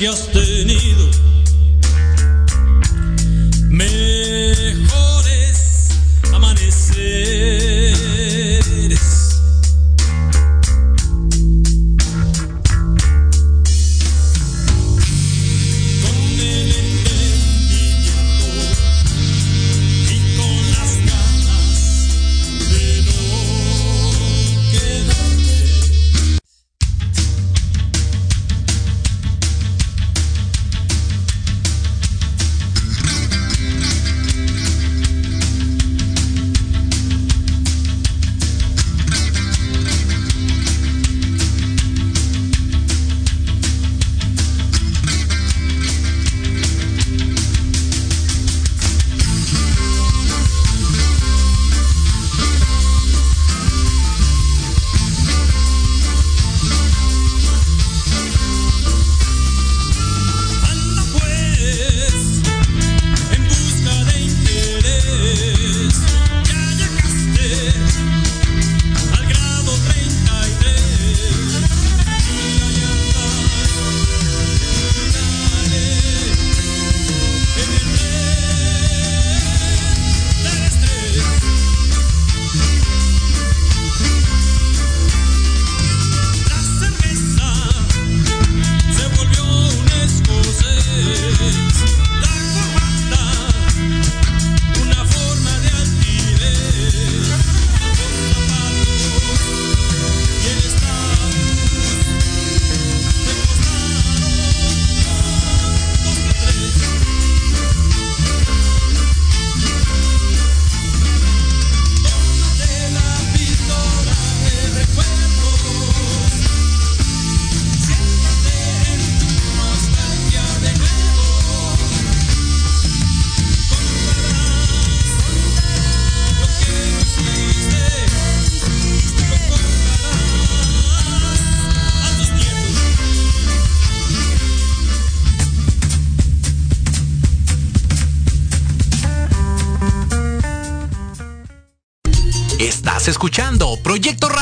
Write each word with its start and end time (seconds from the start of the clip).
que 0.00 0.08
has 0.08 0.28
tenido. 0.28 1.10
Mejores 3.68 4.78
amaneceres. 6.32 7.59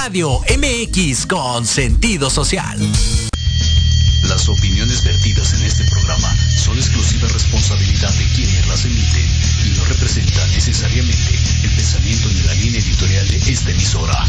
Radio 0.09 0.41
MX 0.41 1.27
con 1.27 1.67
sentido 1.67 2.31
social. 2.31 2.79
Las 4.23 4.49
opiniones 4.49 5.05
vertidas 5.05 5.53
en 5.53 5.67
este 5.67 5.85
programa 5.85 6.35
son 6.57 6.79
exclusiva 6.79 7.29
responsabilidad 7.29 8.11
de 8.15 8.25
quienes 8.35 8.67
las 8.69 8.87
emiten 8.87 9.27
y 9.67 9.77
no 9.77 9.85
representan 9.85 10.51
necesariamente 10.53 11.39
el 11.63 11.71
pensamiento 11.77 12.27
ni 12.29 12.41
la 12.41 12.55
línea 12.55 12.81
editorial 12.81 13.29
de 13.29 13.37
esta 13.53 13.71
emisora. 13.71 14.25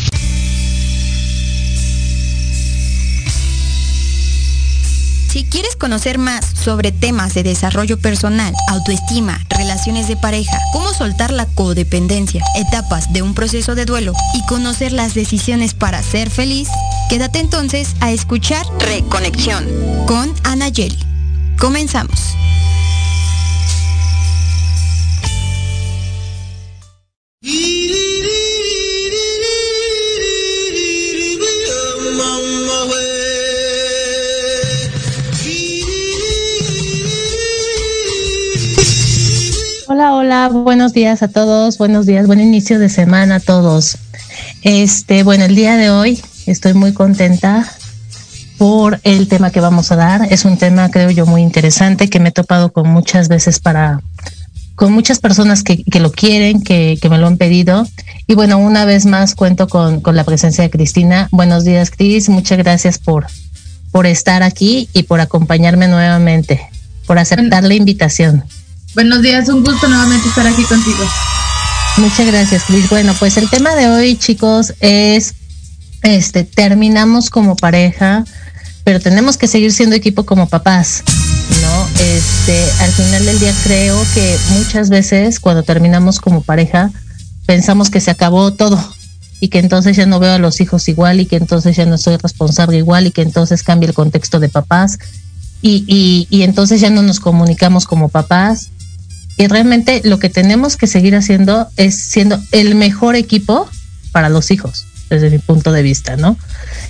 Si 5.29 5.45
quieres 5.45 5.77
conocer 5.77 6.17
más 6.17 6.45
sobre 6.61 6.91
temas 6.91 7.33
de 7.35 7.43
desarrollo 7.43 7.97
personal, 7.97 8.53
autoestima, 8.67 9.39
relaciones 9.59 10.07
de 10.07 10.15
pareja, 10.15 10.57
cómo 10.71 10.93
soltar 10.93 11.31
la 11.31 11.45
codependencia, 11.45 12.41
etapas 12.55 13.11
de 13.11 13.21
un 13.21 13.33
proceso 13.33 13.75
de 13.75 13.83
duelo 13.83 14.13
y 14.33 14.45
conocer 14.45 14.93
las 14.93 15.13
decisiones 15.13 15.73
para 15.73 16.01
ser 16.01 16.29
feliz, 16.29 16.69
quédate 17.09 17.39
entonces 17.39 17.93
a 17.99 18.11
escuchar 18.11 18.65
Reconexión 18.79 19.67
con 20.07 20.33
Ana 20.43 20.69
Yeli. 20.69 20.97
Comenzamos. 21.57 22.38
Hola, 40.29 40.49
buenos 40.49 40.93
días 40.93 41.23
a 41.23 41.27
todos, 41.27 41.79
buenos 41.79 42.05
días, 42.05 42.27
buen 42.27 42.39
inicio 42.39 42.77
de 42.77 42.89
semana 42.89 43.37
a 43.37 43.39
todos. 43.39 43.97
Este, 44.61 45.23
bueno, 45.23 45.45
el 45.45 45.55
día 45.55 45.75
de 45.75 45.89
hoy 45.89 46.21
estoy 46.45 46.75
muy 46.75 46.93
contenta 46.93 47.67
por 48.59 48.99
el 49.05 49.27
tema 49.27 49.49
que 49.49 49.59
vamos 49.59 49.91
a 49.91 49.95
dar. 49.95 50.31
Es 50.31 50.45
un 50.45 50.59
tema, 50.59 50.91
creo 50.91 51.09
yo, 51.09 51.25
muy 51.25 51.41
interesante 51.41 52.11
que 52.11 52.19
me 52.19 52.29
he 52.29 52.31
topado 52.31 52.71
con 52.71 52.87
muchas 52.87 53.27
veces 53.27 53.59
para, 53.59 54.01
con 54.75 54.93
muchas 54.93 55.17
personas 55.17 55.63
que, 55.63 55.83
que 55.83 55.99
lo 55.99 56.11
quieren, 56.11 56.61
que, 56.61 56.99
que 57.01 57.09
me 57.09 57.17
lo 57.17 57.25
han 57.25 57.37
pedido. 57.37 57.87
Y 58.27 58.35
bueno, 58.35 58.59
una 58.59 58.85
vez 58.85 59.07
más 59.07 59.33
cuento 59.33 59.67
con, 59.67 59.99
con 59.99 60.15
la 60.15 60.25
presencia 60.25 60.63
de 60.63 60.69
Cristina. 60.69 61.27
Buenos 61.31 61.63
días, 61.63 61.89
Cris. 61.89 62.29
Muchas 62.29 62.59
gracias 62.59 62.99
por, 62.99 63.25
por 63.91 64.05
estar 64.05 64.43
aquí 64.43 64.89
y 64.93 65.01
por 65.01 65.21
acompañarme 65.21 65.87
nuevamente, 65.87 66.61
por 67.07 67.17
aceptar 67.17 67.63
la 67.63 67.73
invitación. 67.73 68.43
Buenos 68.99 69.21
días, 69.21 69.47
un 69.47 69.63
gusto 69.63 69.87
nuevamente 69.87 70.27
estar 70.27 70.45
aquí 70.45 70.61
contigo. 70.63 71.05
Muchas 71.95 72.27
gracias, 72.27 72.65
Cris. 72.65 72.89
Bueno, 72.89 73.15
pues 73.17 73.37
el 73.37 73.49
tema 73.49 73.73
de 73.73 73.87
hoy, 73.87 74.17
chicos, 74.17 74.73
es 74.81 75.35
este 76.03 76.43
terminamos 76.43 77.29
como 77.29 77.55
pareja, 77.55 78.25
pero 78.83 78.99
tenemos 78.99 79.37
que 79.37 79.47
seguir 79.47 79.71
siendo 79.71 79.95
equipo 79.95 80.25
como 80.25 80.49
papás, 80.49 81.03
¿no? 81.61 81.87
Este, 82.03 82.69
al 82.81 82.91
final 82.91 83.25
del 83.25 83.39
día 83.39 83.53
creo 83.63 84.05
que 84.13 84.37
muchas 84.49 84.89
veces 84.89 85.39
cuando 85.39 85.63
terminamos 85.63 86.19
como 86.19 86.41
pareja 86.41 86.91
pensamos 87.45 87.89
que 87.89 88.01
se 88.01 88.11
acabó 88.11 88.51
todo 88.51 88.77
y 89.39 89.47
que 89.47 89.59
entonces 89.59 89.95
ya 89.95 90.07
no 90.07 90.19
veo 90.19 90.33
a 90.33 90.39
los 90.39 90.59
hijos 90.59 90.89
igual 90.89 91.21
y 91.21 91.25
que 91.25 91.37
entonces 91.37 91.77
ya 91.77 91.85
no 91.85 91.97
soy 91.97 92.17
responsable 92.17 92.75
igual 92.75 93.07
y 93.07 93.11
que 93.11 93.21
entonces 93.21 93.63
cambia 93.63 93.87
el 93.87 93.95
contexto 93.95 94.41
de 94.41 94.49
papás 94.49 94.99
y, 95.61 95.85
y, 95.87 96.27
y 96.29 96.43
entonces 96.43 96.81
ya 96.81 96.89
no 96.89 97.01
nos 97.01 97.21
comunicamos 97.21 97.85
como 97.85 98.09
papás 98.09 98.71
y 99.39 99.47
realmente 99.47 100.01
lo 100.03 100.19
que 100.19 100.29
tenemos 100.29 100.75
que 100.75 100.85
seguir 100.85 101.15
haciendo 101.15 101.69
es 101.77 101.95
siendo 101.97 102.37
el 102.51 102.75
mejor 102.75 103.15
equipo 103.15 103.69
para 104.11 104.27
los 104.27 104.51
hijos, 104.51 104.85
desde 105.09 105.29
mi 105.29 105.37
punto 105.37 105.71
de 105.71 105.81
vista, 105.81 106.17
¿no? 106.17 106.37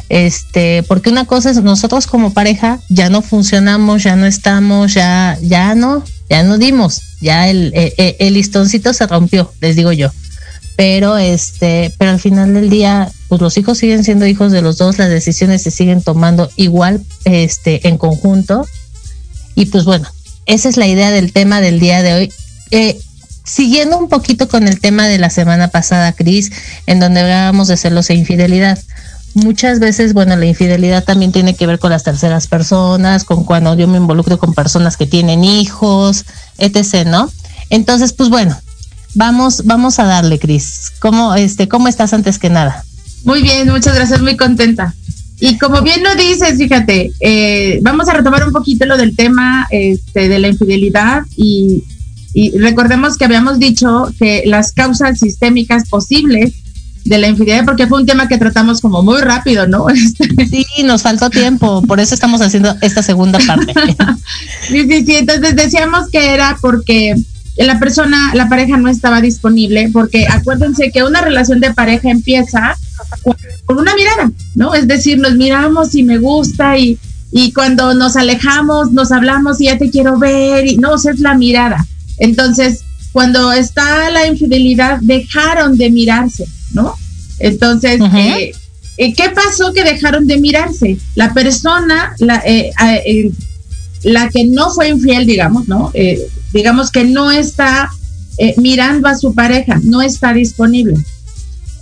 Este, 0.10 0.82
porque 0.88 1.12
una 1.12 1.26
cosa 1.26 1.52
es 1.52 1.62
nosotros 1.62 2.08
como 2.08 2.34
pareja 2.34 2.80
ya 2.90 3.12
no 3.12 3.22
funcionamos, 3.22 4.02
ya 4.02 4.16
no 4.16 4.26
estamos, 4.26 4.96
ya, 4.96 5.38
ya 5.44 5.76
no, 5.76 6.04
ya 6.28 6.42
no 6.42 6.58
dimos, 6.58 7.04
ya 7.22 7.50
el, 7.50 7.72
el, 7.76 8.16
el 8.18 8.34
listoncito 8.34 8.94
se 8.94 9.06
rompió, 9.06 9.54
les 9.62 9.76
digo 9.76 9.92
yo. 9.92 10.12
Pero 10.76 11.20
este, 11.20 11.94
pero 12.00 12.10
al 12.10 12.20
final 12.20 12.56
del 12.56 12.72
día, 12.72 13.12
pues 13.28 13.42
los 13.42 13.58
hijos 13.58 13.78
siguen 13.78 14.04
siendo 14.04 14.26
hijos 14.26 14.52
de 14.52 14.64
los 14.64 14.80
dos, 14.80 14.98
las 14.98 15.10
decisiones 15.10 15.62
se 15.62 15.70
siguen 15.70 16.02
tomando 16.02 16.50
igual, 16.56 17.06
este, 17.26 17.88
en 17.88 18.00
conjunto. 18.00 18.66
Y 19.54 19.68
pues 19.68 19.86
bueno, 19.86 20.08
esa 20.50 20.68
es 20.68 20.78
la 20.78 20.88
idea 20.88 21.12
del 21.12 21.32
tema 21.32 21.62
del 21.62 21.80
día 21.80 22.02
de 22.02 22.14
hoy. 22.14 22.34
Eh, 22.72 23.00
siguiendo 23.46 24.00
un 24.00 24.10
poquito 24.10 24.48
con 24.48 24.68
el 24.68 24.80
tema 24.80 25.08
de 25.08 25.20
la 25.20 25.30
semana 25.30 25.68
pasada, 25.68 26.12
Cris, 26.14 26.52
en 26.88 27.00
donde 27.00 27.22
hablábamos 27.22 27.68
de 27.68 27.78
celos 27.78 28.10
e 28.10 28.16
infidelidad. 28.16 28.78
muchas 29.36 29.80
veces, 29.80 30.14
bueno, 30.14 30.36
la 30.36 30.48
infidelidad 30.48 31.04
también 31.04 31.32
tiene 31.32 31.56
que 31.56 31.68
ver 31.68 31.78
con 31.78 31.92
las 31.92 32.04
terceras 32.04 32.48
personas, 32.48 33.24
con 33.26 33.44
cuando 33.44 33.76
yo 33.76 33.88
me 33.88 33.98
involucro 33.98 34.40
con 34.40 34.56
personas 34.56 34.98
que 34.98 35.06
tienen 35.06 35.44
hijos, 35.44 36.26
etc., 36.58 37.06
¿no? 37.06 37.32
Entonces, 37.70 38.12
pues 38.14 38.30
bueno, 38.30 38.60
vamos, 39.14 39.66
vamos 39.66 40.00
a 40.00 40.06
darle, 40.06 40.40
Cris. 40.40 40.92
¿Cómo, 41.00 41.36
este, 41.36 41.68
¿Cómo 41.68 41.88
estás 41.88 42.12
antes 42.14 42.40
que 42.40 42.50
nada? 42.50 42.84
Muy 43.24 43.44
bien, 43.44 43.70
muchas 43.70 43.94
gracias, 43.94 44.20
muy 44.20 44.36
contenta. 44.36 44.96
Y 45.40 45.58
como 45.58 45.82
bien 45.82 46.04
lo 46.04 46.16
dices, 46.16 46.58
fíjate, 46.58 47.12
eh, 47.20 47.80
vamos 47.82 48.10
a 48.10 48.14
retomar 48.14 48.46
un 48.46 48.52
poquito 48.52 48.86
lo 48.86 48.98
del 48.98 49.16
tema 49.16 49.68
este, 49.72 50.28
de 50.28 50.40
la 50.40 50.50
infidelidad 50.50 51.24
y, 51.38 51.84
y 52.34 52.58
recordemos 52.58 53.18
que 53.18 53.26
habíamos 53.26 53.58
dicho 53.58 54.12
que 54.20 54.44
las 54.46 54.74
causas 54.74 55.20
sistémicas 55.20 55.88
posibles 55.88 56.54
de 57.06 57.18
la 57.18 57.28
infidelidad, 57.28 57.66
porque 57.66 57.88
fue 57.88 58.02
un 58.02 58.06
tema 58.06 58.28
que 58.28 58.38
tratamos 58.38 58.82
como 58.82 59.02
muy 59.02 59.22
rápido, 59.22 59.68
¿no? 59.68 59.88
Sí, 60.50 60.66
nos 60.84 61.02
faltó 61.02 61.30
tiempo, 61.30 61.82
por 61.84 62.00
eso 62.00 62.14
estamos 62.14 62.42
haciendo 62.42 62.76
esta 62.82 63.02
segunda 63.02 63.40
parte. 63.46 63.74
sí, 64.68 64.88
sí, 64.88 65.06
sí, 65.06 65.16
entonces 65.16 65.56
decíamos 65.56 66.10
que 66.12 66.34
era 66.34 66.58
porque 66.62 67.16
la 67.58 67.80
persona, 67.80 68.32
la 68.36 68.48
pareja 68.48 68.78
no 68.78 68.90
estaba 68.90 69.22
disponible, 69.22 69.90
porque 69.92 70.28
acuérdense 70.28 70.92
que 70.92 71.04
una 71.04 71.22
relación 71.22 71.60
de 71.60 71.74
pareja 71.74 72.10
empieza 72.10 72.78
con 73.70 73.78
una 73.78 73.94
mirada, 73.94 74.32
¿no? 74.56 74.74
Es 74.74 74.88
decir, 74.88 75.20
nos 75.20 75.36
miramos 75.36 75.94
y 75.94 76.02
me 76.02 76.18
gusta 76.18 76.76
y, 76.76 76.98
y 77.32 77.54
cuando 77.54 77.94
nos 77.94 78.16
alejamos, 78.16 78.92
nos 78.92 79.12
hablamos 79.12 79.62
y 79.62 79.66
ya 79.66 79.78
te 79.78 79.92
quiero 79.92 80.18
ver, 80.18 80.66
y 80.66 80.78
no, 80.78 80.94
o 80.94 80.98
sea, 80.98 81.12
es 81.12 81.20
la 81.20 81.36
mirada. 81.36 81.86
Entonces, 82.18 82.80
cuando 83.12 83.52
está 83.52 84.10
la 84.10 84.26
infidelidad, 84.26 84.98
dejaron 85.02 85.78
de 85.78 85.92
mirarse, 85.92 86.48
¿no? 86.74 86.96
Entonces, 87.38 88.02
eh, 88.16 88.54
eh, 88.98 89.14
¿qué 89.14 89.30
pasó 89.30 89.72
que 89.72 89.84
dejaron 89.84 90.26
de 90.26 90.40
mirarse? 90.40 90.98
La 91.14 91.36
persona, 91.36 92.16
la, 92.18 92.42
eh, 92.48 92.72
eh, 93.06 93.32
la 94.02 94.30
que 94.30 94.46
no 94.46 94.72
fue 94.72 94.90
infiel, 94.90 95.28
digamos, 95.28 95.68
¿no? 95.68 95.92
Eh, 95.94 96.28
digamos 96.54 96.90
que 96.90 97.04
no 97.04 97.30
está 97.30 97.92
mirando 98.58 99.10
a 99.10 99.16
su 99.16 99.36
pareja, 99.36 99.80
no 99.84 100.02
está 100.02 100.34
disponible. 100.34 100.96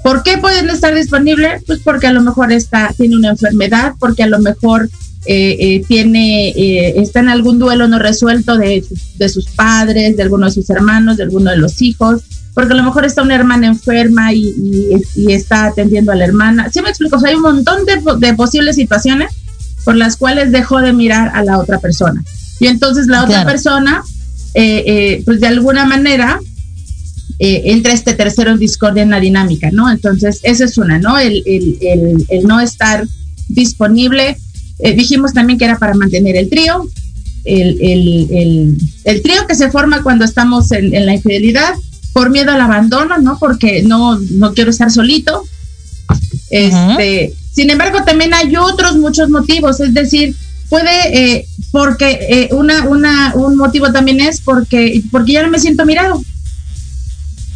¿Por 0.07 0.23
qué 0.23 0.37
pueden 0.37 0.69
estar 0.69 0.93
disponibles? 0.95 1.63
Pues 1.67 1.79
porque 1.83 2.07
a 2.07 2.13
lo 2.13 2.21
mejor 2.21 2.51
está, 2.51 2.93
tiene 2.97 3.15
una 3.17 3.29
enfermedad, 3.29 3.93
porque 3.99 4.23
a 4.23 4.27
lo 4.27 4.39
mejor 4.39 4.89
eh, 5.25 5.57
eh, 5.59 5.83
tiene, 5.87 6.49
eh, 6.49 6.93
está 7.01 7.19
en 7.19 7.29
algún 7.29 7.59
duelo 7.59 7.87
no 7.87 7.99
resuelto 7.99 8.57
de, 8.57 8.81
sus- 8.87 9.17
de 9.17 9.27
sus 9.29 9.45
padres, 9.49 10.15
de 10.15 10.23
alguno 10.23 10.45
de 10.45 10.51
sus 10.53 10.69
hermanos, 10.69 11.17
de 11.17 11.23
alguno 11.23 11.51
de 11.51 11.57
los 11.57 11.81
hijos, 11.81 12.21
porque 12.53 12.73
a 12.73 12.77
lo 12.77 12.83
mejor 12.83 13.03
está 13.05 13.21
una 13.23 13.35
hermana 13.35 13.67
enferma 13.67 14.31
y, 14.33 14.45
y- 14.57 15.03
y 15.23 15.33
está 15.33 15.65
atendiendo 15.65 16.11
a 16.11 16.15
la 16.15 16.23
hermana. 16.25 16.69
¿Sí 16.71 16.81
me 16.81 16.89
explico? 16.89 17.17
O 17.17 17.19
sea, 17.19 17.29
hay 17.29 17.35
un 17.35 17.41
montón 17.41 17.79
de, 17.85 18.01
de 18.27 18.33
posibles 18.35 18.75
situaciones 18.77 19.31
por 19.83 19.95
las 19.97 20.15
cuales 20.15 20.51
dejó 20.51 20.79
de 20.79 20.93
mirar 20.93 21.31
a 21.35 21.43
la 21.43 21.57
otra 21.59 21.79
persona. 21.79 22.23
Y 22.59 22.67
entonces 22.67 23.07
la 23.07 23.23
otra 23.25 23.39
persona, 23.45 24.03
eh, 24.53 24.83
eh, 24.87 25.21
pues 25.25 25.39
de 25.41 25.47
alguna 25.47 25.85
manera, 25.85 26.39
eh, 27.39 27.61
entra 27.65 27.93
este 27.93 28.13
tercero 28.13 28.51
en 28.51 28.59
discordia 28.59 29.03
en 29.03 29.11
la 29.11 29.19
dinámica, 29.19 29.69
¿no? 29.71 29.89
Entonces, 29.91 30.39
esa 30.43 30.65
es 30.65 30.77
una, 30.77 30.99
¿no? 30.99 31.17
El, 31.17 31.43
el, 31.45 31.77
el, 31.81 32.25
el 32.29 32.43
no 32.47 32.59
estar 32.59 33.07
disponible. 33.47 34.37
Eh, 34.79 34.93
dijimos 34.93 35.33
también 35.33 35.57
que 35.57 35.65
era 35.65 35.77
para 35.77 35.93
mantener 35.93 36.35
el 36.35 36.49
trío. 36.49 36.87
El, 37.43 37.77
el, 37.81 38.27
el, 38.31 38.77
el 39.05 39.21
trío 39.21 39.47
que 39.47 39.55
se 39.55 39.71
forma 39.71 40.03
cuando 40.03 40.25
estamos 40.25 40.71
en, 40.71 40.93
en 40.93 41.05
la 41.05 41.13
infidelidad 41.13 41.73
por 42.11 42.29
miedo 42.29 42.51
al 42.51 42.59
abandono, 42.59 43.19
¿no? 43.19 43.37
Porque 43.39 43.83
no, 43.83 44.19
no 44.31 44.53
quiero 44.53 44.71
estar 44.71 44.91
solito. 44.91 45.43
Este, 46.49 47.33
Sin 47.51 47.69
embargo, 47.69 48.03
también 48.05 48.33
hay 48.33 48.55
otros 48.55 48.97
muchos 48.97 49.29
motivos, 49.29 49.79
es 49.79 49.93
decir, 49.93 50.35
puede, 50.69 51.35
eh, 51.35 51.45
porque 51.71 52.19
eh, 52.29 52.49
una, 52.51 52.87
una, 52.87 53.33
un 53.35 53.55
motivo 53.55 53.91
también 53.91 54.19
es 54.21 54.41
porque, 54.41 55.01
porque 55.11 55.33
ya 55.33 55.43
no 55.43 55.49
me 55.49 55.59
siento 55.59 55.85
mirado. 55.85 56.21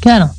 Claro, 0.02 0.34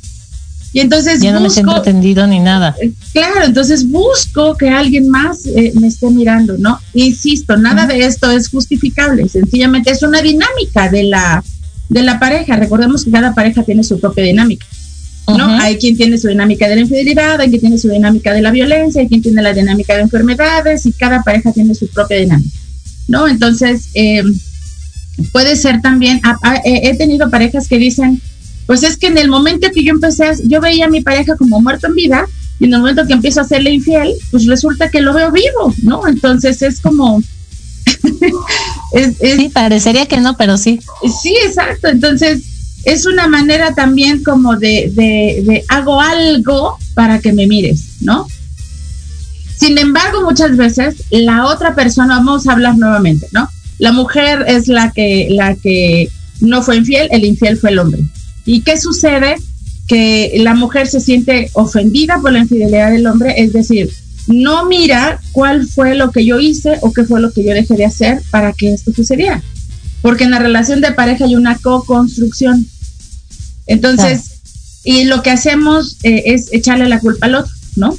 Y 0.73 0.79
entonces 0.81 1.21
ya 1.21 1.31
no 1.31 1.39
me 1.39 1.49
siento 1.49 1.71
busco, 1.71 1.81
atendido 1.81 2.27
ni 2.27 2.39
nada. 2.39 2.75
eh, 2.81 2.91
claro, 3.13 3.45
entonces 3.45 3.89
busco 3.89 4.55
que 4.55 4.69
alguien 4.69 5.07
más 5.07 5.45
eh, 5.45 5.71
me 5.79 5.87
esté 5.87 6.09
mirando, 6.09 6.57
¿no? 6.57 6.79
Insisto, 6.93 7.57
nada 7.57 7.87
de 7.87 8.05
esto 8.05 8.29
es 8.29 8.49
justificable, 8.49 9.27
sencillamente 9.29 9.91
es 9.91 10.03
una 10.03 10.21
dinámica 10.21 10.89
de 10.89 11.03
la, 11.03 11.43
de 11.89 12.03
la 12.03 12.19
pareja. 12.19 12.57
Recordemos 12.57 13.05
que 13.05 13.11
cada 13.11 13.33
pareja 13.33 13.63
tiene 13.63 13.83
su 13.83 13.99
propia 13.99 14.23
dinámica. 14.25 14.65
¿no? 15.25 15.47
Hay 15.61 15.77
quien 15.77 15.95
tiene 15.95 16.17
su 16.17 16.27
dinámica 16.27 16.67
de 16.67 16.75
la 16.75 16.81
infidelidad, 16.81 17.39
hay 17.39 17.47
quien 17.49 17.61
tiene 17.61 17.77
su 17.77 17.87
dinámica 17.87 18.33
de 18.33 18.41
la 18.41 18.51
violencia, 18.51 19.01
hay 19.01 19.07
quien 19.07 19.21
tiene 19.21 19.41
la 19.41 19.53
dinámica 19.53 19.95
de 19.95 20.01
enfermedades 20.01 20.85
y 20.85 20.91
cada 20.91 21.23
pareja 21.23 21.53
tiene 21.53 21.73
su 21.75 21.87
propia 21.87 22.17
dinámica, 22.17 22.51
¿no? 23.07 23.29
Entonces, 23.29 23.87
eh, 23.93 24.21
puede 25.31 25.55
ser 25.55 25.81
también, 25.81 26.19
he 26.65 26.97
tenido 26.97 27.29
parejas 27.29 27.69
que 27.69 27.77
dicen, 27.77 28.21
pues 28.65 28.83
es 28.83 28.97
que 28.97 29.07
en 29.07 29.17
el 29.17 29.29
momento 29.29 29.67
que 29.73 29.83
yo 29.83 29.91
empecé, 29.91 30.25
a- 30.25 30.37
yo 30.45 30.61
veía 30.61 30.85
a 30.85 30.89
mi 30.89 31.01
pareja 31.01 31.35
como 31.35 31.59
muerto 31.61 31.87
en 31.87 31.95
vida 31.95 32.25
y 32.59 32.65
en 32.65 32.73
el 32.73 32.79
momento 32.79 33.05
que 33.07 33.13
empiezo 33.13 33.39
a 33.39 33.43
hacerle 33.43 33.71
infiel, 33.71 34.13
pues 34.31 34.45
resulta 34.45 34.89
que 34.89 35.01
lo 35.01 35.13
veo 35.13 35.31
vivo, 35.31 35.73
¿no? 35.83 36.07
Entonces 36.07 36.61
es 36.61 36.79
como... 36.79 37.21
es, 38.93 39.15
es- 39.19 39.35
Sí, 39.37 39.49
parecería 39.49 40.05
que 40.05 40.17
no, 40.19 40.35
pero 40.37 40.57
sí. 40.57 40.79
Sí, 41.21 41.35
exacto. 41.45 41.87
Entonces, 41.89 42.41
es 42.85 43.05
una 43.05 43.27
manera 43.27 43.73
también 43.73 44.23
como 44.23 44.55
de, 44.57 44.91
de, 44.93 45.43
de 45.45 45.63
hago 45.69 45.99
algo 46.01 46.77
para 46.93 47.19
que 47.19 47.33
me 47.33 47.47
mires, 47.47 47.81
¿no? 48.01 48.27
Sin 49.57 49.77
embargo, 49.77 50.23
muchas 50.23 50.57
veces 50.57 50.95
la 51.09 51.45
otra 51.45 51.75
persona, 51.75 52.17
vamos 52.17 52.47
a 52.47 52.53
hablar 52.53 52.77
nuevamente, 52.77 53.27
¿no? 53.31 53.47
La 53.79 53.91
mujer 53.91 54.43
es 54.47 54.67
la 54.67 54.91
que, 54.91 55.27
la 55.29 55.55
que 55.55 56.09
no 56.41 56.61
fue 56.61 56.77
infiel, 56.77 57.07
el 57.11 57.23
infiel 57.25 57.57
fue 57.57 57.71
el 57.71 57.79
hombre. 57.79 58.01
¿Y 58.45 58.61
qué 58.61 58.77
sucede? 58.77 59.35
Que 59.87 60.33
la 60.37 60.53
mujer 60.53 60.87
se 60.87 60.99
siente 60.99 61.49
ofendida 61.53 62.19
por 62.21 62.31
la 62.31 62.39
infidelidad 62.39 62.91
del 62.91 63.07
hombre, 63.07 63.35
es 63.37 63.53
decir, 63.53 63.91
no 64.27 64.65
mira 64.65 65.19
cuál 65.31 65.67
fue 65.67 65.95
lo 65.95 66.11
que 66.11 66.25
yo 66.25 66.39
hice 66.39 66.77
o 66.81 66.93
qué 66.93 67.03
fue 67.03 67.19
lo 67.19 67.31
que 67.31 67.43
yo 67.43 67.53
dejé 67.53 67.75
de 67.75 67.85
hacer 67.85 68.21
para 68.31 68.53
que 68.53 68.73
esto 68.73 68.93
sucediera 68.93 69.43
porque 70.03 70.25
en 70.25 70.31
la 70.31 70.39
relación 70.39 70.81
de 70.81 70.91
pareja 70.91 71.23
hay 71.23 71.35
una 71.35 71.57
co-construcción. 71.57 72.67
Entonces, 73.67 74.41
y 74.83 75.05
lo 75.05 75.23
que 75.23 75.31
hacemos 75.31 75.95
eh, 76.03 76.23
es 76.25 76.51
echarle 76.51 76.89
la 76.89 76.99
culpa 76.99 77.25
al 77.25 77.35
otro, 77.35 77.53
¿no? 77.77 77.97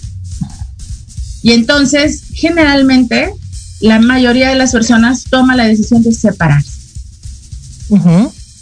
Y 1.43 1.53
entonces, 1.53 2.25
generalmente, 2.35 3.33
la 3.81 4.01
mayoría 4.01 4.51
de 4.51 4.55
las 4.55 4.73
personas 4.73 5.25
toma 5.31 5.57
la 5.57 5.65
decisión 5.65 6.03
de 6.03 6.13
separarse. 6.13 6.73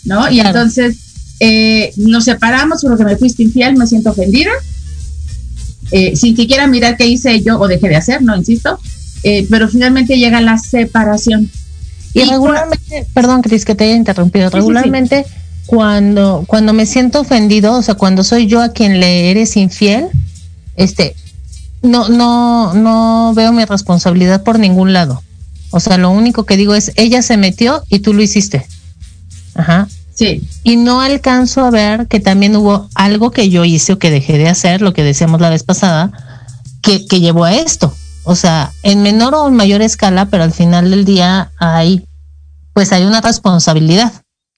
¿no? 0.05 0.31
Y 0.31 0.35
Claro. 0.35 0.49
entonces 0.49 0.97
eh, 1.45 1.93
nos 1.97 2.27
separamos 2.27 2.83
porque 2.83 3.05
me 3.05 3.17
fuiste 3.17 3.43
infiel, 3.43 3.77
me 3.77 3.89
siento 3.89 4.11
ofendida, 4.11 4.53
eh, 5.91 6.15
sin 6.15 6.37
siquiera 6.37 6.69
mirar 6.69 6.97
qué 6.97 7.09
hice 7.09 7.43
yo 7.43 7.59
o 7.59 7.67
dejé 7.67 7.89
de 7.89 7.97
hacer, 7.97 8.23
no 8.23 8.37
insisto, 8.37 8.79
eh, 9.25 9.45
pero 9.51 9.69
finalmente 9.69 10.17
llega 10.17 10.41
la 10.41 10.57
separación. 10.57 11.51
Y 12.15 12.23
regularmente, 12.23 13.09
perdón, 13.13 13.43
Cris, 13.43 13.65
que 13.65 13.75
te 13.75 13.83
haya 13.83 13.97
interrumpido. 13.97 14.51
sí, 14.51 14.53
sí. 14.53 14.57
regularmente, 14.59 15.27
cuando 15.67 16.45
cuando 16.47 16.73
me 16.75 16.87
siento 16.87 17.23
ofendido, 17.23 17.73
o 17.73 17.83
sea, 17.83 17.97
cuando 17.97 18.23
soy 18.23 18.47
yo 18.47 18.63
a 18.63 18.69
quien 18.69 19.01
le 19.01 19.33
eres 19.33 19.57
infiel, 19.57 20.11
este, 20.77 21.17
no 21.83 22.09
no 22.09 22.73
no 22.73 23.33
veo 23.35 23.53
mi 23.53 23.65
responsabilidad 23.65 24.45
por 24.45 24.61
ningún 24.61 24.93
lado. 24.93 25.21
O 25.73 25.81
sea, 25.81 25.99
lo 25.99 26.11
único 26.11 26.47
que 26.47 26.57
digo 26.57 26.77
es 26.77 26.93
ella 26.95 27.21
se 27.21 27.37
metió 27.37 27.83
y 27.89 27.99
tú 27.99 28.15
lo 28.15 28.23
hiciste. 28.23 28.65
Ajá. 29.57 29.89
Sí, 30.15 30.47
Y 30.63 30.77
no 30.77 31.01
alcanzo 31.01 31.65
a 31.65 31.71
ver 31.71 32.07
que 32.07 32.21
también 32.21 32.55
hubo 32.57 32.89
algo 32.95 33.31
que 33.31 33.49
yo 33.49 33.65
hice 33.65 33.95
o 33.95 33.99
que 33.99 34.11
dejé 34.11 34.39
de 34.39 34.49
hacer, 34.49 34.83
lo 34.83 34.93
que 34.93 35.03
decíamos 35.03 35.41
la 35.41 35.51
vez 35.51 35.63
pasada, 35.65 36.13
que, 36.83 37.07
que 37.07 37.21
llevó 37.21 37.45
a 37.45 37.55
esto. 37.55 37.95
O 38.25 38.35
sea, 38.35 38.73
en 38.83 39.03
menor 39.03 39.35
o 39.35 39.49
en 39.49 39.57
mayor 39.57 39.83
escala, 39.83 40.27
pero 40.27 40.45
al 40.45 40.53
final 40.53 40.91
del 40.91 41.05
día 41.05 41.51
hay, 41.59 42.07
pues 42.73 42.93
hay 42.93 43.05
una 43.05 43.21
responsabilidad 43.21 44.13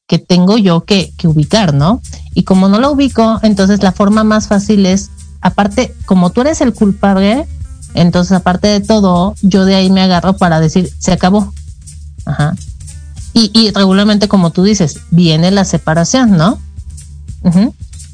que 0.07 0.19
tengo 0.19 0.59
yo 0.59 0.85
que, 0.85 1.13
que 1.17 1.29
ubicar, 1.29 1.73
¿no? 1.73 2.03
Y 2.35 2.43
como 2.43 2.69
no 2.69 2.79
lo 2.79 2.91
ubico, 2.91 3.41
entonces 3.43 3.83
la 3.83 3.93
forma 3.93 4.25
más 4.25 4.49
fácil 4.49 4.85
es, 4.85 5.11
aparte, 5.41 5.95
como 6.05 6.31
tú 6.31 6.43
eres 6.43 6.61
el 6.61 6.75
culpable, 6.75 7.47
entonces 7.95 8.33
aparte 8.33 8.69
de 8.69 8.81
todo, 8.81 9.35
yo 9.41 9.65
de 9.65 9.77
ahí 9.77 9.91
me 9.91 10.03
agarro 10.03 10.37
para 10.37 10.61
decir, 10.61 10.91
se 10.99 11.13
acabó. 11.13 11.53
Ajá. 12.27 12.55
Y, 13.35 13.51
y 13.53 13.71
regularmente, 13.73 14.29
como 14.29 14.51
tú 14.51 14.63
dices, 14.63 15.01
viene 15.11 15.51
la 15.51 15.65
separación, 15.65 16.37
¿no? 16.37 16.61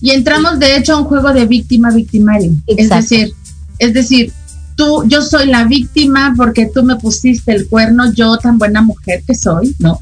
Y 0.01 0.11
entramos 0.11 0.59
de 0.59 0.77
hecho 0.77 0.95
a 0.95 0.99
un 0.99 1.05
juego 1.05 1.33
de 1.33 1.47
víctima-victimario. 1.47 2.53
Es 2.67 2.89
decir, 2.89 3.33
es 3.79 3.93
decir, 3.93 4.33
tú, 4.77 5.05
yo 5.07 5.23
soy 5.23 5.47
la 5.47 5.65
víctima 5.65 6.33
porque 6.37 6.71
tú 6.73 6.83
me 6.83 6.97
pusiste 6.97 7.53
el 7.53 7.69
cuerno, 7.69 8.13
yo 8.15 8.39
tan 8.39 8.59
buena 8.59 8.81
mujer 8.81 9.23
que 9.27 9.35
soy, 9.35 9.77
¿no? 9.79 9.99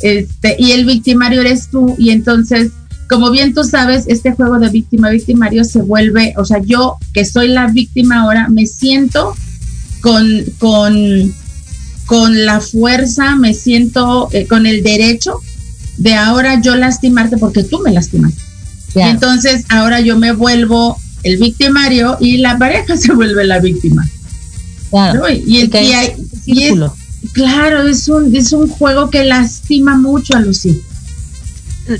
Este, 0.00 0.56
y 0.58 0.72
el 0.72 0.84
victimario 0.84 1.40
eres 1.40 1.68
tú, 1.68 1.94
y 1.98 2.10
entonces, 2.10 2.70
como 3.08 3.30
bien 3.30 3.54
tú 3.54 3.64
sabes, 3.64 4.04
este 4.06 4.32
juego 4.32 4.58
de 4.58 4.68
víctima-victimario 4.68 5.64
se 5.64 5.82
vuelve, 5.82 6.34
o 6.36 6.44
sea, 6.44 6.60
yo 6.62 6.96
que 7.12 7.24
soy 7.24 7.48
la 7.48 7.68
víctima 7.68 8.22
ahora, 8.22 8.48
me 8.48 8.66
siento 8.66 9.34
con, 10.00 10.26
con, 10.58 11.34
con 12.06 12.44
la 12.44 12.60
fuerza, 12.60 13.36
me 13.36 13.54
siento 13.54 14.28
eh, 14.32 14.46
con 14.46 14.66
el 14.66 14.82
derecho 14.82 15.40
de 15.96 16.14
ahora 16.14 16.60
yo 16.60 16.74
lastimarte 16.76 17.36
porque 17.38 17.62
tú 17.62 17.80
me 17.80 17.92
lastimaste. 17.92 18.40
Claro. 18.92 19.10
Entonces 19.12 19.64
ahora 19.68 20.00
yo 20.00 20.16
me 20.18 20.32
vuelvo 20.32 20.98
el 21.22 21.36
victimario 21.38 22.16
y 22.20 22.38
la 22.38 22.58
pareja 22.58 22.96
se 22.98 23.12
vuelve 23.12 23.44
la 23.44 23.58
víctima. 23.60 24.06
claro. 24.90 25.20
¿no? 25.20 25.28
Y, 25.30 25.58
el- 25.60 25.70
y 25.74 25.92
hay 25.92 26.12
y 26.44 26.62
es- 26.64 26.74
claro, 27.32 27.88
es 27.88 28.06
un, 28.08 28.34
es 28.36 28.52
un 28.52 28.68
juego 28.68 29.08
que 29.10 29.24
lastima 29.24 29.96
mucho 29.96 30.36
a 30.36 30.40
los 30.40 30.64
hijos. 30.66 30.82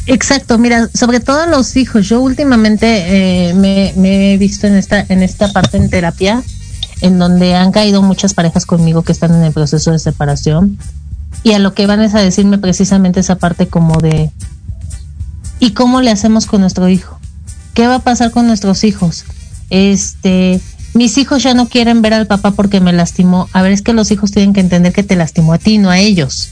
Exacto, 0.06 0.56
mira, 0.58 0.88
sobre 0.94 1.20
todo 1.20 1.46
los 1.46 1.76
hijos. 1.76 2.08
Yo 2.08 2.20
últimamente 2.20 2.86
eh, 3.50 3.54
me, 3.54 3.92
me 3.96 4.32
he 4.34 4.38
visto 4.38 4.66
en 4.66 4.74
esta, 4.76 5.04
en 5.08 5.22
esta 5.22 5.52
parte 5.52 5.76
en 5.76 5.90
terapia, 5.90 6.42
en 7.04 7.18
donde 7.18 7.54
han 7.54 7.70
caído 7.70 8.00
muchas 8.00 8.32
parejas 8.32 8.64
conmigo 8.64 9.02
que 9.02 9.12
están 9.12 9.34
en 9.34 9.42
el 9.42 9.52
proceso 9.52 9.92
de 9.92 9.98
separación. 9.98 10.78
Y 11.42 11.52
a 11.52 11.58
lo 11.58 11.74
que 11.74 11.86
van 11.86 12.00
es 12.00 12.14
a 12.14 12.20
decirme 12.20 12.56
precisamente 12.56 13.20
esa 13.20 13.36
parte 13.36 13.66
como 13.66 14.00
de 14.00 14.30
¿y 15.60 15.72
cómo 15.72 16.00
le 16.00 16.10
hacemos 16.10 16.46
con 16.46 16.62
nuestro 16.62 16.88
hijo? 16.88 17.20
¿Qué 17.74 17.86
va 17.86 17.96
a 17.96 17.98
pasar 17.98 18.30
con 18.30 18.46
nuestros 18.46 18.84
hijos? 18.84 19.26
Este, 19.68 20.62
mis 20.94 21.18
hijos 21.18 21.42
ya 21.42 21.52
no 21.52 21.68
quieren 21.68 22.00
ver 22.00 22.14
al 22.14 22.26
papá 22.26 22.52
porque 22.52 22.80
me 22.80 22.94
lastimó. 22.94 23.50
A 23.52 23.60
ver, 23.60 23.72
es 23.72 23.82
que 23.82 23.92
los 23.92 24.10
hijos 24.10 24.30
tienen 24.30 24.54
que 24.54 24.60
entender 24.60 24.94
que 24.94 25.02
te 25.02 25.14
lastimó 25.14 25.52
a 25.52 25.58
ti, 25.58 25.76
no 25.76 25.90
a 25.90 25.98
ellos. 25.98 26.48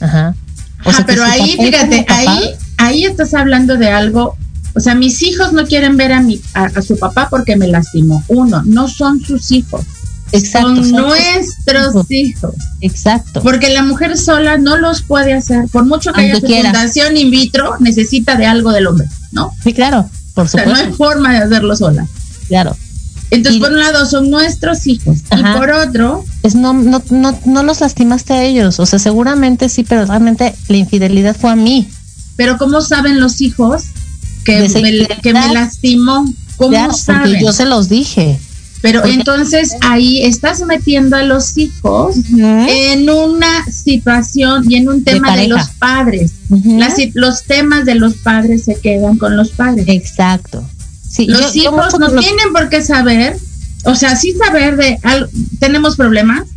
Ajá. 0.00 0.36
O 0.84 0.92
sea, 0.92 1.04
pero 1.04 1.24
ahí, 1.24 1.56
fíjate, 1.56 2.06
ahí, 2.08 2.54
ahí 2.76 3.04
estás 3.06 3.34
hablando 3.34 3.76
de 3.76 3.90
algo. 3.90 4.36
O 4.74 4.80
sea, 4.80 4.94
mis 4.94 5.22
hijos 5.22 5.52
no 5.52 5.66
quieren 5.66 5.96
ver 5.96 6.12
a, 6.12 6.20
mi, 6.20 6.40
a, 6.54 6.64
a 6.64 6.82
su 6.82 6.98
papá 6.98 7.28
porque 7.30 7.56
me 7.56 7.68
lastimó. 7.68 8.22
Uno, 8.28 8.62
no 8.64 8.88
son 8.88 9.20
sus 9.20 9.50
hijos, 9.52 9.84
Exacto, 10.32 10.68
son 10.76 10.84
son 10.84 11.02
nuestros 11.08 11.94
hijos. 11.94 12.06
hijos. 12.10 12.54
Exacto. 12.80 13.42
Porque 13.42 13.70
la 13.70 13.82
mujer 13.82 14.16
sola 14.16 14.56
no 14.58 14.76
los 14.78 15.02
puede 15.02 15.34
hacer. 15.34 15.66
Por 15.70 15.84
mucho 15.84 16.12
que 16.12 16.22
haya 16.22 16.32
Aunque 16.34 16.46
quiera. 16.46 16.70
fecundación 16.70 17.16
in 17.16 17.30
vitro, 17.30 17.76
necesita 17.80 18.36
de 18.36 18.46
algo 18.46 18.72
del 18.72 18.86
hombre, 18.86 19.06
¿no? 19.32 19.50
Sí, 19.62 19.72
claro, 19.74 20.08
por 20.34 20.46
O 20.46 20.48
sea, 20.48 20.64
no 20.64 20.70
supuesto. 20.70 20.88
hay 20.90 20.96
forma 20.96 21.32
de 21.32 21.38
hacerlo 21.38 21.76
sola. 21.76 22.06
Claro. 22.48 22.76
Entonces, 23.30 23.58
Y- 23.58 23.60
por 23.62 23.72
un 23.72 23.80
lado, 23.80 24.04
son 24.06 24.30
nuestros 24.30 24.86
hijos. 24.86 25.18
Ajá. 25.30 25.54
Y 25.54 25.58
por 25.58 25.70
otro, 25.70 26.24
Es 26.42 26.54
no, 26.54 26.72
no, 26.74 27.02
no, 27.10 27.38
no 27.46 27.62
los 27.62 27.80
lastimaste 27.80 28.32
a 28.34 28.42
ellos. 28.42 28.78
O 28.80 28.86
sea, 28.86 28.98
seguramente 28.98 29.68
sí, 29.68 29.84
pero 29.84 30.04
realmente 30.06 30.54
la 30.68 30.76
infidelidad 30.76 31.36
fue 31.36 31.50
a 31.50 31.56
mí. 31.56 31.88
pero 32.36 32.56
¿cómo 32.58 32.80
saben 32.80 33.20
los 33.20 33.40
hijos 33.42 33.84
que, 34.44 34.68
me, 34.68 35.08
que 35.22 35.32
me 35.32 35.52
lastimó? 35.54 36.32
¿Cómo 36.56 36.70
Claro, 36.70 36.92
saben? 36.94 37.40
yo 37.40 37.52
se 37.52 37.64
los 37.66 37.88
dije. 37.88 38.38
Pero 38.82 39.00
porque- 39.00 39.14
entonces 39.14 39.76
ahí 39.80 40.22
estás 40.22 40.60
metiendo 40.66 41.16
a 41.16 41.22
los 41.22 41.56
hijos 41.56 42.16
en 42.36 43.08
una 43.08 43.64
situación 43.70 44.64
y 44.70 44.74
en 44.76 44.88
un 44.88 45.04
tema 45.04 45.36
de, 45.36 45.46
los 45.48 45.68
padres. 45.78 46.32
Las 46.64 46.94
los 47.14 47.44
temas 47.44 47.84
de 47.84 47.94
los 47.94 48.14
padres 48.14 48.64
se 48.64 48.74
quedan 48.74 49.18
con 49.18 49.36
los 49.36 49.50
padres. 49.50 49.84
Exacto. 49.88 50.64
Sí, 51.08 51.26
los 51.26 51.54
yo- 51.54 51.62
hijos 51.62 51.98
no 52.00 52.08
los- 52.08 52.24
tienen 52.24 52.52
por 52.52 52.68
qué 52.70 52.82
saber, 52.82 53.36
o 53.84 53.94
sea, 53.94 54.16
sí 54.16 54.32
saber 54.36 54.76
de 54.76 54.98
al- 55.04 55.30
tenemos 55.60 55.94
problemas, 55.96 56.48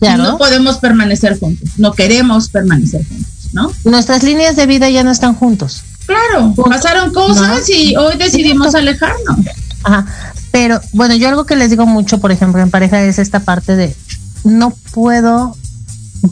Claro. 0.00 0.24
no 0.24 0.38
podemos 0.38 0.78
permanecer 0.78 1.38
juntos, 1.38 1.68
no 1.76 1.92
queremos 1.92 2.48
permanecer 2.48 3.06
juntos, 3.06 3.26
¿no? 3.52 3.70
Nuestras 3.84 4.24
líneas 4.24 4.56
de 4.56 4.66
vida 4.66 4.90
ya 4.90 5.04
no 5.04 5.12
están 5.12 5.34
juntos. 5.34 5.82
Claro, 6.06 6.52
Punto. 6.54 6.64
pasaron 6.64 7.12
cosas 7.12 7.48
No. 7.68 7.74
y 7.74 7.96
hoy 7.96 8.16
decidimos 8.16 8.74
alejarnos. 8.74 9.38
Ajá. 9.84 10.06
Pero 10.50 10.80
bueno, 10.92 11.14
yo 11.14 11.28
algo 11.28 11.44
que 11.46 11.56
les 11.56 11.70
digo 11.70 11.86
mucho, 11.86 12.18
por 12.18 12.30
ejemplo, 12.32 12.60
en 12.60 12.70
pareja 12.70 13.02
es 13.02 13.18
esta 13.18 13.40
parte 13.40 13.74
de 13.76 13.96
no 14.44 14.70
puedo 14.92 15.56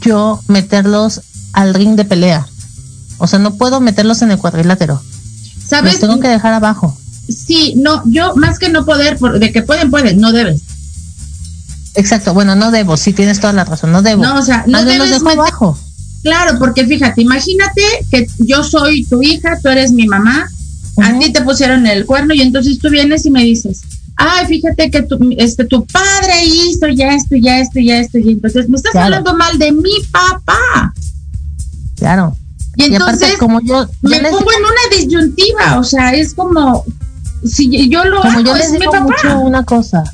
yo 0.03 0.41
meterlos 0.49 1.23
al 1.53 1.75
ring 1.75 1.97
de 1.97 2.05
pelea. 2.05 2.47
O 3.19 3.27
sea, 3.27 3.39
no 3.39 3.55
puedo 3.55 3.81
meterlos 3.81 4.23
en 4.23 4.31
el 4.31 4.39
cuadrilátero. 4.39 5.03
¿Sabes? 5.67 5.93
Los 5.95 6.01
tengo 6.01 6.21
que 6.21 6.29
dejar 6.29 6.53
abajo. 6.53 6.97
Sí, 7.29 7.75
no, 7.77 8.03
yo 8.07 8.35
más 8.37 8.59
que 8.59 8.69
no 8.71 8.85
poder, 8.85 9.17
por- 9.19 9.39
de 9.39 9.53
que 9.53 9.63
pueden, 9.63 9.91
pueden, 9.91 10.21
no 10.21 10.33
debes. 10.33 10.63
Exacto. 11.95 12.35
Bueno, 12.35 12.55
no 12.57 12.71
debo. 12.71 12.97
Sí, 12.97 13.13
tienes 13.13 13.41
toda 13.41 13.53
la 13.53 13.65
razón. 13.65 13.93
No 13.93 14.03
debo. 14.03 14.23
No, 14.23 14.39
o 14.39 14.43
sea, 14.43 14.65
no 14.67 14.79
los 14.79 14.87
debes 14.87 15.11
dejo 15.11 15.25
meter- 15.25 15.39
abajo. 15.41 15.79
Claro, 16.23 16.59
porque 16.59 16.87
fíjate, 16.87 17.23
imagínate 17.23 17.83
que 18.11 18.27
yo 18.39 18.63
soy 18.63 19.05
tu 19.05 19.23
hija, 19.23 19.59
tú 19.63 19.69
eres 19.71 19.91
mi 19.93 20.07
mamá, 20.07 20.47
a 21.03 21.19
ti 21.19 21.33
te 21.33 21.41
pusieron 21.43 21.87
el 21.87 22.05
cuerno 22.05 22.35
y 22.35 22.43
entonces 22.43 22.79
tú 22.79 22.91
vienes 22.91 23.25
y 23.25 23.31
me 23.31 23.43
dices, 23.43 23.81
ay, 24.17 24.47
fíjate 24.47 24.91
que 24.91 25.03
tu, 25.03 25.19
este, 25.39 25.65
tu 25.65 25.87
padre 25.87 26.45
hizo 26.45 26.89
ya 26.89 27.15
esto, 27.15 27.37
ya 27.37 27.59
esto, 27.59 27.81
ya 27.81 27.99
esto, 28.01 28.19
y 28.19 28.33
entonces 28.33 28.69
me 28.69 28.77
estás 28.77 28.93
Claro. 28.93 29.07
hablando 29.07 29.35
mal 29.37 29.59
de 29.59 29.73
mi 29.73 29.93
papá. 30.13 30.93
Claro. 31.97 32.37
Y 32.77 32.83
Y, 32.83 32.87
entonces 32.95 33.23
aparte, 33.23 33.39
como 33.39 33.61
yo, 33.63 33.87
yo 34.03 34.11
me 34.11 34.21
pongo 34.31 34.51
en 34.53 34.61
una 34.65 34.97
disyuntiva, 34.99 35.79
o 35.79 35.85
sea, 35.85 36.13
es 36.13 36.35
como, 36.35 36.85
si 37.45 37.89
yo 37.89 38.05
lo 38.05 38.21
como 38.21 38.31
hago, 38.39 38.43
yo 38.43 38.57
es 38.57 38.59
les 38.65 38.73
mi 38.73 38.79
digo 38.81 38.93
papá. 38.93 39.05
mucho 39.05 39.41
una 39.41 39.65
cosa. 39.65 40.05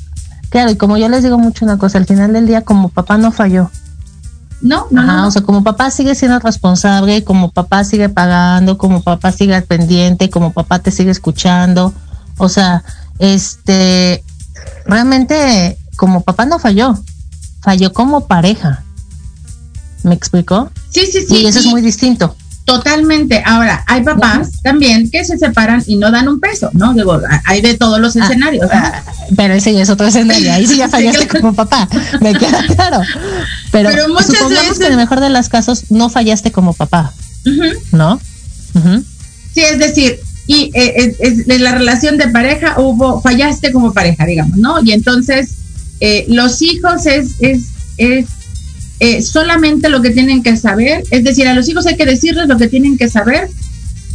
Claro, 0.49 0.71
y 0.71 0.75
como 0.77 0.97
yo 0.97 1.09
les 1.09 1.23
digo 1.23 1.37
mucho 1.37 1.65
una 1.65 1.77
cosa, 1.77 1.97
al 1.97 2.05
final 2.05 2.31
del 2.33 2.47
día, 2.47 2.61
como 2.61 2.87
papá 2.89 3.17
no 3.17 3.31
falló. 3.33 3.69
No, 4.61 4.87
no, 4.89 5.01
Ajá, 5.01 5.17
no. 5.17 5.27
o 5.27 5.31
sea, 5.31 5.43
como 5.43 5.63
papá 5.63 5.91
sigue 5.91 6.15
siendo 6.15 6.39
responsable, 6.39 7.23
como 7.23 7.51
papá 7.51 7.83
sigue 7.83 8.09
pagando, 8.09 8.77
como 8.77 9.03
papá 9.03 9.31
sigue 9.31 9.53
al 9.53 9.63
pendiente, 9.63 10.29
como 10.29 10.51
papá 10.51 10.79
te 10.79 10.91
sigue 10.91 11.11
escuchando. 11.11 11.93
O 12.37 12.49
sea, 12.49 12.83
este, 13.19 14.23
realmente, 14.85 15.77
como 15.95 16.21
papá 16.21 16.45
no 16.45 16.59
falló, 16.59 16.97
falló 17.61 17.93
como 17.93 18.27
pareja. 18.27 18.83
¿Me 20.03 20.15
explicó? 20.15 20.71
sí, 20.89 21.05
sí, 21.05 21.25
sí. 21.27 21.37
y 21.37 21.45
eso 21.45 21.59
es 21.59 21.65
muy 21.65 21.81
distinto. 21.81 22.35
Totalmente. 22.67 23.41
Ahora, 23.45 23.81
hay 23.87 24.03
papás 24.03 24.49
también 24.61 25.09
que 25.09 25.23
se 25.23 25.37
separan 25.37 25.81
y 25.87 25.95
no 25.95 26.11
dan 26.11 26.27
un 26.27 26.41
peso, 26.41 26.69
¿no? 26.73 26.93
Digo, 26.93 27.17
hay 27.45 27.61
de 27.61 27.75
todos 27.75 27.97
los 28.01 28.17
Ah, 28.17 28.25
escenarios. 28.25 28.67
ah, 28.73 29.03
Pero 29.37 29.53
ese 29.53 29.73
ya 29.73 29.83
es 29.83 29.89
otro 29.89 30.05
escenario. 30.05 30.51
Ahí 30.51 30.67
sí 30.67 30.75
ya 30.75 30.85
Sí, 30.87 30.91
fallaste 30.91 31.27
claro. 31.27 31.41
como 31.41 31.53
papá. 31.55 31.87
Me 32.19 32.33
queda 32.33 32.65
claro. 32.75 32.99
Pero, 33.71 33.89
Pero 33.89 34.09
muchas 34.09 34.25
supongamos 34.27 34.63
veces- 34.63 34.79
que 34.79 34.85
en 34.87 34.91
el 34.91 34.97
mejor 34.97 35.21
de 35.21 35.29
los 35.29 35.47
casos 35.47 35.85
no 35.91 36.09
fallaste 36.09 36.51
como 36.51 36.73
papá. 36.73 37.13
¿no? 37.93 38.19
Sí, 39.53 39.61
es 39.61 39.79
decir, 39.79 40.19
y 40.45 40.69
eh, 40.73 41.15
es- 41.19 41.47
en 41.47 41.63
la 41.63 41.71
relación 41.71 42.17
de 42.17 42.27
pareja 42.27 42.75
hubo, 42.81 43.21
fallaste 43.21 43.71
como 43.71 43.93
pareja, 43.93 44.25
digamos, 44.25 44.57
¿no? 44.57 44.81
Y 44.83 44.91
entonces 44.91 45.51
eh, 46.01 46.25
los 46.27 46.61
hijos 46.61 47.05
es, 47.05 47.29
es, 47.39 47.61
es 47.97 48.25
eh, 48.99 49.21
solamente 49.21 49.89
lo 49.89 50.01
que 50.01 50.09
tienen 50.09 50.41
que 50.41 50.57
saber, 50.57 51.03
es 51.11 51.23
decir, 51.23 51.47
a 51.47 51.53
los 51.53 51.69
hijos 51.69 51.85
hay 51.85 51.97
que 51.97 52.05
decirles 52.05 52.47
lo 52.47 52.57
que 52.57 52.67
tienen 52.67 52.97
que 52.97 53.09
saber 53.09 53.49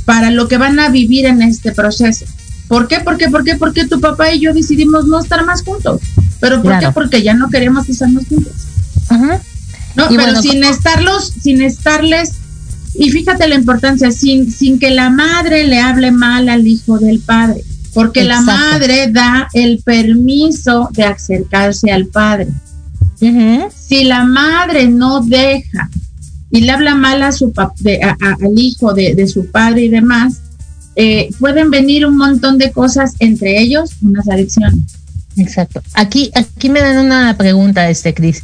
para 0.05 0.31
lo 0.31 0.49
que 0.49 0.57
van 0.57 0.81
a 0.81 0.89
vivir 0.89 1.27
en 1.27 1.43
este 1.43 1.73
proceso. 1.73 2.25
¿Por 2.69 2.89
qué? 2.89 3.01
¿Por 3.01 3.19
qué? 3.19 3.29
¿Por 3.29 3.45
qué? 3.45 3.57
Porque 3.57 3.87
tu 3.87 4.01
papá 4.01 4.33
y 4.33 4.41
yo 4.41 4.53
decidimos 4.53 5.07
no 5.07 5.21
estar 5.21 5.45
más 5.45 5.63
juntos. 5.63 6.01
¿Pero 6.41 6.63
por 6.63 6.79
qué? 6.79 6.91
Porque 6.93 7.23
ya 7.23 7.35
no 7.35 7.51
queremos 7.51 7.89
estar 7.89 8.09
más 8.09 8.27
juntos. 8.27 8.53
¿no? 9.11 10.05
Y 10.07 10.17
Pero 10.17 10.23
bueno, 10.23 10.43
sin 10.43 10.65
estarlos, 10.65 11.33
sin 11.43 11.63
estarles, 11.63 12.33
y 12.95 13.11
fíjate 13.11 13.47
la 13.47 13.55
importancia, 13.55 14.11
sin, 14.11 14.51
sin 14.51 14.79
que 14.79 14.91
la 14.91 15.11
madre 15.11 15.67
le 15.67 15.81
hable 15.81 16.11
mal 16.11 16.49
al 16.49 16.67
hijo 16.67 16.99
del 16.99 17.21
padre, 17.21 17.63
porque 17.95 18.25
la 18.25 18.41
madre 18.41 19.11
da 19.13 19.49
el 19.53 19.83
permiso 19.85 20.89
de 20.93 21.05
acercarse 21.05 21.91
al 21.91 22.07
padre. 22.07 22.49
Si 23.75 24.05
la 24.05 24.25
madre 24.25 24.89
no 24.89 25.21
deja 25.21 25.89
y 26.51 26.61
le 26.63 26.73
habla 26.73 26.95
mal 26.95 27.23
a 27.23 27.33
su 27.33 27.53
de- 27.81 28.03
a- 28.03 28.17
a- 28.21 28.37
al 28.45 28.59
hijo 28.59 28.93
de, 28.95 29.15
de 29.15 29.27
su 29.29 29.51
padre 29.51 29.83
y 29.83 29.89
demás, 29.89 30.41
eh, 30.97 31.31
pueden 31.39 31.71
venir 31.71 32.05
un 32.07 32.17
montón 32.19 32.59
de 32.59 32.71
cosas, 32.73 33.15
entre 33.19 33.61
ellos 33.61 33.93
unas 34.03 34.29
adicciones. 34.29 34.81
Exacto. 35.37 35.81
Aquí, 35.95 36.31
aquí 36.35 36.69
me 36.69 36.81
dan 36.81 36.99
una 36.99 37.35
pregunta, 37.39 37.89
este 37.89 38.13
Cris. 38.13 38.43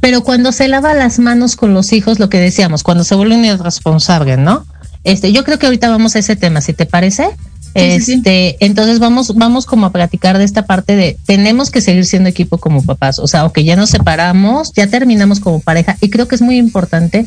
Pero 0.00 0.22
cuando 0.22 0.52
se 0.52 0.68
lava 0.68 0.94
las 0.94 1.18
manos 1.18 1.56
con 1.56 1.74
los 1.74 1.92
hijos, 1.92 2.18
lo 2.18 2.30
que 2.30 2.38
decíamos, 2.38 2.82
cuando 2.82 3.04
se 3.04 3.14
vuelven 3.14 3.44
irresponsables, 3.44 4.38
¿no? 4.38 4.64
Este, 5.04 5.32
yo 5.32 5.44
creo 5.44 5.58
que 5.58 5.66
ahorita 5.66 5.90
vamos 5.90 6.14
a 6.16 6.20
ese 6.20 6.36
tema, 6.36 6.60
si 6.60 6.72
te 6.72 6.86
parece. 6.86 7.28
Sí, 7.74 7.82
sí, 7.92 8.00
sí. 8.00 8.12
este, 8.14 8.64
entonces 8.64 8.98
vamos, 8.98 9.34
vamos 9.34 9.66
como 9.66 9.86
a 9.86 9.92
platicar 9.92 10.38
de 10.38 10.44
esta 10.44 10.66
parte 10.66 10.96
de 10.96 11.16
tenemos 11.26 11.70
que 11.70 11.80
seguir 11.80 12.06
siendo 12.06 12.28
equipo 12.28 12.58
como 12.58 12.82
papás. 12.82 13.18
O 13.18 13.26
sea, 13.26 13.44
ok, 13.44 13.58
ya 13.60 13.76
nos 13.76 13.90
separamos, 13.90 14.72
ya 14.74 14.86
terminamos 14.86 15.40
como 15.40 15.60
pareja, 15.60 15.96
y 16.00 16.10
creo 16.10 16.28
que 16.28 16.34
es 16.34 16.42
muy 16.42 16.56
importante 16.56 17.26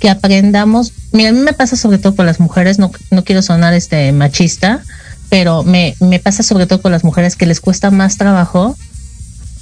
que 0.00 0.10
aprendamos. 0.10 0.92
Mira, 1.12 1.30
a 1.30 1.32
mí 1.32 1.40
me 1.40 1.52
pasa 1.52 1.76
sobre 1.76 1.98
todo 1.98 2.16
con 2.16 2.26
las 2.26 2.40
mujeres, 2.40 2.78
no, 2.78 2.90
no 3.10 3.24
quiero 3.24 3.42
sonar 3.42 3.74
este 3.74 4.10
machista, 4.12 4.82
pero 5.28 5.62
me, 5.62 5.94
me 6.00 6.18
pasa 6.18 6.42
sobre 6.42 6.66
todo 6.66 6.82
con 6.82 6.92
las 6.92 7.04
mujeres 7.04 7.36
que 7.36 7.46
les 7.46 7.60
cuesta 7.60 7.90
más 7.90 8.16
trabajo 8.16 8.76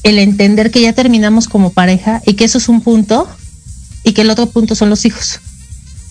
el 0.03 0.19
entender 0.19 0.71
que 0.71 0.81
ya 0.81 0.93
terminamos 0.93 1.49
como 1.49 1.71
pareja 1.71 2.23
y 2.27 2.35
que 2.35 2.45
eso 2.45 2.59
es 2.59 2.69
un 2.69 2.81
punto 2.81 3.29
y 4.03 4.13
que 4.13 4.23
el 4.23 4.31
otro 4.31 4.47
punto 4.47 4.75
son 4.75 4.91
los 4.91 5.05
hijos. 5.05 5.41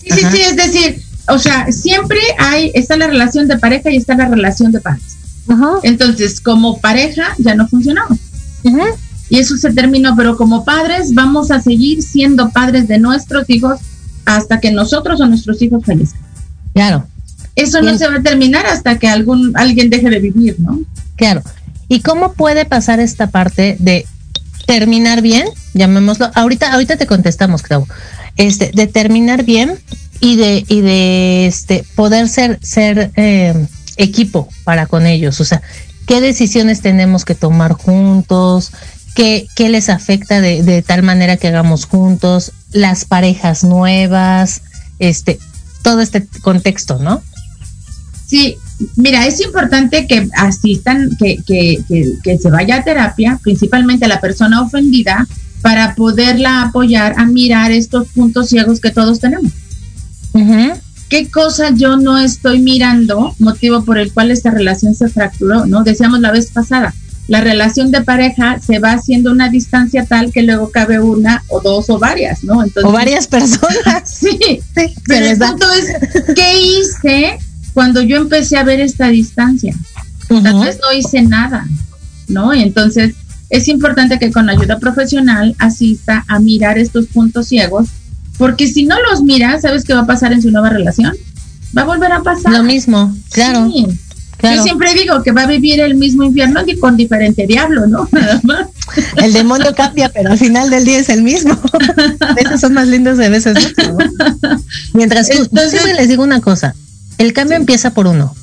Sí, 0.02 0.10
sí, 0.10 0.26
sí, 0.32 0.40
es 0.40 0.56
decir, 0.56 1.02
o 1.28 1.38
sea, 1.38 1.70
siempre 1.70 2.18
hay, 2.38 2.70
está 2.74 2.96
la 2.96 3.06
relación 3.06 3.48
de 3.48 3.58
pareja 3.58 3.90
y 3.90 3.96
está 3.96 4.14
la 4.14 4.28
relación 4.28 4.72
de 4.72 4.80
padres. 4.80 5.16
Entonces, 5.82 6.40
como 6.40 6.80
pareja 6.80 7.34
ya 7.38 7.54
no 7.54 7.68
funcionamos. 7.68 8.18
y 9.28 9.38
eso 9.38 9.56
se 9.56 9.72
terminó, 9.72 10.14
pero 10.16 10.36
como 10.36 10.64
padres 10.64 11.14
vamos 11.14 11.50
a 11.50 11.60
seguir 11.60 12.02
siendo 12.02 12.50
padres 12.50 12.88
de 12.88 12.98
nuestros 12.98 13.48
hijos 13.48 13.80
hasta 14.24 14.60
que 14.60 14.70
nosotros 14.70 15.20
o 15.20 15.26
nuestros 15.26 15.60
hijos 15.62 15.84
fallezcan. 15.84 16.20
Claro, 16.74 17.06
Eso 17.54 17.82
no 17.82 17.98
se 17.98 18.08
va 18.08 18.16
a 18.16 18.22
terminar 18.22 18.64
hasta 18.66 18.98
que 18.98 19.08
algún 19.08 19.52
alguien 19.56 19.90
deje 19.90 20.08
de 20.08 20.20
vivir, 20.20 20.56
¿no? 20.58 20.80
claro. 21.16 21.42
¿Y 21.88 22.00
cómo 22.00 22.32
puede 22.32 22.64
pasar 22.64 23.00
esta 23.00 23.26
parte 23.26 23.76
de 23.78 24.06
terminar 24.66 25.20
bien? 25.20 25.46
Llamémoslo. 25.74 26.30
Ahorita, 26.34 26.72
ahorita 26.72 26.96
te 26.96 27.06
contestamos, 27.06 27.60
Clau. 27.60 27.86
Este, 28.38 28.70
de 28.72 28.86
terminar 28.86 29.44
bien 29.44 29.78
y 30.22 30.36
de, 30.36 30.64
y 30.68 30.80
de 30.82 31.46
este 31.46 31.84
poder 31.96 32.28
ser, 32.28 32.60
ser 32.62 33.10
eh, 33.16 33.66
equipo 33.96 34.48
para 34.62 34.86
con 34.86 35.04
ellos. 35.04 35.40
O 35.40 35.44
sea, 35.44 35.62
qué 36.06 36.20
decisiones 36.20 36.80
tenemos 36.80 37.24
que 37.24 37.34
tomar 37.34 37.72
juntos, 37.72 38.70
qué, 39.16 39.48
qué 39.56 39.68
les 39.68 39.88
afecta 39.88 40.40
de, 40.40 40.62
de 40.62 40.80
tal 40.80 41.02
manera 41.02 41.36
que 41.36 41.48
hagamos 41.48 41.86
juntos, 41.86 42.52
las 42.70 43.04
parejas 43.04 43.64
nuevas, 43.64 44.62
este, 45.00 45.40
todo 45.82 46.00
este 46.00 46.24
contexto, 46.40 47.00
¿no? 47.00 47.20
Sí, 48.24 48.58
mira, 48.94 49.26
es 49.26 49.40
importante 49.40 50.06
que 50.06 50.28
asistan, 50.36 51.16
que, 51.18 51.38
que, 51.44 51.82
que, 51.88 52.12
que 52.22 52.38
se 52.38 52.48
vaya 52.48 52.76
a 52.76 52.84
terapia, 52.84 53.40
principalmente 53.42 54.06
la 54.06 54.20
persona 54.20 54.62
ofendida, 54.62 55.26
para 55.62 55.96
poderla 55.96 56.62
apoyar 56.62 57.14
a 57.18 57.24
mirar 57.24 57.72
estos 57.72 58.06
puntos 58.08 58.50
ciegos 58.50 58.80
que 58.80 58.90
todos 58.90 59.18
tenemos. 59.18 59.50
¿Qué 61.08 61.30
cosa 61.30 61.70
yo 61.74 61.96
no 61.96 62.18
estoy 62.18 62.60
mirando, 62.60 63.34
motivo 63.38 63.84
por 63.84 63.98
el 63.98 64.12
cual 64.12 64.30
esta 64.30 64.50
relación 64.50 64.94
se 64.94 65.08
fracturó, 65.08 65.66
¿no? 65.66 65.84
Decíamos 65.84 66.20
la 66.20 66.30
vez 66.30 66.50
pasada, 66.50 66.94
la 67.28 67.40
relación 67.42 67.90
de 67.90 68.00
pareja 68.02 68.58
se 68.60 68.78
va 68.78 68.92
haciendo 68.92 69.30
una 69.30 69.48
distancia 69.48 70.06
tal 70.06 70.32
que 70.32 70.42
luego 70.42 70.70
cabe 70.70 71.00
una 71.00 71.42
o 71.48 71.60
dos 71.60 71.90
o 71.90 71.98
varias, 71.98 72.42
¿no? 72.44 72.62
Entonces, 72.62 72.84
O 72.84 72.92
varias 72.92 73.26
personas. 73.26 74.02
Sí, 74.04 74.38
se 74.74 74.94
pero 75.06 75.20
les 75.20 75.32
el 75.32 75.38
da. 75.38 75.48
punto 75.50 75.66
es, 75.72 76.34
¿qué 76.34 76.58
hice 76.60 77.38
cuando 77.74 78.00
yo 78.02 78.16
empecé 78.16 78.56
a 78.56 78.64
ver 78.64 78.80
esta 78.80 79.08
distancia? 79.08 79.74
Tal 80.28 80.54
Ujú. 80.54 80.60
vez 80.64 80.78
no 80.82 80.96
hice 80.96 81.22
nada, 81.22 81.66
¿no? 82.28 82.54
Y 82.54 82.62
entonces 82.62 83.14
es 83.50 83.68
importante 83.68 84.18
que 84.18 84.32
con 84.32 84.48
ayuda 84.48 84.78
profesional 84.78 85.54
asista 85.58 86.24
a 86.26 86.38
mirar 86.38 86.78
estos 86.78 87.06
puntos 87.06 87.48
ciegos, 87.48 87.88
porque 88.42 88.66
si 88.66 88.82
no 88.86 88.96
los 89.08 89.22
mira, 89.22 89.60
¿sabes 89.60 89.84
qué 89.84 89.94
va 89.94 90.00
a 90.00 90.06
pasar 90.06 90.32
en 90.32 90.42
su 90.42 90.50
nueva 90.50 90.68
relación? 90.70 91.14
Va 91.76 91.82
a 91.82 91.84
volver 91.84 92.10
a 92.10 92.22
pasar. 92.24 92.50
Lo 92.52 92.64
mismo, 92.64 93.14
claro, 93.30 93.70
Sí. 93.72 93.86
claro. 94.36 94.56
Yo 94.56 94.62
siempre 94.64 94.92
digo 94.94 95.22
que 95.22 95.30
va 95.30 95.42
a 95.42 95.46
vivir 95.46 95.78
el 95.78 95.94
mismo 95.94 96.24
infierno 96.24 96.60
y 96.66 96.76
con 96.76 96.96
diferente 96.96 97.46
diablo, 97.46 97.86
¿no? 97.86 98.08
Nada 98.12 98.40
más. 98.42 98.66
El 99.22 99.32
demonio 99.32 99.72
cambia, 99.76 100.08
pero 100.08 100.32
al 100.32 100.38
final 100.38 100.70
del 100.70 100.84
día 100.84 100.98
es 100.98 101.08
el 101.08 101.22
mismo. 101.22 101.56
Esos 102.36 102.60
son 102.60 102.74
más 102.74 102.88
lindos 102.88 103.16
de 103.16 103.28
veces. 103.28 103.54
¿no? 103.78 103.96
Mientras 104.92 105.28
tú, 105.28 105.42
Entonces- 105.44 105.70
siempre 105.70 105.94
les 105.94 106.08
digo 106.08 106.24
una 106.24 106.40
cosa, 106.40 106.74
el 107.18 107.32
cambio 107.32 107.56
empieza 107.56 107.94
por 107.94 108.08
uno. 108.08 108.34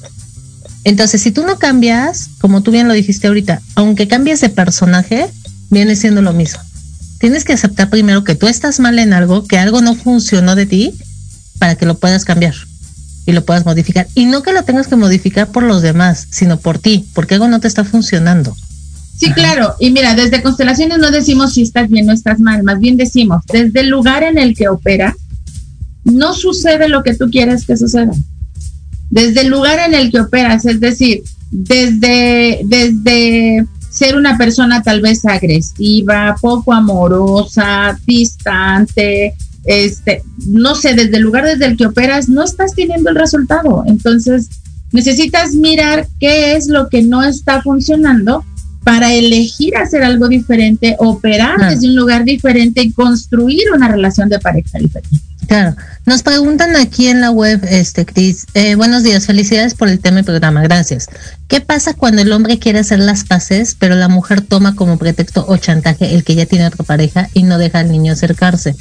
Entonces, 0.86 1.22
si 1.22 1.32
tú 1.32 1.46
no 1.46 1.60
cambias, 1.60 2.30
como 2.40 2.64
tú 2.64 2.72
bien 2.72 2.88
lo 2.88 2.94
dijiste 2.94 3.28
ahorita, 3.28 3.62
aunque 3.76 4.08
cambies 4.08 4.40
de 4.40 4.48
personaje, 4.48 5.28
viene 5.70 5.98
siendo 5.98 6.22
lo 6.22 6.32
mismo. 6.32 6.62
Tienes 7.20 7.44
que 7.44 7.54
aceptar 7.54 7.90
primero 7.90 8.24
que 8.24 8.36
tú 8.36 8.48
estás 8.48 8.80
mal 8.80 8.98
en 8.98 9.14
algo, 9.14 9.46
que 9.46 9.58
algo 9.58 9.82
no 9.82 9.94
funcionó 9.96 10.56
de 10.56 10.66
ti, 10.66 10.94
para 11.60 11.76
que 11.76 11.86
lo 11.86 11.98
puedas 11.98 12.26
cambiar 12.26 12.56
y 13.26 13.34
lo 13.34 13.46
puedas 13.46 13.66
modificar. 13.66 14.08
Y 14.16 14.26
no 14.26 14.42
que 14.42 14.54
lo 14.54 14.64
tengas 14.64 14.88
que 14.88 14.96
modificar 14.96 15.52
por 15.52 15.64
los 15.64 15.82
demás, 15.82 16.28
sino 16.32 16.58
por 16.58 16.80
ti, 16.80 17.06
porque 17.14 17.36
algo 17.36 17.48
no 17.48 17.60
te 17.60 17.68
está 17.68 17.84
funcionando. 17.84 18.56
Sí, 19.18 19.32
claro. 19.34 19.76
Y 19.80 19.92
mira, 19.92 20.16
desde 20.16 20.42
constelaciones 20.42 20.98
no 20.98 21.12
decimos 21.12 21.54
si 21.54 21.64
estás 21.64 21.90
bien 21.90 22.10
o 22.10 22.14
estás 22.14 22.40
mal, 22.40 22.64
más 22.64 22.80
bien 22.80 22.96
decimos, 22.96 23.44
desde 23.52 23.82
el 23.82 23.90
lugar 23.90 24.24
en 24.24 24.38
el 24.38 24.56
que 24.56 24.70
opera, 24.70 25.16
no 26.06 26.34
sucede 26.34 26.88
lo 26.88 27.04
que 27.04 27.14
tú 27.14 27.30
quieres 27.30 27.66
que 27.66 27.76
suceda. 27.76 28.12
Desde 29.10 29.42
el 29.42 29.50
lugar 29.50 29.80
en 29.80 29.94
el 29.94 30.10
que 30.10 30.22
operas, 30.22 30.66
es 30.66 30.80
decir, 30.80 31.24
desde, 31.52 32.62
desde 32.64 33.66
ser 34.00 34.16
una 34.16 34.38
persona 34.38 34.82
tal 34.82 35.02
vez 35.02 35.26
agresiva, 35.26 36.36
poco 36.40 36.74
amorosa, 36.74 38.00
distante, 38.08 39.36
este, 39.66 40.24
no 40.48 40.74
sé, 40.74 40.94
desde 40.96 41.18
el 41.18 41.24
lugar 41.24 41.44
desde 41.44 41.66
el 41.66 41.76
que 41.76 41.86
operas, 41.86 42.30
no 42.30 42.44
estás 42.46 42.74
teniendo 42.74 43.10
el 43.10 43.18
resultado. 43.18 43.84
Entonces, 43.86 44.48
necesitas 44.94 45.52
mirar 45.52 46.08
qué 46.18 46.56
es 46.56 46.68
lo 46.68 46.88
que 46.88 47.02
no 47.02 47.24
está 47.24 47.62
funcionando 47.62 48.46
para 48.86 49.14
elegir 49.14 49.76
hacer 49.76 50.02
algo 50.02 50.30
diferente, 50.30 50.96
operar 51.00 51.60
desde 51.70 51.90
un 51.90 51.96
lugar 51.98 52.24
diferente 52.24 52.82
y 52.82 52.94
construir 52.94 53.66
una 53.76 53.90
relación 53.90 54.30
de 54.30 54.40
pareja 54.40 54.80
diferente. 54.80 55.18
Claro. 55.50 55.76
Nos 56.06 56.22
preguntan 56.22 56.76
aquí 56.76 57.08
en 57.08 57.22
la 57.22 57.32
web, 57.32 57.60
este, 57.68 58.06
Cris, 58.06 58.46
eh, 58.54 58.76
buenos 58.76 59.02
días, 59.02 59.26
felicidades 59.26 59.74
por 59.74 59.90
el 59.90 60.00
tema 60.00 60.20
y 60.20 60.24
programa, 60.24 60.62
gracias. 60.62 61.08
¿Qué 61.48 61.60
pasa 61.60 61.96
cuando 61.96 62.22
el 62.22 62.32
hombre 62.32 62.60
quiere 62.60 62.78
hacer 62.78 63.00
las 63.00 63.24
paces, 63.24 63.76
pero 63.78 63.96
la 63.96 64.10
mujer 64.10 64.42
toma 64.42 64.76
como 64.76 65.00
pretexto 65.00 65.44
o 65.48 65.58
chantaje 65.58 66.14
el 66.14 66.24
que 66.24 66.36
ya 66.36 66.46
tiene 66.46 66.68
otra 66.68 66.86
pareja 66.86 67.30
y 67.34 67.42
no 67.42 67.58
deja 67.58 67.80
al 67.80 67.92
niño 67.92 68.14
acercarse? 68.14 68.76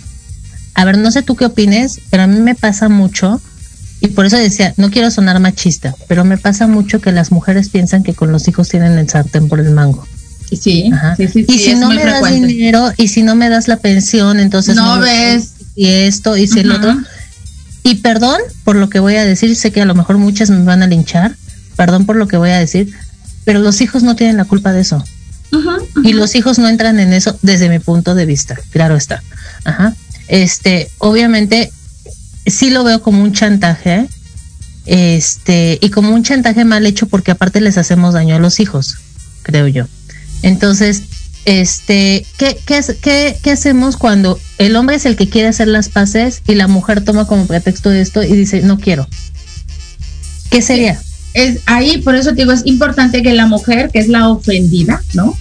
A 0.75 0.85
ver, 0.85 0.99
no 0.99 1.11
sé 1.11 1.23
tú 1.23 1.37
qué 1.37 1.47
opines, 1.47 2.01
pero 2.11 2.25
a 2.25 2.27
mí 2.27 2.39
me 2.39 2.55
pasa 2.55 2.91
mucho, 2.91 3.41
y 4.03 4.09
por 4.09 4.27
eso 4.27 4.37
decía, 4.37 4.75
no 4.77 4.91
quiero 4.91 5.11
sonar 5.11 5.41
machista, 5.41 5.95
pero 6.07 6.23
me 6.27 6.37
pasa 6.37 6.67
mucho 6.67 7.01
que 7.01 7.13
las 7.13 7.33
mujeres 7.33 7.71
piensan 7.71 8.03
que 8.03 8.13
con 8.13 8.31
los 8.31 8.47
hijos 8.47 8.69
tienen 8.69 8.99
el 8.99 9.09
sartén 9.09 9.49
por 9.49 9.61
el 9.61 9.71
mango. 9.71 10.07
Sí, 10.51 10.57
sí, 10.57 11.29
sí, 11.29 11.45
y 11.49 11.53
sí, 11.53 11.59
si 11.59 11.75
no 11.77 11.89
me 11.89 12.05
das 12.05 12.21
frecuente. 12.21 12.47
dinero, 12.47 12.93
y 12.99 13.09
si 13.09 13.23
no 13.23 13.35
me 13.35 13.49
das 13.49 13.69
la 13.69 13.77
pensión, 13.77 14.39
entonces 14.39 14.77
No 14.77 14.99
ves. 15.01 15.53
Y 15.79 15.87
esto, 15.87 16.37
y 16.37 16.49
si 16.49 16.59
el 16.59 16.71
Ujú. 16.71 16.79
otro. 16.79 16.97
Y 17.85 17.95
perdón 17.97 18.41
por 18.65 18.75
lo 18.75 18.91
que 18.91 18.99
voy 18.99 19.15
a 19.15 19.25
decir, 19.25 19.55
sé 19.55 19.71
que 19.71 19.81
a 19.81 19.85
lo 19.85 19.95
mejor 19.95 20.19
muchas 20.19 20.51
me 20.51 20.65
van 20.65 20.83
a 20.83 20.89
linchar, 20.89 21.37
perdón 21.77 22.05
por 22.05 22.17
lo 22.17 22.27
que 22.27 22.37
voy 22.37 22.51
a 22.51 22.59
decir, 22.59 22.93
pero 23.45 23.61
los 23.61 23.81
hijos 23.81 24.03
no 24.03 24.17
tienen 24.17 24.37
la 24.37 24.45
culpa 24.45 24.73
de 24.73 24.81
eso. 24.81 25.03
Y 26.03 26.15
los 26.15 26.35
hijos 26.35 26.59
no 26.59 26.69
entran 26.69 26.99
en 26.99 27.13
eso 27.13 27.39
desde 27.43 27.69
mi 27.69 27.79
punto 27.79 28.17
de 28.17 28.27
vista, 28.27 28.57
claro 28.71 28.97
está. 28.97 29.23
Ajá. 29.65 29.95
Este, 30.27 30.91
obviamente, 30.99 31.73
sí 32.45 32.71
lo 32.71 32.83
veo 32.83 33.01
como 33.01 33.23
un 33.23 33.33
chantaje, 33.33 34.09
este, 34.85 35.79
y 35.81 35.91
como 35.91 36.13
un 36.13 36.25
chantaje 36.25 36.65
mal 36.65 36.87
hecho 36.87 37.07
porque 37.07 37.31
aparte 37.31 37.61
les 37.61 37.79
hacemos 37.79 38.15
daño 38.15 38.35
a 38.35 38.41
los 38.41 38.59
hijos, 38.59 38.97
creo 39.43 39.69
yo. 39.69 39.87
Entonces, 40.43 41.05
este, 41.49 42.27
¿qué, 42.37 42.59
qué, 42.67 43.39
qué, 43.43 43.51
hacemos 43.51 43.97
cuando 43.97 44.39
el 44.59 44.77
hombre 44.77 44.97
es 44.97 45.07
el 45.07 45.17
que 45.17 45.31
quiere 45.31 45.49
hacer 45.49 45.67
las 45.67 45.89
paces 45.89 46.43
y 46.47 46.55
la 46.55 46.69
mujer 46.69 47.03
toma 47.03 47.27
como 47.27 47.47
pretexto 47.47 47.91
esto 47.91 48.23
y 48.23 48.37
dice, 48.37 48.61
no 48.61 48.79
quiero? 48.79 49.09
¿Qué 50.51 50.61
sería? 50.61 51.01
es 51.33 51.61
ahí, 51.65 51.99
por 51.99 52.17
eso 52.17 52.31
te 52.31 52.43
digo, 52.43 52.53
es 52.53 52.67
importante 52.67 53.23
que 53.23 53.33
la 53.33 53.47
mujer, 53.47 53.91
que 53.91 53.99
es 53.99 54.09
la 54.09 54.29
ofendida, 54.29 55.03
¿no? 55.15 55.39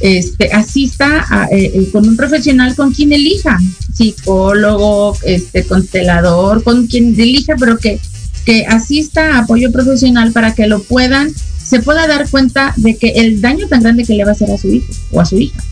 Este, 0.00 0.52
asista 0.52 1.26
a, 1.28 1.46
eh, 1.46 1.72
eh, 1.74 1.88
con 1.90 2.08
un 2.08 2.16
profesional 2.16 2.76
con 2.76 2.92
quien 2.92 3.12
elija, 3.12 3.58
psicólogo, 3.92 5.16
este, 5.24 5.64
constelador, 5.64 6.62
con 6.62 6.86
quien 6.86 7.18
elija, 7.18 7.54
pero 7.58 7.76
que, 7.76 7.98
que 8.44 8.66
asista 8.66 9.34
a 9.34 9.38
apoyo 9.40 9.72
profesional 9.72 10.30
para 10.30 10.54
que 10.54 10.68
lo 10.68 10.82
puedan, 10.82 11.32
se 11.70 11.80
pueda 11.80 12.08
dar 12.08 12.28
cuenta 12.28 12.74
de 12.76 12.96
que 12.96 13.10
el 13.10 13.40
daño 13.40 13.68
tan 13.68 13.80
grande 13.80 14.04
que 14.04 14.14
le 14.14 14.24
va 14.24 14.30
a 14.30 14.32
hacer 14.32 14.50
a 14.50 14.58
su 14.58 14.72
hijo 14.72 14.92
o 15.12 15.20
a 15.20 15.24
su 15.24 15.38
hija. 15.38 15.62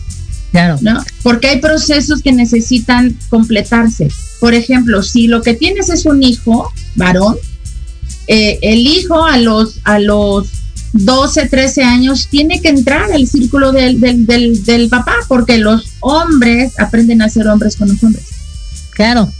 Claro. 0.51 0.77
¿no? 0.81 1.03
Porque 1.23 1.49
hay 1.49 1.59
procesos 1.59 2.21
que 2.21 2.31
necesitan 2.31 3.17
completarse. 3.27 4.07
Por 4.39 4.53
ejemplo, 4.53 5.03
si 5.03 5.27
lo 5.27 5.41
que 5.41 5.55
tienes 5.55 5.89
es 5.89 6.05
un 6.05 6.23
hijo 6.23 6.71
varón, 6.95 7.35
eh, 8.27 8.59
el 8.61 8.79
hijo 8.87 9.25
a 9.25 9.37
los, 9.37 9.81
a 9.83 9.99
los 9.99 10.47
12, 10.93 11.49
13 11.49 11.83
años 11.83 12.29
tiene 12.29 12.61
que 12.61 12.69
entrar 12.69 13.11
al 13.11 13.27
círculo 13.27 13.73
del, 13.73 13.99
del, 13.99 14.25
del, 14.25 14.63
del 14.63 14.87
papá, 14.87 15.17
porque 15.27 15.57
los 15.57 15.83
hombres 15.99 16.79
aprenden 16.79 17.21
a 17.21 17.29
ser 17.29 17.45
hombres 17.49 17.75
con 17.75 17.89
los 17.89 18.01
hombres. 18.01 18.25
Claro. 18.91 19.31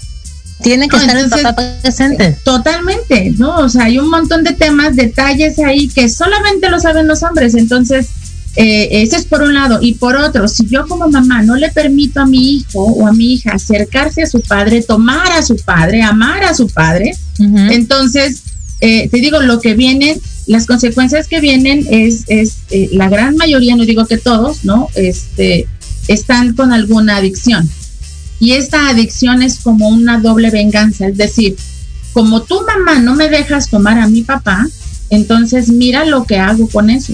Tiene 0.62 0.88
que 0.89 0.98
No, 0.98 1.02
estar 1.02 1.17
el 1.17 1.24
entonces- 1.26 1.48
papá 1.48 1.63
presente. 1.82 2.38
Totalmente, 2.43 3.34
¿no? 3.38 3.58
O 3.60 3.69
sea, 3.69 3.86
hay 3.86 3.98
un 4.00 4.10
montón 4.10 4.43
de 4.43 4.54
temas, 4.54 4.95
detalles 4.95 5.58
ahí 5.60 5.88
que 5.88 6.10
solamente 6.10 6.69
lo 6.69 6.80
saben 6.80 7.08
los 7.08 7.24
hombres. 7.24 7.56
Entonces, 7.56 8.08
eh, 8.56 8.89
ese 9.04 9.15
es 9.15 9.26
por 9.26 9.41
un 9.41 9.54
lado. 9.54 9.80
Y 9.82 9.93
por 9.93 10.17
otro, 10.17 10.48
si 10.48 10.67
yo 10.67 10.86
como 10.88 11.08
mamá 11.08 11.41
no 11.43 11.56
le 11.56 11.69
permito 11.72 12.19
a 12.19 12.26
mi 12.26 12.58
hijo 12.58 12.84
o 12.84 13.08
a 13.08 13.13
mi 13.13 13.34
hija 13.34 13.52
acercarse 13.54 14.24
a 14.24 14.28
su 14.28 14.41
padre, 14.41 14.82
tomar 14.82 15.32
a 15.32 15.43
su 15.43 15.56
padre, 15.58 16.02
amar 16.02 16.43
a 16.43 16.54
su 16.54 16.67
padre, 16.67 17.13
entonces, 17.69 18.41
eh, 18.82 19.08
te 19.10 19.17
digo, 19.19 19.39
lo 19.41 19.62
que 19.62 19.76
vienen, 19.76 20.19
las 20.48 20.65
consecuencias 20.65 21.28
que 21.28 21.39
vienen 21.39 21.86
es, 21.89 22.24
es 22.28 22.58
eh, 22.72 22.89
la 22.91 23.08
gran 23.08 23.36
mayoría, 23.38 23.76
no 23.76 23.86
digo 23.86 24.06
que 24.08 24.17
todos, 24.17 24.65
¿no? 24.65 24.89
Este, 24.95 25.67
están 26.08 26.54
con 26.56 26.74
alguna 26.74 27.17
adicción. 27.17 27.69
Y 28.39 28.54
esta 28.54 28.89
adicción 28.89 29.41
es 29.41 29.60
como 29.60 29.89
una 29.89 30.19
doble 30.19 30.49
venganza, 30.49 31.08
es 31.08 31.17
decir, 31.17 31.58
como 32.13 32.41
tu 32.43 32.62
mamá 32.65 32.99
no 32.99 33.15
me 33.15 33.30
dejas 33.30 33.69
tomar 33.69 33.99
a 33.99 34.08
mi 34.08 34.21
papá, 34.23 34.67
entonces 35.10 35.69
mira 35.69 36.06
lo 36.06 36.23
que 36.23 36.38
hago 36.38 36.67
con 36.69 36.89
eso. 36.89 37.13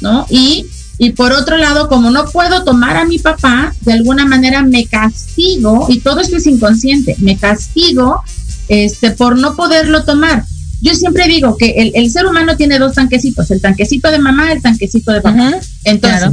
¿no? 0.00 0.26
Y, 0.30 0.66
Y 0.98 1.10
por 1.12 1.32
otro 1.32 1.56
lado, 1.56 1.88
como 1.88 2.10
no 2.10 2.26
puedo 2.26 2.62
tomar 2.64 2.96
a 2.96 3.04
mi 3.04 3.18
papá, 3.18 3.74
de 3.80 3.92
alguna 3.92 4.24
manera 4.24 4.62
me 4.62 4.86
castigo, 4.86 5.86
y 5.88 6.00
todo 6.00 6.20
esto 6.20 6.36
es 6.36 6.46
inconsciente, 6.46 7.16
me 7.18 7.36
castigo 7.36 8.22
este, 8.68 9.10
por 9.10 9.36
no 9.36 9.56
poderlo 9.56 10.04
tomar. 10.04 10.44
Yo 10.80 10.94
siempre 10.94 11.26
digo 11.26 11.56
que 11.56 11.70
el, 11.76 11.92
el 11.94 12.10
ser 12.10 12.26
humano 12.26 12.56
tiene 12.56 12.78
dos 12.78 12.94
tanquecitos, 12.94 13.50
el 13.50 13.60
tanquecito 13.60 14.10
de 14.10 14.18
mamá, 14.18 14.52
el 14.52 14.62
tanquecito 14.62 15.12
de 15.12 15.20
papá. 15.20 15.54
Entonces, 15.84 16.20
claro. 16.20 16.32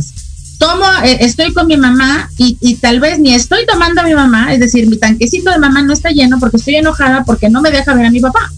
Tomo, 0.60 0.86
eh, 1.04 1.18
estoy 1.22 1.54
con 1.54 1.66
mi 1.66 1.78
mamá 1.78 2.30
y, 2.38 2.58
y 2.62 2.76
tal 2.76 3.00
vez 3.00 3.18
ni 3.18 3.34
estoy 3.34 3.66
tomando 3.66 4.02
a 4.02 4.04
mi 4.04 4.14
mamá, 4.14 4.54
es 4.54 4.60
decir, 4.60 4.88
mi 4.88 4.98
tanquecito 4.98 5.50
de 5.50 5.58
mamá 5.58 5.82
no 5.82 5.94
está 5.94 6.12
lleno 6.12 6.38
porque 6.38 6.58
estoy 6.58 6.76
enojada 6.76 7.24
porque 7.24 7.50
no 7.50 7.62
me 7.62 7.72
deja 7.72 7.96
ver 7.96 8.06
a 8.06 8.12
mi 8.12 8.20
papá. 8.20 8.52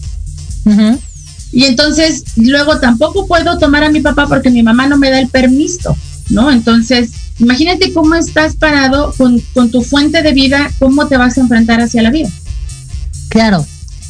Y 1.52 1.64
entonces 1.64 2.24
luego 2.36 2.80
tampoco 2.80 3.26
puedo 3.26 3.58
tomar 3.58 3.84
a 3.84 3.90
mi 3.90 4.00
papá 4.00 4.26
porque 4.26 4.50
mi 4.50 4.62
mamá 4.62 4.86
no 4.86 4.98
me 4.98 5.10
da 5.10 5.20
el 5.20 5.28
permiso, 5.28 5.96
¿no? 6.30 6.50
Entonces, 6.50 7.10
imagínate 7.38 7.92
cómo 7.92 8.14
estás 8.14 8.56
parado 8.56 9.14
con, 9.16 9.38
con 9.54 9.70
tu 9.70 9.82
fuente 9.82 10.22
de 10.22 10.32
vida, 10.32 10.70
cómo 10.78 11.06
te 11.06 11.16
vas 11.16 11.38
a 11.38 11.42
enfrentar 11.42 11.80
hacia 11.80 12.02
la 12.02 12.10
vida. 12.10 12.30
Claro. 13.28 13.64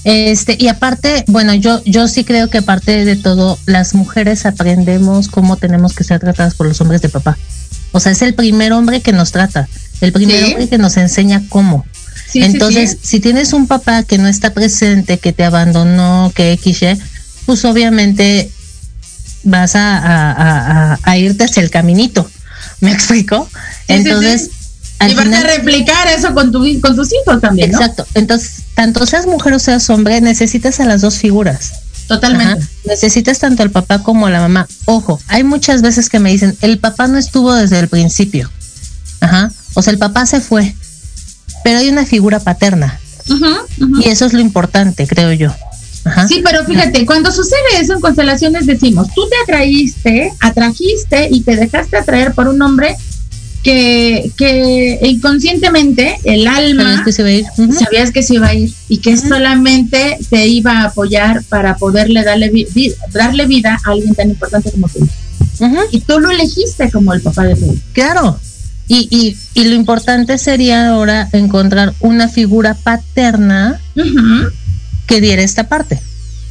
Este, 0.05 0.57
y 0.59 0.69
aparte, 0.69 1.25
bueno, 1.29 1.55
yo, 1.55 1.83
yo 1.85 2.09
sí 2.09 2.25
creo 2.25 2.49
que 2.49 2.59
aparte 2.59 3.05
de 3.05 3.17
todo, 3.17 3.59
las 3.67 3.95
mujeres 3.95 4.47
aprendemos 4.47 5.29
cómo 5.29 5.57
tenemos 5.57 5.95
que 5.95 6.05
ser 6.05 6.21
tratadas 6.21 6.55
por 6.55 6.67
los 6.67 6.81
hombres 6.81 7.03
de 7.03 7.09
papá. 7.09 7.37
O 7.93 8.01
sea, 8.01 8.13
es 8.13 8.23
el 8.23 8.35
primer 8.35 8.73
hombre 8.73 9.01
que 9.03 9.13
nos 9.13 9.33
trata, 9.33 9.69
el 10.01 10.13
primer 10.13 10.39
Sí. 10.45 10.45
hombre 10.51 10.69
que 10.69 10.79
nos 10.79 10.97
enseña 10.97 11.43
cómo. 11.49 11.87
Sí, 12.29 12.43
Entonces, 12.43 12.93
sí. 12.93 12.99
si 13.03 13.21
tienes 13.21 13.53
un 13.53 13.67
papá 13.67 14.03
que 14.05 14.17
no 14.19 14.27
está 14.29 14.55
presente, 14.55 15.19
que 15.19 15.33
te 15.33 15.45
abandonó, 15.45 16.33
que 16.35 16.53
X, 16.53 16.81
pues 17.47 17.65
obviamente 17.65 18.51
vas 19.45 19.75
a, 19.77 19.99
a- 19.99 20.99
a- 21.03 21.19
irte 21.19 21.45
hacia 21.45 21.63
el 21.63 21.71
caminito. 21.71 22.29
¿Me 22.81 22.93
explico? 22.93 23.49
Entonces, 23.89 24.51
y 25.09 25.15
vas 25.15 25.27
a 25.27 25.43
replicar 25.43 26.07
eso 26.09 26.33
con, 26.33 26.53
tu, 26.53 26.65
con 26.81 26.95
tus 26.97 27.11
hijos 27.13 27.41
también, 27.41 27.73
¿no? 27.73 27.79
Exacto. 27.79 28.07
Entonces, 28.15 28.63
tanto 28.75 29.05
seas 29.05 29.27
mujer 29.27 29.53
o 29.55 29.59
seas 29.59 29.91
hombre, 29.91 30.21
necesitas 30.21 30.81
a 30.81 30.85
las 30.85 31.01
dos 31.01 31.19
figuras. 31.19 31.73
Totalmente. 32.09 32.63
Ajá. 32.63 32.71
Necesitas 32.85 33.39
tanto 33.39 33.63
al 33.63 33.71
papá 33.71 34.03
como 34.03 34.27
a 34.27 34.31
la 34.31 34.41
mamá. 34.41 34.67
Ojo, 34.85 35.21
hay 35.29 35.45
muchas 35.45 35.83
veces 35.83 36.09
que 36.09 36.19
me 36.19 36.31
dicen, 36.31 36.57
el 36.61 36.79
papá 36.79 37.07
no 37.07 37.19
estuvo 37.19 37.55
desde 37.55 37.79
el 37.79 37.89
principio. 37.89 38.51
Ajá. 39.21 39.53
O 39.75 39.83
sea, 39.83 39.93
el 39.93 39.99
papá 39.99 40.27
se 40.27 40.41
fue. 40.41 40.75
Pero 41.65 41.79
hay 41.79 41.89
una 41.89 42.05
figura 42.05 42.41
paterna. 42.41 42.99
Ujú. 43.29 44.01
Y 44.01 44.09
eso 44.09 44.27
es 44.27 44.33
lo 44.33 44.41
importante, 44.41 45.07
creo 45.07 45.33
yo. 45.33 45.55
Ajá. 46.05 46.27
Sí, 46.27 46.43
pero 46.45 46.65
fíjate, 46.65 47.07
cuando 47.07 47.31
sucede 47.31 47.81
eso 47.81 47.93
en 47.93 48.01
constelaciones 48.01 48.67
decimos, 48.67 49.09
tú 49.15 49.23
te 49.29 49.37
atraíste, 49.45 50.33
atrajiste 50.41 51.29
y 51.31 51.43
te 51.43 51.55
dejaste 51.55 51.97
atraer 51.97 52.35
por 52.35 52.49
un 52.49 52.61
hombre 52.61 52.97
que, 53.63 54.31
que 54.37 54.99
inconscientemente 55.03 56.19
el 56.25 56.47
alma 56.49 57.05
¿Sabías 57.05 57.05
que 57.05 57.13
se 57.13 57.23
iba 57.23 57.29
a 57.29 57.33
ir? 57.35 57.45
Sabías 57.79 58.11
que 58.11 58.23
se 58.23 58.35
iba 58.35 58.47
a 58.49 58.55
ir 58.55 58.73
y 58.89 58.99
que 58.99 59.17
solamente 59.17 60.19
te 60.31 60.47
iba 60.49 60.81
a 60.81 60.85
apoyar 60.87 61.43
para 61.49 61.77
poderle 61.77 62.25
darle, 62.25 62.51
vi- 62.51 62.67
vi- 62.75 62.93
darle 63.13 63.47
vida 63.47 63.79
a 63.85 63.91
alguien 63.91 64.15
tan 64.15 64.31
importante 64.31 64.71
como 64.73 64.89
tú. 64.89 65.09
Y 65.93 66.01
tú 66.01 66.19
lo 66.19 66.31
elegiste 66.31 66.91
como 66.91 67.13
el 67.15 67.21
papá 67.23 67.45
de 67.45 67.55
tu 67.55 67.65
hijo. 67.67 67.75
Claro. 67.93 68.41
Y, 68.89 69.07
y, 69.11 69.37
y 69.61 69.65
lo 69.65 69.75
importante 69.77 70.37
sería 70.39 70.89
ahora 70.89 71.29
encontrar 71.33 71.95
una 72.01 72.29
figura 72.29 72.75
paterna 72.75 73.81
que 75.07 75.21
diera 75.21 75.43
esta 75.43 75.69
parte. 75.69 76.01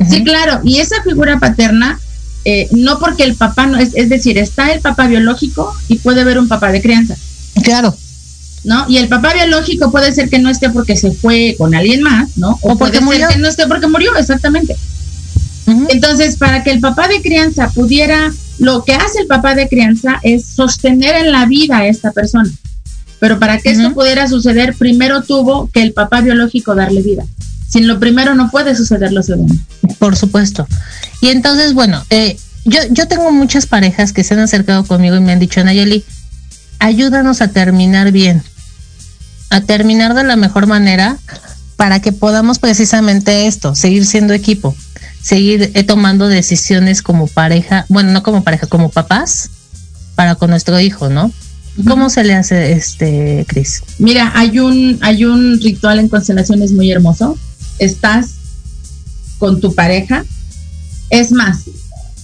Sí, 0.09 0.23
claro. 0.23 0.61
Y 0.63 0.77
esa 0.79 1.03
figura 1.03 1.39
paterna, 1.39 1.99
eh, 2.45 2.67
no 2.71 2.99
porque 2.99 3.23
el 3.23 3.35
papá 3.35 3.67
no 3.67 3.77
es, 3.77 3.91
es 3.93 4.09
decir, 4.09 4.37
está 4.37 4.71
el 4.71 4.81
papá 4.81 5.07
biológico 5.07 5.73
y 5.87 5.97
puede 5.97 6.21
haber 6.21 6.39
un 6.39 6.47
papá 6.47 6.71
de 6.71 6.81
crianza, 6.81 7.15
Claro. 7.63 7.95
¿no? 8.63 8.85
Y 8.87 8.97
el 8.97 9.07
papá 9.07 9.33
biológico 9.33 9.91
puede 9.91 10.11
ser 10.11 10.29
que 10.29 10.39
no 10.39 10.49
esté 10.49 10.69
porque 10.69 10.95
se 10.95 11.11
fue 11.11 11.55
con 11.57 11.73
alguien 11.75 12.01
más, 12.01 12.37
¿no? 12.37 12.59
O 12.61 12.77
porque 12.77 12.99
puede 12.99 13.01
murió. 13.01 13.27
ser 13.27 13.35
que 13.35 13.41
no 13.41 13.47
esté 13.47 13.67
porque 13.67 13.87
murió, 13.87 14.15
exactamente. 14.17 14.75
Entonces, 15.89 16.35
para 16.37 16.63
que 16.63 16.71
el 16.71 16.79
papá 16.79 17.07
de 17.07 17.21
crianza 17.21 17.69
pudiera, 17.69 18.31
lo 18.59 18.83
que 18.83 18.93
hace 18.93 19.21
el 19.21 19.27
papá 19.27 19.55
de 19.55 19.69
crianza 19.69 20.19
es 20.21 20.45
sostener 20.47 21.15
en 21.15 21.31
la 21.31 21.45
vida 21.45 21.77
a 21.77 21.87
esta 21.87 22.11
persona. 22.11 22.49
Pero 23.19 23.39
para 23.39 23.59
que 23.59 23.71
esto 23.71 23.93
pudiera 23.93 24.27
suceder, 24.27 24.75
primero 24.75 25.21
tuvo 25.21 25.69
que 25.71 25.81
el 25.81 25.93
papá 25.93 26.21
biológico 26.21 26.75
darle 26.75 27.01
vida. 27.01 27.23
Sin 27.71 27.87
lo 27.87 27.99
primero 27.99 28.35
no 28.35 28.51
puede 28.51 28.75
suceder 28.75 29.13
lo 29.13 29.23
segundo. 29.23 29.55
Por 29.97 30.17
supuesto. 30.17 30.67
Y 31.21 31.29
entonces, 31.29 31.73
bueno, 31.73 32.03
eh, 32.09 32.37
yo, 32.65 32.79
yo 32.89 33.07
tengo 33.07 33.31
muchas 33.31 33.65
parejas 33.65 34.11
que 34.11 34.23
se 34.23 34.33
han 34.33 34.41
acercado 34.41 34.83
conmigo 34.83 35.15
y 35.15 35.21
me 35.21 35.31
han 35.31 35.39
dicho, 35.39 35.63
Nayeli, 35.63 36.03
ayúdanos 36.79 37.41
a 37.41 37.47
terminar 37.47 38.11
bien, 38.11 38.43
a 39.49 39.61
terminar 39.61 40.15
de 40.15 40.23
la 40.23 40.35
mejor 40.35 40.67
manera 40.67 41.17
para 41.77 42.01
que 42.01 42.11
podamos 42.11 42.59
precisamente 42.59 43.47
esto, 43.47 43.73
seguir 43.73 44.05
siendo 44.05 44.33
equipo, 44.33 44.75
seguir 45.21 45.71
eh, 45.73 45.83
tomando 45.83 46.27
decisiones 46.27 47.01
como 47.01 47.27
pareja, 47.27 47.85
bueno, 47.87 48.11
no 48.11 48.21
como 48.21 48.43
pareja, 48.43 48.67
como 48.67 48.89
papás 48.89 49.49
para 50.15 50.35
con 50.35 50.49
nuestro 50.49 50.79
hijo, 50.79 51.09
¿no? 51.09 51.31
¿Cómo 51.87 52.09
se 52.09 52.23
le 52.23 52.35
hace 52.35 52.73
este, 52.73 53.45
Cris? 53.47 53.81
Mira, 53.97 54.31
hay 54.35 54.59
un, 54.59 54.99
hay 55.01 55.23
un 55.23 55.59
ritual 55.61 55.99
en 55.99 56.09
constelaciones 56.09 56.73
muy 56.73 56.91
hermoso. 56.91 57.37
Estás 57.81 58.35
con 59.39 59.59
tu 59.59 59.73
pareja. 59.73 60.23
Es 61.09 61.31
más, 61.31 61.63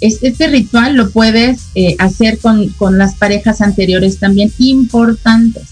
es- 0.02 0.20
este 0.22 0.48
ritual 0.48 0.96
lo 0.96 1.10
puedes 1.10 1.62
eh, 1.76 1.96
hacer 2.00 2.38
con, 2.40 2.70
con 2.78 2.98
las 2.98 3.16
parejas 3.16 3.62
anteriores 3.62 4.20
también 4.20 4.52
importantes. 4.60 5.64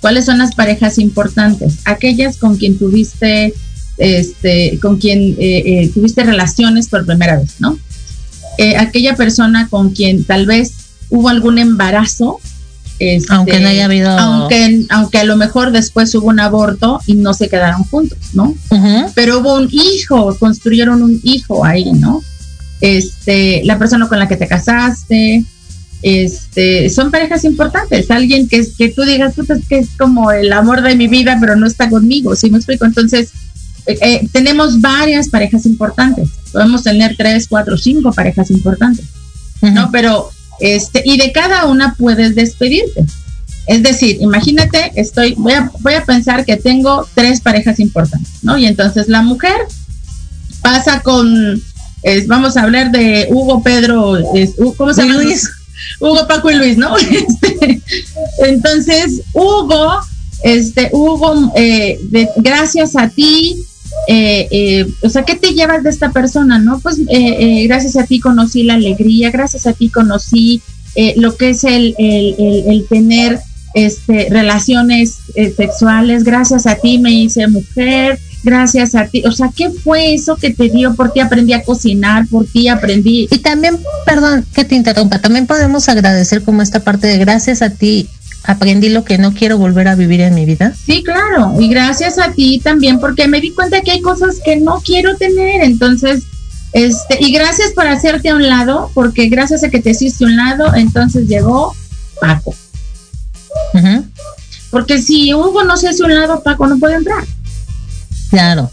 ¿Cuáles 0.00 0.24
son 0.26 0.38
las 0.38 0.54
parejas 0.54 0.98
importantes? 0.98 1.78
Aquellas 1.84 2.36
con 2.36 2.56
quien 2.58 2.78
tuviste, 2.78 3.54
este, 3.96 4.78
con 4.82 4.98
quien 4.98 5.20
eh, 5.38 5.62
eh, 5.66 5.90
tuviste 5.94 6.22
relaciones 6.24 6.88
por 6.88 7.06
primera 7.06 7.36
vez, 7.38 7.54
¿no? 7.60 7.78
Eh, 8.58 8.76
aquella 8.76 9.14
persona 9.16 9.68
con 9.68 9.90
quien 9.90 10.24
tal 10.24 10.46
vez 10.46 10.72
hubo 11.10 11.28
algún 11.28 11.58
embarazo. 11.58 12.40
Este, 12.98 13.32
Aunque 13.32 13.60
no 13.60 13.68
haya 13.68 13.84
habido... 13.84 14.10
aunque, 14.10 14.86
aunque 14.88 15.18
a 15.18 15.24
lo 15.24 15.36
mejor 15.36 15.70
después 15.70 16.14
hubo 16.14 16.28
un 16.28 16.40
aborto 16.40 17.00
y 17.06 17.14
no 17.14 17.34
se 17.34 17.48
quedaron 17.48 17.84
juntos, 17.84 18.18
¿no? 18.32 18.54
Pero 19.14 19.40
hubo 19.40 19.56
un 19.56 19.68
hijo, 19.70 20.36
construyeron 20.38 21.02
un 21.02 21.20
hijo 21.22 21.64
ahí, 21.64 21.92
¿no? 21.92 22.22
Este, 22.80 23.62
la 23.64 23.78
persona 23.78 24.08
con 24.08 24.18
la 24.18 24.28
que 24.28 24.36
te 24.36 24.46
casaste, 24.46 25.44
este, 26.02 26.90
son 26.90 27.10
parejas 27.10 27.44
importantes, 27.44 28.10
alguien 28.10 28.48
que, 28.48 28.66
que 28.76 28.90
tú 28.90 29.02
digas, 29.02 29.34
puta, 29.34 29.54
es 29.54 29.66
que 29.66 29.78
es 29.78 29.88
como 29.98 30.30
el 30.30 30.52
amor 30.52 30.82
de 30.82 30.94
mi 30.94 31.08
vida, 31.08 31.36
pero 31.40 31.56
no 31.56 31.66
está 31.66 31.88
conmigo, 31.90 32.36
¿sí 32.36 32.50
me 32.50 32.58
explico? 32.58 32.84
Entonces, 32.84 33.30
eh, 33.86 33.98
eh, 34.00 34.28
tenemos 34.32 34.80
varias 34.80 35.28
parejas 35.28 35.66
importantes, 35.66 36.28
podemos 36.52 36.82
tener 36.82 37.16
tres, 37.16 37.46
cuatro, 37.48 37.76
cinco 37.76 38.12
parejas 38.12 38.50
importantes. 38.50 39.06
¿no? 39.62 39.90
Pero, 39.90 40.30
este, 40.60 41.02
y 41.04 41.16
de 41.16 41.32
cada 41.32 41.66
una 41.66 41.94
puedes 41.94 42.34
despedirte. 42.34 43.04
Es 43.66 43.82
decir, 43.82 44.18
imagínate, 44.20 44.92
estoy, 44.94 45.34
voy 45.36 45.52
a, 45.52 45.70
voy 45.80 45.94
a 45.94 46.04
pensar 46.04 46.44
que 46.44 46.56
tengo 46.56 47.06
tres 47.14 47.40
parejas 47.40 47.80
importantes, 47.80 48.32
¿no? 48.42 48.56
Y 48.56 48.66
entonces 48.66 49.08
la 49.08 49.22
mujer 49.22 49.56
pasa 50.62 51.00
con, 51.00 51.60
es, 52.02 52.26
vamos 52.28 52.56
a 52.56 52.62
hablar 52.62 52.92
de 52.92 53.26
Hugo, 53.30 53.62
Pedro, 53.62 54.18
es, 54.34 54.54
¿cómo 54.76 54.92
se 54.94 55.02
llama? 55.02 55.14
Luis. 55.14 55.48
Hugo, 56.00 56.26
Paco 56.26 56.50
y 56.50 56.54
Luis, 56.54 56.76
¿no? 56.76 56.96
Este, 56.98 57.80
entonces, 58.38 59.22
Hugo, 59.32 60.00
este, 60.42 60.90
Hugo, 60.92 61.52
eh, 61.56 61.98
de- 62.10 62.28
gracias 62.36 62.96
a 62.96 63.08
ti, 63.08 63.56
eh, 64.08 64.46
eh, 64.50 64.86
o 65.02 65.08
sea, 65.08 65.22
¿qué 65.24 65.34
te 65.36 65.52
llevas 65.54 65.82
de 65.82 65.90
esta 65.90 66.10
persona, 66.12 66.58
no? 66.58 66.78
Pues 66.80 66.98
eh, 66.98 67.04
eh, 67.08 67.66
gracias 67.66 67.96
a 67.96 68.04
ti 68.04 68.20
conocí 68.20 68.62
la 68.62 68.74
alegría, 68.74 69.30
gracias 69.30 69.66
a 69.66 69.72
ti 69.72 69.88
conocí 69.88 70.62
eh, 70.94 71.14
lo 71.16 71.36
que 71.36 71.50
es 71.50 71.64
el, 71.64 71.94
el, 71.98 72.34
el- 72.38 72.64
el 72.68 72.86
tener 72.88 73.38
este, 73.74 74.28
relaciones 74.30 75.18
eh, 75.34 75.52
sexuales, 75.54 76.24
gracias 76.24 76.66
a 76.66 76.76
ti 76.76 76.98
me 76.98 77.10
hice 77.12 77.46
mujer, 77.48 78.18
gracias 78.42 78.94
a 78.94 79.06
ti, 79.06 79.22
o 79.26 79.32
sea, 79.32 79.50
¿qué 79.54 79.68
fue 79.70 80.14
eso 80.14 80.36
que 80.36 80.50
te 80.50 80.70
dio? 80.70 80.94
Por 80.94 81.12
ti 81.12 81.20
aprendí 81.20 81.52
a 81.52 81.62
cocinar, 81.62 82.26
por 82.28 82.46
ti 82.46 82.68
aprendí, 82.68 83.28
Y 83.30 83.38
también, 83.38 83.76
perdón 84.06 84.46
que 84.54 84.64
te 84.64 84.76
interrumpa, 84.76 85.18
también 85.20 85.46
podemos 85.46 85.88
agradecer 85.90 86.42
como 86.42 86.62
esta 86.62 86.80
parte 86.80 87.06
de 87.06 87.18
gracias 87.18 87.60
a 87.60 87.68
ti 87.70 88.08
aprendí 88.46 88.88
lo 88.88 89.04
que 89.04 89.18
no 89.18 89.34
quiero 89.34 89.58
volver 89.58 89.88
a 89.88 89.94
vivir 89.96 90.20
en 90.20 90.34
mi 90.34 90.44
vida. 90.44 90.72
Sí, 90.86 91.02
claro, 91.02 91.54
y 91.60 91.68
gracias 91.68 92.18
a 92.18 92.32
ti 92.32 92.60
también, 92.62 93.00
porque 93.00 93.26
me 93.28 93.40
di 93.40 93.50
cuenta 93.50 93.80
que 93.80 93.90
hay 93.90 94.00
cosas 94.00 94.36
que 94.44 94.56
no 94.56 94.80
quiero 94.84 95.16
tener, 95.16 95.62
entonces, 95.62 96.22
este, 96.72 97.18
y 97.20 97.32
gracias 97.32 97.72
por 97.72 97.86
hacerte 97.86 98.28
a 98.30 98.36
un 98.36 98.48
lado, 98.48 98.90
porque 98.94 99.28
gracias 99.28 99.64
a 99.64 99.68
que 99.70 99.80
te 99.80 99.90
hiciste 99.90 100.24
a 100.24 100.28
un 100.28 100.36
lado, 100.36 100.74
entonces 100.74 101.26
llegó 101.28 101.74
Paco, 102.20 102.54
porque 104.70 105.00
si 105.00 105.32
Hugo 105.34 105.64
no 105.64 105.76
se 105.76 105.88
hace 105.88 106.02
a 106.02 106.06
un 106.06 106.14
lado, 106.14 106.42
Paco 106.42 106.66
no 106.66 106.78
puede 106.78 106.96
entrar, 106.96 107.24
Claro. 108.30 108.70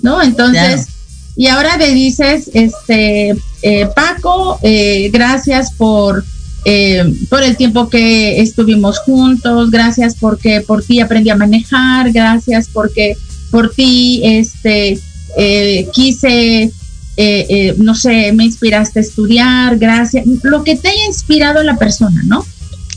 ¿no? 0.00 0.22
Entonces, 0.22 0.86
Claro. 0.86 0.90
y 1.36 1.46
ahora 1.48 1.76
le 1.76 1.92
dices, 1.94 2.50
este, 2.52 3.34
eh, 3.62 3.88
Paco, 3.94 4.58
eh, 4.62 5.10
gracias 5.12 5.72
por 5.72 6.24
eh, 6.68 7.14
por 7.28 7.44
el 7.44 7.56
tiempo 7.56 7.88
que 7.88 8.40
estuvimos 8.40 8.98
juntos, 8.98 9.70
gracias 9.70 10.16
porque 10.18 10.62
por 10.62 10.82
ti 10.82 10.98
aprendí 10.98 11.30
a 11.30 11.36
manejar, 11.36 12.10
gracias 12.10 12.68
porque 12.72 13.16
por 13.52 13.70
ti 13.72 14.20
este, 14.24 14.98
eh, 15.36 15.88
quise, 15.92 16.72
eh, 17.16 17.74
no 17.78 17.94
sé, 17.94 18.32
me 18.32 18.46
inspiraste 18.46 18.98
a 18.98 19.02
estudiar, 19.02 19.78
gracias, 19.78 20.26
lo 20.42 20.64
que 20.64 20.74
te 20.74 20.88
haya 20.88 21.04
inspirado 21.06 21.62
la 21.62 21.76
persona, 21.76 22.20
¿no? 22.24 22.44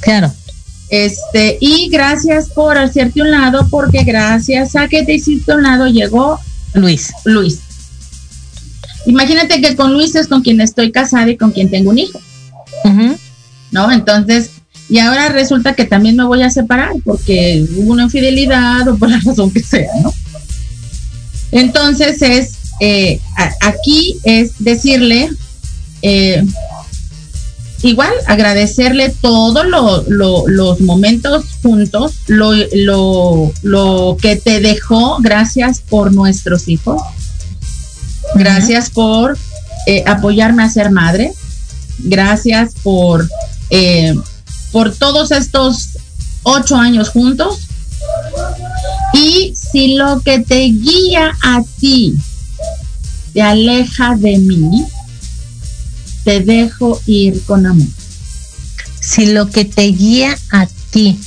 Claro. 0.02 0.34
Este, 0.90 1.60
y 1.62 1.90
gracias 1.90 2.50
por 2.50 2.76
hacerte 2.76 3.22
un 3.22 3.30
lado, 3.30 3.68
porque 3.70 4.04
gracias 4.04 4.76
a 4.76 4.88
que 4.88 5.04
te 5.04 5.14
hiciste 5.14 5.54
un 5.54 5.62
lado 5.62 5.86
llegó 5.86 6.40
Luis. 6.74 7.12
Luis. 7.24 7.60
Imagínate 9.06 9.62
que 9.62 9.76
con 9.76 9.94
Luis 9.94 10.16
es 10.16 10.28
con 10.28 10.42
quien 10.42 10.60
estoy 10.60 10.92
casada 10.92 11.30
y 11.30 11.38
con 11.38 11.52
quien 11.52 11.70
tengo 11.70 11.92
un 11.92 12.00
hijo, 12.00 12.20
Ujú. 12.84 13.16
¿No? 13.72 13.92
Entonces, 13.92 14.52
y 14.90 15.00
ahora 15.00 15.30
resulta 15.30 15.74
que 15.76 15.86
también 15.86 16.16
me 16.16 16.24
voy 16.26 16.42
a 16.42 16.50
separar 16.50 16.94
porque 17.06 17.66
hubo 17.76 17.92
una 17.92 18.04
infidelidad 18.04 18.88
o 18.88 18.98
por 18.98 19.10
la 19.10 19.20
razón 19.26 19.52
que 19.52 19.62
sea, 19.64 19.90
¿no? 20.02 20.14
Entonces 21.52 22.22
es, 22.22 22.54
eh, 22.80 23.20
a- 23.38 23.68
aquí 23.68 24.18
es 24.24 24.52
decirle, 24.60 25.30
eh, 26.02 26.44
igual 27.84 28.12
agradecerle 28.28 29.10
todos 29.22 29.66
lo- 29.68 30.04
lo- 30.08 30.48
los 30.48 30.80
momentos 30.82 31.46
juntos, 31.62 32.14
lo, 32.28 32.52
lo, 32.74 33.52
lo 33.64 34.18
que 34.22 34.36
te 34.36 34.60
dejó, 34.60 35.18
gracias 35.22 35.82
por 35.82 36.14
nuestros 36.14 36.68
hijos, 36.68 37.02
gracias 38.36 38.90
por 38.90 39.38
eh, 39.88 40.04
apoyarme 40.06 40.64
a 40.64 40.70
ser 40.70 40.92
madre, 40.92 41.32
gracias 42.00 42.74
por, 42.84 43.28
eh, 43.70 44.16
por 44.72 44.94
todos 44.94 45.32
estos 45.32 45.90
ocho 46.44 46.76
años 46.76 47.10
juntos. 47.10 47.68
Y 49.14 49.54
si 49.56 49.96
lo 49.96 50.22
que 50.22 50.40
te 50.40 50.66
guía 50.66 51.32
a 51.44 51.64
ti 51.80 52.16
te 53.34 53.42
aleja 53.42 54.16
de 54.16 54.38
mí, 54.38 54.86
te 56.24 56.42
dejo 56.42 57.02
ir 57.06 57.42
con 57.44 57.66
amor. 57.66 57.88
Si 59.00 59.28
lo 59.28 59.50
que 59.50 59.66
te 59.66 59.84
guía 59.84 60.38
a 60.52 60.68
ti 60.92 61.20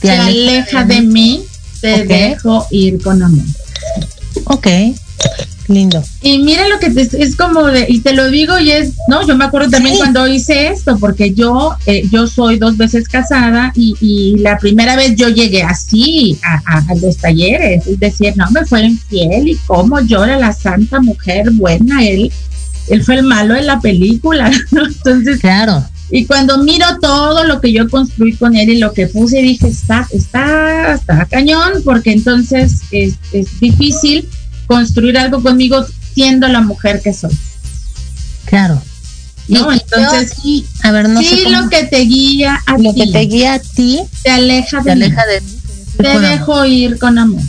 Te 0.00 0.10
aleja 0.10 0.84
de 0.84 1.02
mí, 1.02 1.44
te 1.80 2.04
dejo 2.04 2.66
ir 2.70 3.00
con 3.02 3.22
amor. 3.22 3.44
Ok, 4.44 4.66
lindo. 5.68 6.02
Y 6.22 6.38
mira 6.38 6.66
lo 6.68 6.78
que 6.78 6.90
te, 6.90 7.02
es 7.22 7.36
como 7.36 7.64
de, 7.66 7.86
y 7.88 8.00
te 8.00 8.12
lo 8.14 8.30
digo 8.30 8.58
y 8.58 8.70
es, 8.70 8.92
no, 9.08 9.26
yo 9.26 9.36
me 9.36 9.44
acuerdo 9.44 9.70
también 9.70 9.94
Sí. 9.94 10.00
cuando 10.00 10.26
hice 10.26 10.68
esto, 10.68 10.98
porque 10.98 11.32
yo, 11.34 11.74
eh, 11.86 12.02
yo 12.10 12.26
soy 12.26 12.58
dos 12.58 12.76
veces 12.76 13.08
casada 13.08 13.72
y, 13.74 13.94
y 14.00 14.38
la 14.38 14.58
primera 14.58 14.96
vez 14.96 15.14
yo 15.16 15.28
llegué 15.28 15.62
así 15.62 16.38
a, 16.42 16.62
a- 16.78 16.84
a 16.88 16.94
los 16.96 17.16
talleres, 17.16 17.86
es 17.86 17.98
decir, 18.00 18.32
no, 18.36 18.50
me 18.50 18.64
fue 18.64 18.82
infiel 18.84 19.48
y 19.48 19.56
cómo 19.66 20.00
llora 20.00 20.38
la 20.38 20.52
santa 20.52 21.00
mujer 21.00 21.50
buena, 21.52 22.04
él, 22.06 22.30
él 22.88 23.02
fue 23.04 23.16
el 23.16 23.22
malo 23.24 23.54
de 23.54 23.62
la 23.62 23.80
película, 23.80 24.50
¿no? 24.70 24.86
Entonces, 24.86 25.40
Claro. 25.40 25.84
y 26.10 26.24
cuando 26.26 26.58
miro 26.62 26.86
todo 27.00 27.44
lo 27.44 27.60
que 27.60 27.72
yo 27.72 27.88
construí 27.88 28.34
con 28.34 28.54
él 28.56 28.70
y 28.70 28.78
lo 28.78 28.92
que 28.92 29.06
puse, 29.08 29.42
dije, 29.42 29.66
está, 29.68 30.06
está, 30.12 30.94
está 30.94 31.24
cañón, 31.26 31.72
porque 31.84 32.12
entonces 32.12 32.82
es, 32.92 33.14
es 33.32 33.58
difícil 33.60 34.28
construir 34.66 35.16
algo 35.18 35.42
conmigo 35.42 35.84
siendo 36.14 36.48
la 36.48 36.60
mujer 36.60 37.00
que 37.02 37.12
soy. 37.12 37.36
Claro. 38.46 38.80
No, 39.48 39.72
Y 39.72 39.78
entonces, 39.78 40.32
aquí, 40.32 40.66
a 40.82 40.90
ver, 40.90 41.08
no 41.08 41.22
sé 41.22 41.28
sí, 41.36 41.42
cómo- 41.44 41.60
lo 41.62 41.68
que 41.68 41.84
te 41.84 42.00
guía 42.00 42.60
a 42.66 42.78
lo 42.78 42.92
ti, 42.92 43.00
que 43.06 43.12
te 43.12 43.20
guía 43.20 43.54
a 43.54 43.58
ti 43.60 44.00
te 44.24 44.30
aleja 44.30 44.82
te 44.82 44.90
de 44.90 44.96
mí, 44.96 45.04
aleja 45.04 45.26
de 45.26 45.40
mí. 45.40 45.52
te 45.96 46.02
Con 46.02 46.06
amor. 46.16 46.22
dejo 46.30 46.64
ir 46.64 46.98
con 46.98 47.18
amor. 47.18 47.42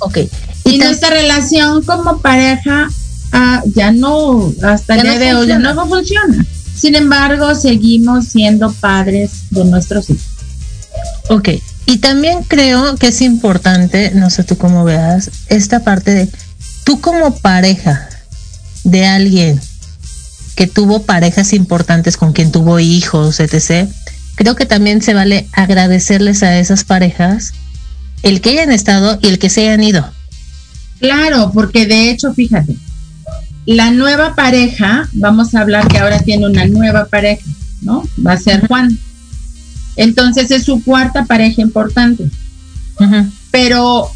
Ok. 0.00 0.18
Y, 0.64 0.78
nuestra 0.78 1.10
relación 1.10 1.82
como 1.84 2.18
pareja 2.18 2.88
ah, 3.32 3.62
ya 3.74 3.90
no, 3.92 4.52
hasta 4.62 4.94
el 4.96 5.02
Ya 5.04 5.10
día 5.10 5.18
no 5.18 5.24
de 5.24 5.34
hoy, 5.34 5.46
ya 5.48 5.58
no 5.58 5.88
funciona. 5.88 6.44
Sin 6.76 6.94
embargo, 6.96 7.54
seguimos 7.54 8.26
siendo 8.26 8.70
padres 8.74 9.30
de 9.50 9.64
nuestros 9.64 10.10
hijos. 10.10 10.22
Ok. 11.30 11.48
Y 11.86 11.98
también 11.98 12.42
creo 12.44 12.96
que 12.96 13.08
es 13.08 13.20
importante, 13.20 14.12
no 14.14 14.30
sé 14.30 14.44
tú 14.44 14.56
cómo 14.56 14.84
veas, 14.84 15.30
esta 15.48 15.80
parte 15.80 16.12
de 16.12 16.28
tú 16.84 17.00
como 17.00 17.36
pareja 17.36 18.08
de 18.84 19.06
alguien 19.06 19.60
que 20.54 20.66
tuvo 20.66 21.02
parejas 21.02 21.52
importantes 21.52 22.16
con 22.16 22.32
quien 22.32 22.52
tuvo 22.52 22.78
hijos, 22.78 23.40
etc. 23.40 23.88
Creo 24.34 24.54
que 24.54 24.66
también 24.66 25.02
se 25.02 25.14
vale 25.14 25.48
agradecerles 25.52 26.42
a 26.42 26.58
esas 26.58 26.84
parejas 26.84 27.52
el 28.22 28.40
que 28.40 28.50
hayan 28.50 28.70
estado 28.70 29.18
y 29.20 29.28
el 29.28 29.38
que 29.38 29.50
se 29.50 29.62
hayan 29.62 29.82
ido. 29.82 30.08
Claro, 31.00 31.50
porque 31.52 31.86
de 31.86 32.10
hecho, 32.10 32.32
fíjate, 32.32 32.76
la 33.66 33.90
nueva 33.90 34.34
pareja, 34.34 35.08
vamos 35.12 35.54
a 35.54 35.60
hablar 35.60 35.88
que 35.88 35.98
ahora 35.98 36.20
tiene 36.20 36.46
una 36.46 36.66
nueva 36.66 37.06
pareja, 37.06 37.44
¿no? 37.80 38.04
Va 38.24 38.32
a 38.32 38.38
ser 38.38 38.66
Juan. 38.66 38.98
Entonces 39.96 40.50
es 40.50 40.64
su 40.64 40.82
cuarta 40.82 41.24
pareja 41.24 41.62
importante. 41.62 42.30
Pero 43.50 44.10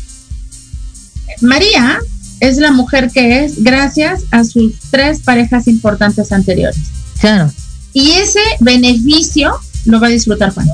María 1.41 1.99
es 2.41 2.59
la 2.59 2.71
mujer 2.71 3.11
que 3.13 3.45
es 3.45 3.63
gracias 3.63 4.23
a 4.31 4.45
sus 4.45 4.75
tres 4.91 5.21
parejas 5.21 5.67
importantes 5.69 6.33
anteriores. 6.33 6.77
Claro. 7.21 7.51
Y 7.93 8.13
ese 8.13 8.41
beneficio 8.61 9.59
lo 9.87 10.01
va 10.01 10.09
a 10.09 10.11
disfrutar 10.11 10.53
Juan. 10.53 10.69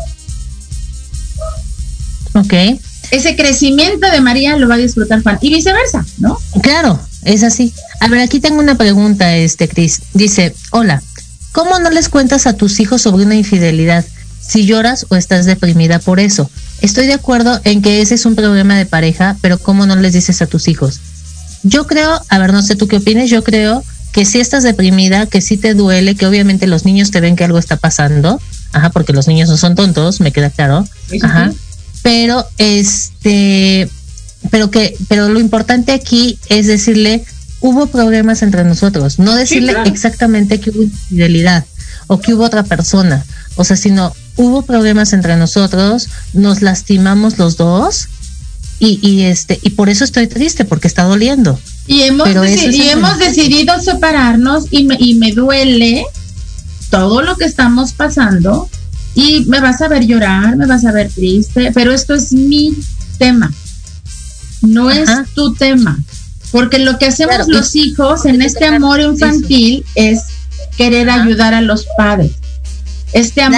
Ok. 2.34 2.80
Ese 3.10 3.36
crecimiento 3.36 4.10
de 4.10 4.20
María 4.20 4.56
lo 4.56 4.68
va 4.68 4.74
a 4.74 4.78
disfrutar 4.78 5.22
Juan. 5.22 5.38
Y 5.40 5.50
viceversa, 5.54 6.04
¿no? 6.18 6.38
Claro, 6.62 7.00
es 7.22 7.42
así. 7.42 7.72
A 8.00 8.08
ver, 8.08 8.20
aquí 8.20 8.40
tengo 8.40 8.58
una 8.58 8.76
pregunta, 8.76 9.36
este 9.36 9.68
Cris. 9.68 10.00
Dice, 10.14 10.54
hola, 10.70 11.02
¿cómo 11.52 11.78
no 11.78 11.90
les 11.90 12.08
cuentas 12.08 12.46
a 12.46 12.54
tus 12.54 12.80
hijos 12.80 13.02
sobre 13.02 13.24
una 13.24 13.36
infidelidad? 13.36 14.04
Si 14.52 14.66
lloras 14.66 15.06
o 15.08 15.16
estás 15.16 15.46
deprimida 15.46 15.98
por 15.98 16.20
eso. 16.20 16.50
Estoy 16.82 17.06
de 17.06 17.14
acuerdo 17.14 17.58
en 17.64 17.80
que 17.80 18.02
ese 18.02 18.16
es 18.16 18.26
un 18.26 18.34
problema 18.34 18.76
de 18.76 18.84
pareja, 18.84 19.38
pero 19.40 19.56
¿cómo 19.56 19.86
no 19.86 19.96
les 19.96 20.12
dices 20.12 20.42
a 20.42 20.46
tus 20.46 20.68
hijos? 20.68 21.00
Yo 21.62 21.86
creo, 21.86 22.20
a 22.28 22.38
ver, 22.38 22.52
no 22.52 22.60
sé 22.60 22.76
tú 22.76 22.86
qué 22.86 22.96
opinas, 22.96 23.30
yo 23.30 23.42
creo 23.42 23.82
que 24.12 24.26
si 24.26 24.40
estás 24.40 24.62
deprimida, 24.62 25.24
que 25.24 25.40
sí 25.40 25.56
te 25.56 25.72
duele, 25.72 26.16
que 26.16 26.26
obviamente 26.26 26.66
los 26.66 26.84
niños 26.84 27.10
te 27.10 27.22
ven 27.22 27.34
que 27.34 27.44
algo 27.44 27.58
está 27.58 27.78
pasando, 27.78 28.42
ajá, 28.72 28.90
porque 28.90 29.14
los 29.14 29.26
niños 29.26 29.48
no 29.48 29.56
son 29.56 29.74
tontos, 29.74 30.20
me 30.20 30.32
queda 30.32 30.50
claro, 30.50 30.86
ajá, 31.22 31.50
pero 32.02 32.46
este, 32.58 33.88
pero 34.50 34.70
que, 34.70 34.94
pero 35.08 35.30
lo 35.30 35.40
importante 35.40 35.92
aquí 35.92 36.38
es 36.50 36.66
decirle, 36.66 37.24
hubo 37.60 37.86
problemas 37.86 38.42
entre 38.42 38.64
nosotros, 38.64 39.18
no 39.18 39.34
decirle 39.34 39.72
claro. 39.72 39.88
exactamente 39.88 40.60
que 40.60 40.68
hubo 40.68 40.82
infidelidad 40.82 41.64
o 42.06 42.20
que 42.20 42.34
hubo 42.34 42.44
otra 42.44 42.64
persona, 42.64 43.24
o 43.56 43.64
sea, 43.64 43.76
sino 43.76 44.14
hubo 44.36 44.62
problemas 44.62 45.12
entre 45.12 45.36
nosotros, 45.36 46.08
nos 46.32 46.62
lastimamos 46.62 47.38
los 47.38 47.56
dos 47.56 48.08
y, 48.78 48.98
y 49.06 49.22
este, 49.22 49.60
y 49.62 49.70
por 49.70 49.88
eso 49.88 50.04
estoy 50.04 50.26
triste, 50.26 50.64
porque 50.64 50.88
está 50.88 51.04
doliendo. 51.04 51.58
Y 51.86 52.02
hemos, 52.02 52.28
deci- 52.28 52.68
es 52.68 52.74
y 52.76 52.88
hemos 52.90 53.18
decidido 53.18 53.80
separarnos 53.80 54.66
y 54.70 54.84
me, 54.84 54.96
y 54.98 55.14
me 55.14 55.32
duele 55.32 56.04
todo 56.90 57.22
lo 57.22 57.36
que 57.36 57.44
estamos 57.44 57.92
pasando 57.92 58.68
y 59.14 59.44
me 59.46 59.60
vas 59.60 59.80
a 59.82 59.88
ver 59.88 60.06
llorar, 60.06 60.56
me 60.56 60.66
vas 60.66 60.84
a 60.84 60.92
ver 60.92 61.10
triste, 61.10 61.70
pero 61.74 61.92
esto 61.92 62.14
es 62.14 62.32
mi 62.32 62.74
tema, 63.18 63.52
no 64.62 64.88
Ajá. 64.88 65.00
es 65.26 65.34
tu 65.34 65.54
tema, 65.54 65.98
porque 66.50 66.78
lo 66.78 66.98
que 66.98 67.06
hacemos 67.06 67.36
Claro, 67.36 67.50
los 67.50 67.74
hijos 67.76 68.24
en 68.26 68.42
este 68.42 68.64
amor 68.66 69.00
eso. 69.00 69.10
infantil 69.12 69.84
es 69.94 70.22
querer 70.76 71.10
Ajá. 71.10 71.22
ayudar 71.24 71.54
a 71.54 71.60
los 71.60 71.86
padres, 71.96 72.32
este 73.12 73.44
Claro. 73.46 73.54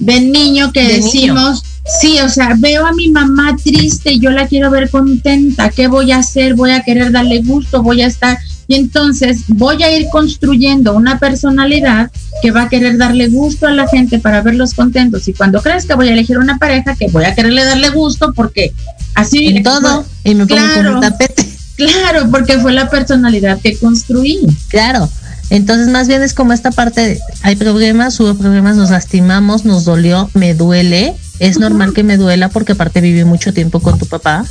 Amor 0.00 0.14
de 0.14 0.20
niño 0.20 0.72
que 0.72 0.80
De 0.82 0.88
niño. 0.94 1.04
decimos, 1.04 1.62
sí, 2.00 2.18
o 2.20 2.28
sea, 2.28 2.54
veo 2.58 2.86
a 2.86 2.92
mi 2.92 3.08
mamá 3.08 3.56
triste, 3.62 4.18
yo 4.18 4.30
la 4.30 4.46
quiero 4.46 4.70
ver 4.70 4.90
contenta, 4.90 5.70
¿qué 5.70 5.88
voy 5.88 6.12
a 6.12 6.18
hacer? 6.18 6.54
Voy 6.54 6.70
a 6.70 6.82
querer 6.82 7.12
darle 7.12 7.40
gusto, 7.42 7.82
voy 7.82 8.02
a 8.02 8.06
estar, 8.06 8.38
y 8.66 8.76
entonces 8.76 9.42
voy 9.48 9.82
a 9.82 9.96
ir 9.96 10.06
construyendo 10.10 10.94
una 10.94 11.18
personalidad 11.18 12.10
que 12.42 12.50
va 12.50 12.62
a 12.62 12.68
querer 12.68 12.96
darle 12.96 13.28
gusto 13.28 13.66
a 13.66 13.72
la 13.72 13.86
gente 13.88 14.18
para 14.18 14.42
verlos 14.42 14.74
contentos, 14.74 15.26
y 15.28 15.32
cuando 15.32 15.60
crees 15.62 15.84
que 15.86 15.94
voy 15.94 16.08
a 16.08 16.12
elegir 16.12 16.38
una 16.38 16.58
pareja, 16.58 16.94
que 16.96 17.08
voy 17.08 17.24
a 17.24 17.34
quererle 17.34 17.64
darle 17.64 17.90
gusto 17.90 18.32
porque 18.34 18.72
así... 19.14 19.48
En 19.48 19.62
todo, 19.62 20.04
y 20.24 20.34
me 20.34 20.46
pongo 20.46 20.60
Claro. 20.62 20.94
un 20.94 21.00
tapete. 21.00 21.46
Claro, 21.76 22.28
porque 22.30 22.58
fue 22.58 22.72
la 22.72 22.90
personalidad 22.90 23.58
que 23.60 23.76
construí. 23.78 24.38
Claro. 24.68 25.08
Entonces, 25.50 25.88
más 25.88 26.08
bien 26.08 26.22
es 26.22 26.32
como 26.32 26.52
esta 26.52 26.70
parte, 26.70 27.00
de, 27.00 27.20
hay 27.42 27.56
problemas, 27.56 28.18
hubo 28.20 28.34
problemas, 28.34 28.76
nos 28.76 28.90
lastimamos, 28.90 29.64
nos 29.64 29.84
dolió, 29.84 30.30
me 30.34 30.54
duele. 30.54 31.14
Es 31.40 31.58
normal 31.58 31.92
que 31.92 32.04
me 32.04 32.16
duela 32.16 32.48
porque 32.48 32.72
aparte 32.72 33.00
viví 33.00 33.24
mucho 33.24 33.52
tiempo 33.52 33.80
con 33.80 33.98
tu 33.98 34.06
papá. 34.06 34.44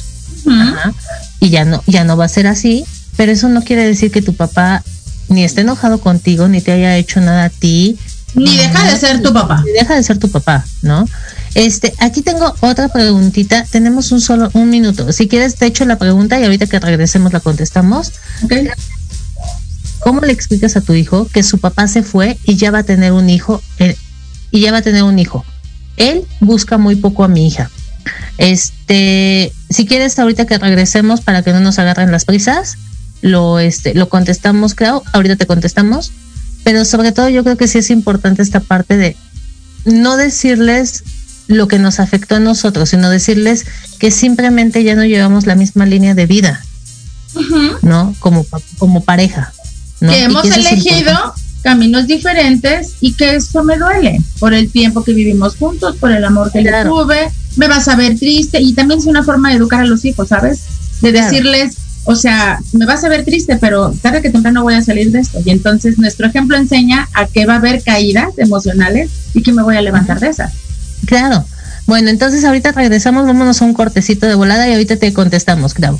Ajá. 0.48 0.94
Y 1.40 1.50
ya 1.50 1.66
no, 1.66 1.82
ya 1.88 2.04
no 2.04 2.18
va 2.18 2.26
a 2.26 2.30
ser 2.30 2.48
así. 2.48 2.86
Pero 3.16 3.32
eso 3.32 3.50
no 3.50 3.64
quiere 3.64 3.86
decir 3.86 4.12
que 4.12 4.22
tu 4.22 4.34
papá 4.34 4.84
ni 5.30 5.44
esté 5.44 5.62
enojado 5.62 6.00
contigo, 6.00 6.48
ni 6.48 6.62
te 6.62 6.72
haya 6.72 6.98
hecho 6.98 7.22
nada 7.22 7.46
a 7.46 7.50
ti, 7.50 7.98
Ni 8.36 8.58
deja 8.58 8.92
de 8.92 8.98
ser 8.98 9.22
tu 9.22 9.34
papá. 9.34 9.64
Ni 9.66 9.72
deja 9.72 9.96
de 9.96 10.04
ser 10.04 10.18
tu 10.18 10.30
papá, 10.30 10.66
¿no? 10.82 11.06
Este, 11.56 11.94
aquí 12.00 12.22
tengo 12.22 12.54
otra 12.60 12.90
preguntita. 12.90 13.66
Tenemos 13.70 14.12
un 14.12 14.22
solo 14.22 14.50
un 14.54 14.70
minuto. 14.70 15.12
Si 15.12 15.28
quieres, 15.28 15.56
te 15.56 15.66
echo 15.66 15.86
la 15.86 15.98
pregunta 15.98 16.40
y 16.40 16.44
ahorita 16.44 16.68
que 16.68 16.80
regresemos 16.80 17.34
la 17.34 17.40
contestamos. 17.40 18.12
¿ok? 18.44 18.54
¿Cómo 20.00 20.22
le 20.22 20.32
explicas 20.32 20.76
a 20.76 20.82
tu 20.82 20.94
hijo 20.94 21.28
que 21.28 21.44
su 21.44 21.60
papá 21.60 21.88
se 21.88 22.04
fue 22.04 22.38
y 22.44 22.56
ya 22.56 22.72
va 22.72 22.80
a 22.80 22.84
tener 22.84 23.12
un 23.12 23.30
hijo 23.30 23.62
eh, 23.80 23.96
y 24.52 24.62
ya 24.62 24.72
va 24.72 24.78
a 24.78 24.82
tener 24.82 25.04
un 25.04 25.20
hijo? 25.20 25.46
Él 25.98 26.26
busca 26.40 26.78
muy 26.78 26.96
poco 26.96 27.24
a 27.24 27.28
mi 27.28 27.48
hija. 27.48 27.70
Este, 28.38 29.52
si 29.70 29.86
quieres 29.86 30.18
ahorita 30.18 30.46
que 30.46 30.58
regresemos 30.58 31.22
para 31.22 31.44
que 31.44 31.52
no 31.52 31.60
nos 31.60 31.78
agarren 31.80 32.12
las 32.12 32.26
prisas, 32.26 32.78
lo 33.22 33.60
este 33.60 33.94
lo 33.94 34.08
contestamos, 34.08 34.76
creo, 34.76 35.04
ahorita 35.12 35.36
te 35.36 35.46
contestamos, 35.46 36.14
pero 36.64 36.86
sobre 36.86 37.12
todo 37.12 37.28
yo 37.28 37.44
creo 37.44 37.58
que 37.58 37.68
sí 37.68 37.80
es 37.80 37.90
importante 37.90 38.42
esta 38.42 38.62
parte 38.62 38.96
de 38.96 39.18
no 39.84 40.16
decirles 40.16 41.04
lo 41.48 41.68
que 41.68 41.80
nos 41.80 42.00
afectó 42.00 42.36
a 42.36 42.40
nosotros, 42.40 42.90
sino 42.90 43.10
decirles 43.10 43.66
que 43.98 44.12
simplemente 44.12 44.84
ya 44.84 44.96
no 44.96 45.04
llevamos 45.04 45.46
la 45.46 45.56
misma 45.56 45.86
línea 45.86 46.16
de 46.16 46.26
vida. 46.26 46.64
¿no? 47.82 48.16
Como 48.20 48.46
como 48.78 49.04
pareja, 49.04 49.54
¿no? 50.02 50.12
Que 50.12 50.24
hemos 50.24 50.46
elegido 50.46 51.34
caminos 51.62 52.08
diferentes 52.08 52.94
y 53.02 53.14
que 53.14 53.36
eso 53.36 53.64
me 53.64 53.78
duele 53.78 54.20
por 54.40 54.54
el 54.54 54.72
tiempo 54.72 55.04
que 55.04 55.14
vivimos 55.14 55.58
juntos, 55.58 55.98
por 55.98 56.12
el 56.12 56.24
amor 56.24 56.52
que 56.52 56.62
Claro. 56.62 56.84
le 56.84 57.04
tuve, 57.04 57.32
me 57.58 57.68
vas 57.68 57.88
a 57.90 57.96
ver 57.96 58.18
triste 58.18 58.62
y 58.62 58.74
también 58.74 59.00
es 59.00 59.06
una 59.08 59.24
forma 59.24 59.50
de 59.50 59.56
educar 59.58 59.82
a 59.82 59.86
los 59.86 60.06
hijos, 60.06 60.30
¿sabes? 60.30 60.62
De 61.02 61.12
Claro. 61.12 61.26
decirles, 61.30 61.76
o 62.06 62.16
sea, 62.16 62.60
me 62.72 62.86
vas 62.86 63.04
a 63.04 63.10
ver 63.10 63.26
triste, 63.26 63.58
pero 63.58 63.94
tarde 64.02 64.22
que 64.22 64.30
temprano 64.30 64.64
voy 64.64 64.76
a 64.76 64.82
salir 64.82 65.12
de 65.12 65.20
esto. 65.20 65.40
Y 65.44 65.50
entonces 65.52 65.98
nuestro 66.00 66.28
ejemplo 66.28 66.56
enseña 66.56 67.10
a 67.14 67.28
que 67.28 67.46
va 67.46 67.56
a 67.56 67.58
haber 67.58 67.84
caídas 67.84 68.30
emocionales 68.38 69.10
y 69.34 69.44
que 69.44 69.52
me 69.52 69.62
voy 69.62 69.76
a 69.76 69.82
levantar 69.82 70.20
de 70.22 70.30
esas. 70.30 70.54
Claro. 71.06 71.44
Bueno, 71.88 72.10
entonces 72.10 72.46
ahorita 72.46 72.72
regresamos, 72.72 73.26
vámonos 73.26 73.62
a 73.62 73.66
un 73.66 73.74
cortecito 73.74 74.28
de 74.28 74.36
volada 74.36 74.68
y 74.70 74.74
ahorita 74.74 74.96
te 74.98 75.12
contestamos, 75.12 75.74
Clau. 75.74 76.00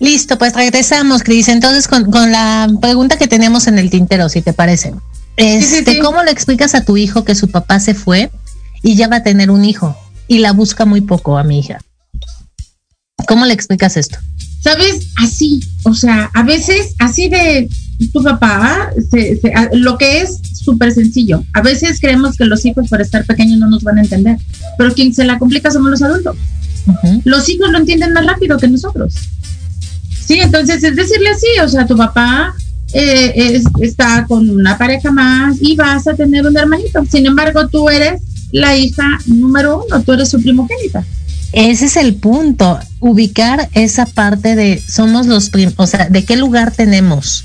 Listo, 0.00 0.38
pues 0.38 0.54
regresamos, 0.54 1.22
Cris. 1.22 1.48
Entonces, 1.48 1.88
con, 1.88 2.10
con 2.10 2.30
la 2.30 2.68
pregunta 2.80 3.18
que 3.18 3.26
tenemos 3.26 3.66
en 3.66 3.78
el 3.78 3.90
tintero, 3.90 4.28
si 4.28 4.42
te 4.42 4.52
parece. 4.52 4.94
Este, 5.36 5.94
sí. 5.94 5.98
¿Cómo 6.00 6.22
le 6.22 6.30
explicas 6.30 6.74
a 6.74 6.84
tu 6.84 6.96
hijo 6.96 7.24
que 7.24 7.34
su 7.34 7.50
papá 7.50 7.80
se 7.80 7.94
fue 7.94 8.30
y 8.82 8.96
ya 8.96 9.08
va 9.08 9.16
a 9.16 9.22
tener 9.22 9.50
un 9.50 9.64
hijo 9.64 9.96
y 10.26 10.38
la 10.38 10.52
busca 10.52 10.84
muy 10.84 11.00
poco 11.00 11.38
a 11.38 11.44
mi 11.44 11.60
hija? 11.60 11.80
¿Cómo 13.26 13.44
le 13.44 13.54
explicas 13.54 13.96
esto? 13.96 14.18
¿Sabes? 14.62 15.08
Así, 15.18 15.60
o 15.84 15.94
sea, 15.94 16.30
a 16.34 16.42
veces 16.42 16.94
así 16.98 17.28
de 17.28 17.68
tu 18.06 18.22
papá, 18.22 18.90
se- 19.10 19.36
se- 19.40 19.52
a- 19.52 19.70
lo 19.72 19.98
que 19.98 20.20
es 20.20 20.38
súper 20.54 20.92
sencillo. 20.92 21.42
A 21.52 21.60
veces 21.62 21.98
creemos 22.00 22.36
que 22.36 22.44
los 22.44 22.64
hijos 22.64 22.88
por 22.88 23.00
estar 23.00 23.24
pequeños 23.26 23.58
no 23.58 23.68
nos 23.68 23.82
van 23.82 23.98
a 23.98 24.02
entender, 24.02 24.36
pero 24.76 24.94
quien 24.94 25.12
se 25.12 25.24
la 25.24 25.38
complica 25.38 25.70
somos 25.70 25.90
los 25.90 26.02
adultos. 26.02 26.36
Los 27.24 27.48
hijos 27.48 27.70
lo 27.70 27.78
entienden 27.78 28.12
más 28.12 28.24
rápido 28.24 28.56
que 28.58 28.68
nosotros. 28.68 29.14
Sí, 30.26 30.38
entonces 30.40 30.82
es 30.84 30.94
decirle 30.96 31.30
así, 31.30 31.46
o 31.64 31.68
sea, 31.68 31.86
tu 31.86 31.96
papá 31.96 32.54
eh, 32.94 33.32
es- 33.54 33.64
está 33.82 34.24
con 34.26 34.48
una 34.48 34.78
pareja 34.78 35.10
más 35.10 35.56
y 35.60 35.76
vas 35.76 36.06
a 36.06 36.14
tener 36.14 36.46
un 36.46 36.56
hermanito. 36.56 37.04
Sin 37.10 37.26
embargo, 37.26 37.68
tú 37.68 37.90
eres 37.90 38.22
la 38.50 38.76
hija 38.76 39.04
número 39.26 39.84
uno, 39.86 40.02
tú 40.02 40.12
eres 40.12 40.30
su 40.30 40.40
primogénita. 40.40 41.04
Ese 41.52 41.84
es 41.86 41.96
el 41.96 42.14
punto, 42.14 42.78
ubicar 43.00 43.68
esa 43.74 44.06
parte 44.06 44.54
de 44.54 44.82
somos 44.86 45.26
los 45.26 45.50
prim, 45.50 45.70
o 45.76 45.86
sea, 45.86 46.08
de 46.08 46.24
qué 46.24 46.36
lugar 46.36 46.72
tenemos 46.72 47.44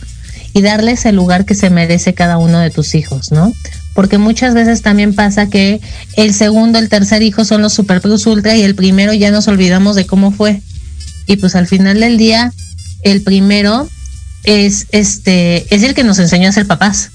y 0.53 0.61
darles 0.61 1.05
el 1.05 1.15
lugar 1.15 1.45
que 1.45 1.55
se 1.55 1.69
merece 1.69 2.13
cada 2.13 2.37
uno 2.37 2.59
de 2.59 2.69
tus 2.69 2.95
hijos, 2.95 3.31
¿no? 3.31 3.53
Porque 3.93 4.17
muchas 4.17 4.53
veces 4.53 4.81
también 4.81 5.13
pasa 5.13 5.49
que 5.49 5.81
el 6.15 6.33
segundo, 6.33 6.79
el 6.79 6.89
tercer 6.89 7.21
hijo 7.23 7.45
son 7.45 7.61
los 7.61 7.73
super 7.73 8.01
plus 8.01 8.25
ultra 8.25 8.55
y 8.55 8.61
el 8.61 8.75
primero 8.75 9.13
ya 9.13 9.31
nos 9.31 9.47
olvidamos 9.47 9.95
de 9.95 10.05
cómo 10.05 10.31
fue. 10.31 10.61
Y 11.25 11.37
pues 11.37 11.55
al 11.55 11.67
final 11.67 11.99
del 11.99 12.17
día, 12.17 12.53
el 13.03 13.21
primero 13.21 13.87
es 14.43 14.87
este, 14.91 15.73
es 15.73 15.83
el 15.83 15.93
que 15.93 16.03
nos 16.03 16.19
enseñó 16.19 16.49
a 16.49 16.51
ser 16.51 16.67
papás. 16.67 17.11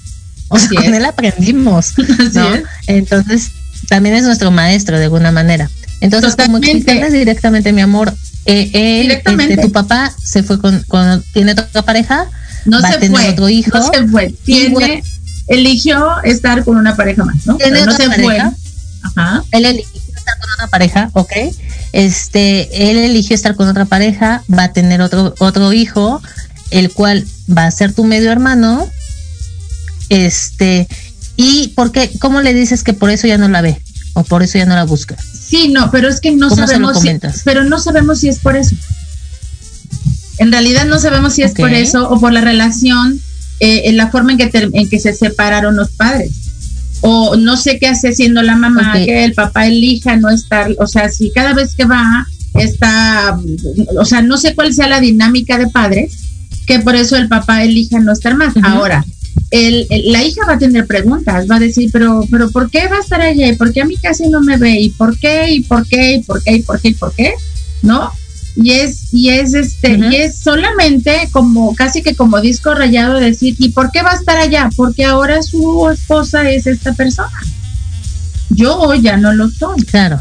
O 0.48 0.58
sea, 0.58 0.66
Así 0.66 0.76
con 0.76 0.86
es. 0.86 0.92
él 0.94 1.04
aprendimos. 1.04 1.92
Así 1.98 2.38
¿no? 2.38 2.54
es. 2.54 2.62
Entonces, 2.86 3.50
también 3.88 4.14
es 4.16 4.24
nuestro 4.24 4.50
maestro 4.50 4.98
de 4.98 5.04
alguna 5.04 5.30
manera. 5.32 5.70
Entonces, 6.00 6.36
como 6.36 6.58
Totalmente. 6.58 6.70
explicarles 6.70 7.12
directamente, 7.12 7.72
mi 7.72 7.80
amor, 7.80 8.14
eh, 8.46 8.70
él, 8.72 9.10
este, 9.10 9.56
tu 9.58 9.72
papá 9.72 10.12
se 10.22 10.42
fue 10.42 10.60
con, 10.60 10.82
con, 10.84 11.22
tiene 11.32 11.52
otra 11.52 11.82
pareja, 11.82 12.26
no 12.68 12.80
va 12.80 12.88
se 12.88 12.94
a 12.94 13.00
tener 13.00 13.20
fue, 13.20 13.30
otro 13.30 13.48
hijo. 13.48 13.78
no 13.78 13.90
se 13.92 14.06
fue, 14.08 14.34
tiene, 14.44 14.70
bueno. 14.70 15.02
eligió 15.48 16.22
estar 16.22 16.64
con 16.64 16.76
una 16.76 16.96
pareja 16.96 17.24
más, 17.24 17.46
¿no? 17.46 17.56
Tiene 17.56 17.84
no 17.84 17.92
se 17.92 18.10
fue. 18.10 18.38
Ajá. 18.38 19.44
Él 19.52 19.64
eligió 19.64 20.00
estar 20.16 20.38
con 20.40 20.50
otra 20.52 20.66
pareja, 20.68 21.10
¿ok? 21.14 21.32
Este, 21.92 22.90
él 22.90 22.98
eligió 22.98 23.34
estar 23.34 23.54
con 23.54 23.68
otra 23.68 23.84
pareja, 23.84 24.42
va 24.52 24.64
a 24.64 24.72
tener 24.72 25.00
otro, 25.00 25.34
otro 25.38 25.72
hijo, 25.72 26.22
el 26.70 26.90
cual 26.90 27.26
va 27.50 27.66
a 27.66 27.70
ser 27.70 27.92
tu 27.92 28.04
medio 28.04 28.30
hermano. 28.30 28.88
Este, 30.08 30.88
y 31.36 31.68
por 31.68 31.92
qué, 31.92 32.10
¿cómo 32.18 32.40
le 32.40 32.52
dices 32.52 32.82
que 32.82 32.92
por 32.92 33.10
eso 33.10 33.26
ya 33.26 33.38
no 33.38 33.48
la 33.48 33.60
ve? 33.60 33.80
O 34.14 34.24
por 34.24 34.42
eso 34.42 34.58
ya 34.58 34.66
no 34.66 34.74
la 34.74 34.84
busca. 34.84 35.16
Sí, 35.48 35.68
no, 35.68 35.90
pero 35.90 36.08
es 36.08 36.20
que 36.20 36.32
no 36.32 36.48
¿Cómo 36.48 36.66
se 36.66 36.78
lo 36.78 36.92
sabemos 36.92 37.00
si, 37.00 37.40
pero 37.44 37.64
no 37.64 37.78
sabemos 37.78 38.20
si 38.20 38.28
es 38.28 38.38
por 38.40 38.56
eso. 38.56 38.74
En 40.38 40.52
realidad 40.52 40.86
no 40.86 40.98
sabemos 40.98 41.34
si 41.34 41.42
es 41.42 41.52
por 41.52 41.70
eso 41.82 42.08
o 42.08 42.20
por 42.20 42.32
la 42.32 42.40
relación, 42.40 43.20
eh, 43.60 43.82
en 43.86 43.96
la 43.96 44.10
forma 44.10 44.32
en 44.32 44.38
que, 44.38 44.50
en 44.72 44.88
que 44.88 44.98
se 44.98 45.12
separaron 45.12 45.76
los 45.76 45.90
padres. 45.90 46.30
O 47.00 47.36
no 47.36 47.56
sé 47.56 47.78
qué 47.78 47.86
hace 47.88 48.12
siendo 48.12 48.42
la 48.42 48.56
mamá, 48.56 48.92
que 49.06 49.24
el 49.24 49.34
papá 49.34 49.66
elija 49.66 50.16
no 50.16 50.30
estar, 50.30 50.74
o 50.78 50.86
sea, 50.86 51.08
si 51.08 51.30
cada 51.30 51.54
vez 51.54 51.74
que 51.76 51.84
va 51.84 52.26
está, 52.54 53.38
o 53.98 54.04
sea, 54.04 54.22
no 54.22 54.36
sé 54.36 54.54
cuál 54.54 54.72
sea 54.74 54.88
la 54.88 55.00
dinámica 55.00 55.58
de 55.58 55.68
padres, 55.68 56.12
que 56.66 56.80
por 56.80 56.96
eso 56.96 57.16
el 57.16 57.28
papá 57.28 57.62
elija 57.62 58.00
no 58.00 58.12
estar 58.12 58.34
más. 58.36 58.54
Ahora, 58.74 59.04
el, 59.50 59.86
el- 59.90 60.12
la 60.12 60.24
hija 60.24 60.42
va 60.46 60.54
a 60.54 60.58
tener 60.58 60.86
preguntas, 60.86 61.46
va 61.50 61.56
a 61.56 61.60
decir, 61.60 61.90
pero, 61.92 62.26
pero 62.30 62.50
¿por 62.50 62.68
qué 62.70 62.88
va 62.88 62.96
a 62.96 63.00
estar 63.00 63.20
allá? 63.20 63.48
¿Y 63.48 63.54
por 63.56 63.72
qué 63.72 63.82
a 63.82 63.84
mí 63.84 63.96
casi 63.96 64.28
no 64.28 64.40
me 64.40 64.56
ve? 64.56 64.80
¿Y 64.80 64.90
por 64.90 65.16
qué? 65.18 65.50
¿Y 65.50 65.60
por 65.60 65.86
qué? 65.86 66.14
¿Y 66.16 66.22
por 66.22 66.42
qué? 66.42 66.56
¿Y 66.56 66.62
por 66.62 66.80
qué? 66.80 66.88
¿Y 66.88 66.94
por 66.94 67.14
qué? 67.14 67.32
¿No? 67.82 68.10
Y 68.60 68.72
es, 68.72 69.14
y 69.14 69.28
es 69.30 69.54
este, 69.54 69.92
y 70.10 70.16
es 70.16 70.38
solamente 70.38 71.28
como, 71.30 71.76
casi 71.76 72.02
que 72.02 72.16
como 72.16 72.40
disco 72.40 72.74
rayado 72.74 73.14
de 73.14 73.26
decir, 73.26 73.54
¿y 73.58 73.68
por 73.68 73.92
qué 73.92 74.02
va 74.02 74.10
a 74.10 74.16
estar 74.16 74.36
allá? 74.36 74.68
Porque 74.74 75.04
ahora 75.04 75.42
su 75.42 75.88
esposa 75.90 76.50
es 76.50 76.66
esta 76.66 76.92
persona. 76.92 77.30
Yo 78.50 78.94
ya 78.94 79.16
no 79.16 79.32
lo 79.32 79.48
soy. 79.48 79.82
Claro, 79.84 80.20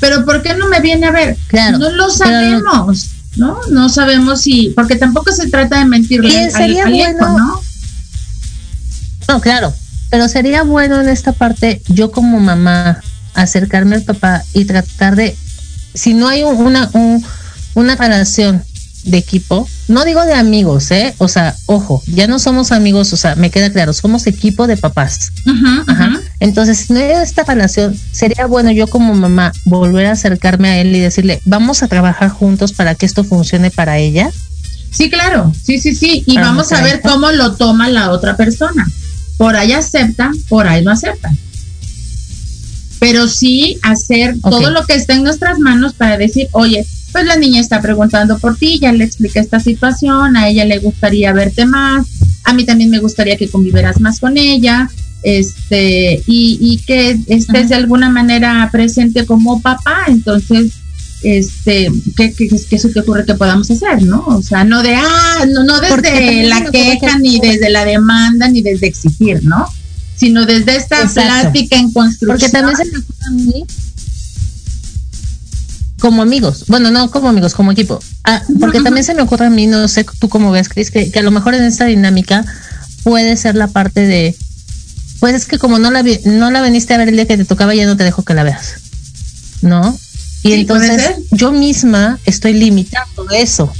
Pero 0.00 0.24
¿por 0.24 0.42
qué 0.42 0.54
no 0.54 0.66
me 0.68 0.80
viene 0.80 1.06
a 1.06 1.10
ver? 1.10 1.36
Claro, 1.48 1.76
No 1.78 1.90
lo 1.90 2.08
sabemos, 2.10 3.08
¿no? 3.36 3.58
No 3.70 3.88
sabemos 3.90 4.40
si, 4.40 4.70
porque 4.74 4.96
tampoco 4.96 5.30
se 5.32 5.50
trata 5.50 5.78
de 5.78 5.84
mentirle 5.84 6.44
al, 6.44 6.50
sería 6.52 6.84
al 6.84 6.94
hijo, 6.94 7.04
bueno- 7.18 7.38
¿no? 7.38 7.60
no, 9.28 9.40
claro. 9.40 9.74
Pero 10.10 10.28
sería 10.28 10.62
bueno 10.62 11.00
en 11.00 11.08
esta 11.08 11.32
parte, 11.32 11.82
yo 11.88 12.10
como 12.12 12.38
mamá, 12.40 13.00
acercarme 13.34 13.96
al 13.96 14.02
papá 14.02 14.42
y 14.52 14.64
tratar 14.64 15.16
de, 15.16 15.36
si 15.94 16.14
no 16.14 16.28
hay 16.28 16.42
un- 16.42 16.56
una, 16.56 16.88
un- 16.92 17.24
una 17.74 17.96
relación 17.96 18.62
de 19.04 19.18
equipo, 19.18 19.68
no 19.88 20.04
digo 20.04 20.24
de 20.24 20.34
amigos, 20.34 20.90
¿eh? 20.90 21.14
O 21.18 21.28
sea, 21.28 21.56
ojo, 21.66 22.02
ya 22.06 22.26
no 22.26 22.38
somos 22.38 22.70
amigos, 22.72 23.12
o 23.12 23.16
sea, 23.16 23.34
me 23.34 23.50
queda 23.50 23.70
claro, 23.70 23.92
somos 23.92 24.26
equipo 24.26 24.66
de 24.66 24.76
papás. 24.76 25.32
Ajá. 25.86 26.20
Entonces, 26.40 26.78
si 26.78 26.92
no 26.92 27.00
hay 27.00 27.10
esta 27.22 27.42
relación, 27.44 27.98
sería 28.12 28.46
bueno 28.46 28.70
yo 28.70 28.86
como 28.86 29.14
mamá 29.14 29.52
volver 29.64 30.06
a 30.06 30.12
acercarme 30.12 30.68
a 30.68 30.80
él 30.80 30.94
y 30.94 31.00
decirle, 31.00 31.40
vamos 31.44 31.82
a 31.82 31.88
trabajar 31.88 32.30
juntos 32.30 32.72
para 32.72 32.94
que 32.94 33.06
esto 33.06 33.24
funcione 33.24 33.70
para 33.70 33.98
ella. 33.98 34.30
Sí, 34.90 35.10
claro, 35.10 35.52
sí, 35.64 35.80
sí, 35.80 35.94
sí. 35.94 36.22
Y 36.26 36.34
Para 36.34 36.48
vamos 36.48 36.70
a 36.72 36.82
ver 36.82 37.00
cómo 37.00 37.32
lo 37.32 37.54
toma 37.54 37.88
la 37.88 38.10
otra 38.10 38.36
persona. 38.36 38.86
Por 39.38 39.56
ahí 39.56 39.72
aceptan, 39.72 40.32
por 40.48 40.66
ahí 40.68 40.84
no 40.84 40.92
aceptan. 40.92 41.36
Pero 43.00 43.26
sí 43.26 43.78
hacer 43.82 44.36
todo 44.40 44.70
lo 44.70 44.84
que 44.84 44.94
está 44.94 45.14
en 45.14 45.24
nuestras 45.24 45.58
manos 45.58 45.94
para 45.94 46.18
decir, 46.18 46.48
oye, 46.52 46.86
pues 47.12 47.24
la 47.26 47.36
niña 47.36 47.60
está 47.60 47.80
preguntando 47.80 48.38
por 48.38 48.56
ti, 48.56 48.78
ya 48.80 48.92
le 48.92 49.04
expliqué 49.04 49.38
esta 49.40 49.60
situación, 49.60 50.36
a 50.36 50.48
ella 50.48 50.64
le 50.64 50.78
gustaría 50.78 51.32
verte 51.32 51.66
más, 51.66 52.06
a 52.44 52.52
mí 52.54 52.64
también 52.64 52.90
me 52.90 52.98
gustaría 52.98 53.36
que 53.36 53.48
convivieras 53.48 54.00
más 54.00 54.18
con 54.18 54.36
ella, 54.38 54.90
este, 55.22 56.22
y, 56.26 56.58
y 56.60 56.78
que 56.78 57.18
estés 57.28 57.68
de 57.68 57.74
alguna 57.74 58.08
manera 58.10 58.68
presente 58.72 59.24
como 59.26 59.60
papá, 59.60 60.04
entonces, 60.08 60.72
este, 61.22 61.88
¿qué, 62.16 62.32
qué, 62.32 62.48
qué 62.48 62.78
se 62.78 62.88
te 62.88 63.00
ocurre 63.00 63.24
que 63.24 63.34
podamos 63.34 63.70
hacer, 63.70 64.02
no? 64.02 64.24
O 64.26 64.42
sea, 64.42 64.64
no 64.64 64.82
de, 64.82 64.94
ah, 64.96 65.44
no, 65.48 65.62
no 65.64 65.80
desde 65.80 66.44
la 66.44 66.64
queja, 66.70 67.12
que- 67.12 67.18
ni 67.20 67.38
desde 67.38 67.70
la 67.70 67.84
demanda, 67.84 68.48
ni 68.48 68.62
desde 68.62 68.88
exigir, 68.88 69.44
¿no? 69.44 69.66
Sino 70.16 70.44
desde 70.46 70.76
esta 70.76 71.02
Exacto. 71.02 71.50
plática 71.52 71.76
en 71.76 71.92
construcción. 71.92 72.38
Porque 72.38 72.48
también 72.48 72.76
se 72.76 72.84
me 72.86 72.98
ocurre 72.98 73.16
a 73.26 73.30
mí 73.30 73.64
como 76.02 76.20
amigos, 76.20 76.64
bueno, 76.66 76.90
no 76.90 77.08
como 77.12 77.28
amigos, 77.28 77.54
como 77.54 77.70
equipo. 77.70 78.00
Ah, 78.24 78.42
porque 78.58 78.80
también 78.80 79.04
se 79.04 79.14
me 79.14 79.22
ocurre 79.22 79.46
a 79.46 79.50
mí, 79.50 79.68
no 79.68 79.86
sé 79.86 80.04
tú 80.18 80.28
cómo 80.28 80.50
ves, 80.50 80.68
Cris, 80.68 80.90
que, 80.90 81.12
que 81.12 81.18
a 81.20 81.22
lo 81.22 81.30
mejor 81.30 81.54
en 81.54 81.62
esta 81.62 81.84
dinámica 81.84 82.44
puede 83.04 83.36
ser 83.36 83.54
la 83.54 83.68
parte 83.68 84.00
de, 84.04 84.34
pues 85.20 85.32
es 85.36 85.46
que 85.46 85.58
como 85.58 85.78
no 85.78 85.92
la 85.92 86.02
vi- 86.02 86.18
no 86.24 86.50
la 86.50 86.60
viniste 86.60 86.92
a 86.92 86.98
ver 86.98 87.08
el 87.08 87.14
día 87.14 87.26
que 87.26 87.36
te 87.36 87.44
tocaba, 87.44 87.72
ya 87.72 87.86
no 87.86 87.96
te 87.96 88.02
dejo 88.02 88.24
que 88.24 88.34
la 88.34 88.42
veas, 88.42 88.74
¿no? 89.62 89.96
Y 90.42 90.48
Sí, 90.48 90.52
entonces 90.54 91.02
yo 91.30 91.52
misma 91.52 92.18
estoy 92.26 92.54
limitando 92.54 93.30
eso. 93.30 93.72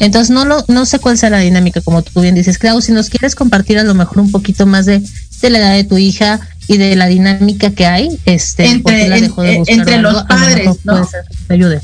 Entonces 0.00 0.28
no 0.30 0.44
lo, 0.44 0.62
no 0.68 0.84
sé 0.84 0.98
cuál 0.98 1.16
sea 1.16 1.30
la 1.30 1.38
dinámica, 1.38 1.80
como 1.80 2.02
tú 2.02 2.20
bien 2.20 2.34
dices, 2.34 2.58
Clau, 2.58 2.82
si 2.82 2.92
nos 2.92 3.08
quieres 3.08 3.34
compartir 3.34 3.78
a 3.78 3.84
lo 3.84 3.94
mejor 3.94 4.20
un 4.20 4.30
poquito 4.30 4.66
más 4.66 4.84
de, 4.84 5.02
de 5.40 5.50
la 5.50 5.58
edad 5.58 5.74
de 5.76 5.84
tu 5.84 5.96
hija 5.96 6.40
y 6.72 6.78
de 6.78 6.94
la 6.94 7.06
dinámica 7.08 7.70
que 7.72 7.84
hay, 7.86 8.08
este, 8.26 8.66
Entre- 8.66 9.08
la 9.08 9.20
dejó 9.20 9.42
de 9.42 9.54
eh, 9.54 9.58
buscar 9.58 9.78
entre 9.78 9.94
algo, 9.96 10.12
los 10.12 10.20
a 10.20 10.22
lo 10.22 10.28
mejor 10.28 10.48
padres, 10.48 10.76
¿no? 10.84 11.04
ser 11.08 11.24
te 11.48 11.54
ayude. 11.54 11.80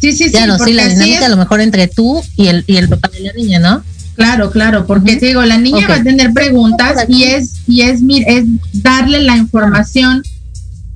Sí, 0.00 0.12
sí, 0.12 0.24
sí. 0.24 0.30
Claro, 0.30 0.58
sí, 0.58 0.72
la 0.74 0.86
dinámica 0.86 1.18
es- 1.18 1.24
a 1.24 1.28
lo 1.28 1.36
mejor 1.36 1.60
entre 1.60 1.88
tú 1.88 2.22
y 2.36 2.46
el, 2.48 2.64
y 2.66 2.76
el 2.76 2.88
papá 2.88 3.08
de 3.08 3.20
la 3.20 3.32
niña, 3.32 3.58
¿no? 3.58 3.82
Claro, 4.16 4.50
claro, 4.52 4.86
porque 4.86 5.16
te 5.16 5.26
digo, 5.26 5.42
la 5.42 5.58
niña 5.58 5.88
va 5.88 5.96
a 5.96 6.02
tener 6.04 6.32
preguntas 6.32 7.04
y 7.08 7.24
es, 7.24 7.54
y 7.66 7.80
es, 7.82 8.00
mir- 8.00 8.24
es 8.28 8.44
darle 8.72 9.20
la 9.20 9.36
información. 9.36 10.22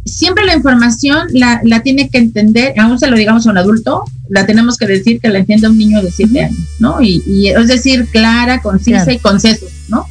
Siempre 0.04 0.46
la 0.46 0.54
información 0.54 1.26
la, 1.32 1.60
la 1.64 1.80
tiene 1.82 2.08
que 2.10 2.18
entender, 2.18 2.74
aún 2.78 2.98
se 2.98 3.08
lo 3.08 3.16
digamos 3.16 3.46
a 3.46 3.50
un 3.50 3.58
adulto, 3.58 4.04
la 4.28 4.46
tenemos 4.46 4.76
que 4.76 4.86
decir 4.86 5.20
que 5.20 5.28
la 5.28 5.40
entienda 5.40 5.68
un 5.68 5.76
niño 5.78 6.00
de 6.00 6.12
siete 6.12 6.44
años, 6.44 6.58
¿no? 6.78 7.02
Y, 7.02 7.22
y 7.26 7.48
es 7.48 7.66
decir, 7.66 8.06
clara, 8.06 8.62
concisa 8.62 8.98
Claro. 9.04 9.12
y 9.12 9.18
con 9.18 9.40
sesos, 9.40 9.68
¿no? 9.88 10.06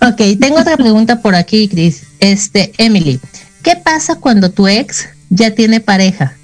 Ok, 0.00 0.38
tengo 0.40 0.60
otra 0.60 0.76
pregunta 0.76 1.20
por 1.20 1.34
aquí, 1.34 1.68
Cris. 1.68 2.02
Este, 2.20 2.72
Emily, 2.78 3.20
¿qué 3.62 3.76
pasa 3.76 4.16
cuando 4.16 4.50
tu 4.50 4.68
ex 4.68 5.08
ya 5.30 5.52
tiene 5.52 5.80
pareja 5.80 6.36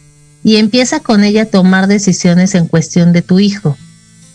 y 0.43 0.57
empieza 0.57 1.01
con 1.01 1.25
ella 1.25 1.43
a 1.43 1.47
tomar 1.47 1.87
decisiones 1.87 2.55
en 2.55 2.67
cuestión 2.67 3.13
de 3.13 3.23
tu 3.23 3.41
hijo 3.41 3.77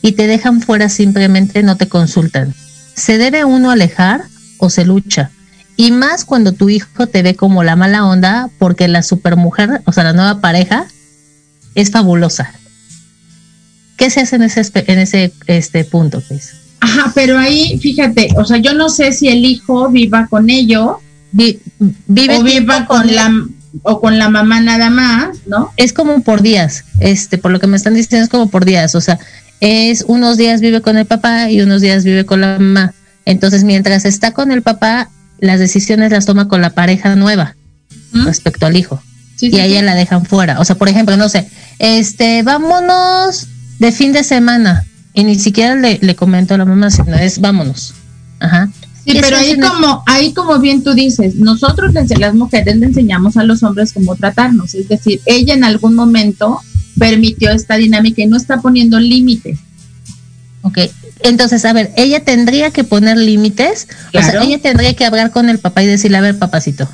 y 0.01 0.11
te 0.11 0.27
dejan 0.27 0.61
fuera 0.61 0.89
simplemente 0.89 1.63
no 1.63 1.77
te 1.77 1.87
consultan? 1.87 2.53
¿Se 2.93 3.17
debe 3.17 3.45
uno 3.45 3.71
alejar 3.71 4.25
o 4.57 4.69
se 4.69 4.85
lucha? 4.85 5.31
Y 5.77 5.91
más 5.91 6.23
cuando 6.23 6.53
tu 6.53 6.69
hijo 6.69 7.07
te 7.07 7.21
ve 7.21 7.35
como 7.35 7.63
la 7.63 7.75
mala 7.75 8.05
onda 8.05 8.49
porque 8.59 8.87
la 8.87 9.01
supermujer, 9.01 9.81
o 9.85 9.91
sea, 9.91 10.03
la 10.03 10.13
nueva 10.13 10.39
pareja, 10.39 10.85
es 11.73 11.91
fabulosa. 11.91 12.53
¿Qué 13.97 14.09
se 14.09 14.21
hace 14.21 14.37
en 14.37 14.43
ese, 14.43 14.61
en 14.73 14.99
ese 14.99 15.33
este 15.47 15.83
punto, 15.83 16.21
Cris? 16.21 16.64
Ajá, 16.85 17.11
pero 17.15 17.37
ahí, 17.37 17.79
fíjate, 17.79 18.29
o 18.37 18.45
sea, 18.45 18.57
yo 18.57 18.73
no 18.73 18.89
sé 18.89 19.11
si 19.11 19.27
el 19.27 19.43
hijo 19.45 19.89
viva 19.89 20.27
con 20.27 20.49
ello 20.49 20.99
Vi- 21.31 21.59
vive 22.07 22.37
o 22.37 22.43
viva 22.43 22.85
con 22.85 23.13
la 23.13 23.31
o 23.81 23.99
con 23.99 24.17
la 24.17 24.29
mamá 24.29 24.61
nada 24.61 24.89
más, 24.89 25.37
¿no? 25.47 25.71
es 25.75 25.91
como 25.91 26.21
por 26.21 26.41
días, 26.41 26.85
este, 27.01 27.37
por 27.37 27.51
lo 27.51 27.59
que 27.59 27.67
me 27.67 27.75
están 27.75 27.93
diciendo 27.93 28.23
es 28.23 28.29
como 28.29 28.49
por 28.49 28.63
días, 28.63 28.95
o 28.95 29.01
sea, 29.01 29.19
es 29.59 30.05
unos 30.07 30.37
días 30.37 30.61
vive 30.61 30.79
con 30.81 30.95
el 30.97 31.05
papá 31.05 31.49
y 31.51 31.59
unos 31.61 31.81
días 31.81 32.03
vive 32.05 32.25
con 32.25 32.39
la 32.41 32.57
mamá. 32.59 32.93
Entonces, 33.25 33.63
mientras 33.65 34.05
está 34.05 34.31
con 34.31 34.51
el 34.51 34.61
papá, 34.61 35.09
las 35.39 35.59
decisiones 35.59 36.11
las 36.11 36.25
toma 36.25 36.47
con 36.47 36.61
la 36.61 36.69
pareja 36.69 37.15
nueva 37.17 37.55
¿Mm? 38.13 38.25
respecto 38.25 38.65
al 38.65 38.77
hijo 38.77 39.01
Sí, 39.35 39.47
y 39.47 39.51
sí, 39.51 39.59
a 39.59 39.65
sí. 39.65 39.71
ella 39.71 39.81
la 39.81 39.95
dejan 39.95 40.25
fuera. 40.25 40.59
O 40.61 40.63
sea, 40.65 40.77
por 40.77 40.87
ejemplo, 40.87 41.17
no 41.17 41.27
sé, 41.27 41.49
este, 41.79 42.43
vámonos 42.43 43.47
de 43.79 43.91
fin 43.91 44.13
de 44.13 44.23
semana 44.23 44.85
y 45.15 45.23
ni 45.23 45.35
siquiera 45.35 45.75
le, 45.75 45.97
le 46.01 46.15
comento 46.15 46.53
a 46.53 46.57
la 46.57 46.65
mamá, 46.65 46.91
sino 46.91 47.15
es 47.15 47.39
vámonos. 47.39 47.93
Ajá. 48.39 48.69
Sí, 49.05 49.17
pero 49.21 49.37
ahí 49.37 49.57
como, 49.59 50.03
ahí 50.07 50.33
como 50.33 50.59
bien 50.59 50.83
tú 50.83 50.93
dices, 50.93 51.35
nosotros 51.35 51.93
las 51.93 52.33
mujeres 52.33 52.75
le 52.77 52.87
enseñamos 52.87 53.37
a 53.37 53.43
los 53.43 53.61
hombres 53.61 53.93
cómo 53.93 54.15
tratarnos, 54.15 54.73
es 54.73 54.89
decir, 54.89 55.21
ella 55.25 55.53
en 55.53 55.63
algún 55.63 55.93
momento 55.93 56.59
permitió 56.97 57.51
esta 57.51 57.75
dinámica 57.75 58.23
y 58.23 58.25
no 58.25 58.35
está 58.35 58.61
poniendo 58.61 58.99
límites. 58.99 59.59
Ok, 60.63 60.79
entonces, 61.21 61.63
a 61.65 61.73
ver, 61.73 61.93
ella 61.97 62.23
tendría 62.23 62.71
que 62.71 62.83
poner 62.83 63.17
límites, 63.17 63.87
o 64.11 64.21
sea, 64.23 64.41
ella 64.41 64.59
tendría 64.59 64.95
que 64.95 65.05
hablar 65.05 65.29
con 65.29 65.49
el 65.49 65.59
papá 65.59 65.83
y 65.83 65.85
decirle, 65.85 66.17
a 66.17 66.21
ver, 66.21 66.39
papacito, 66.39 66.89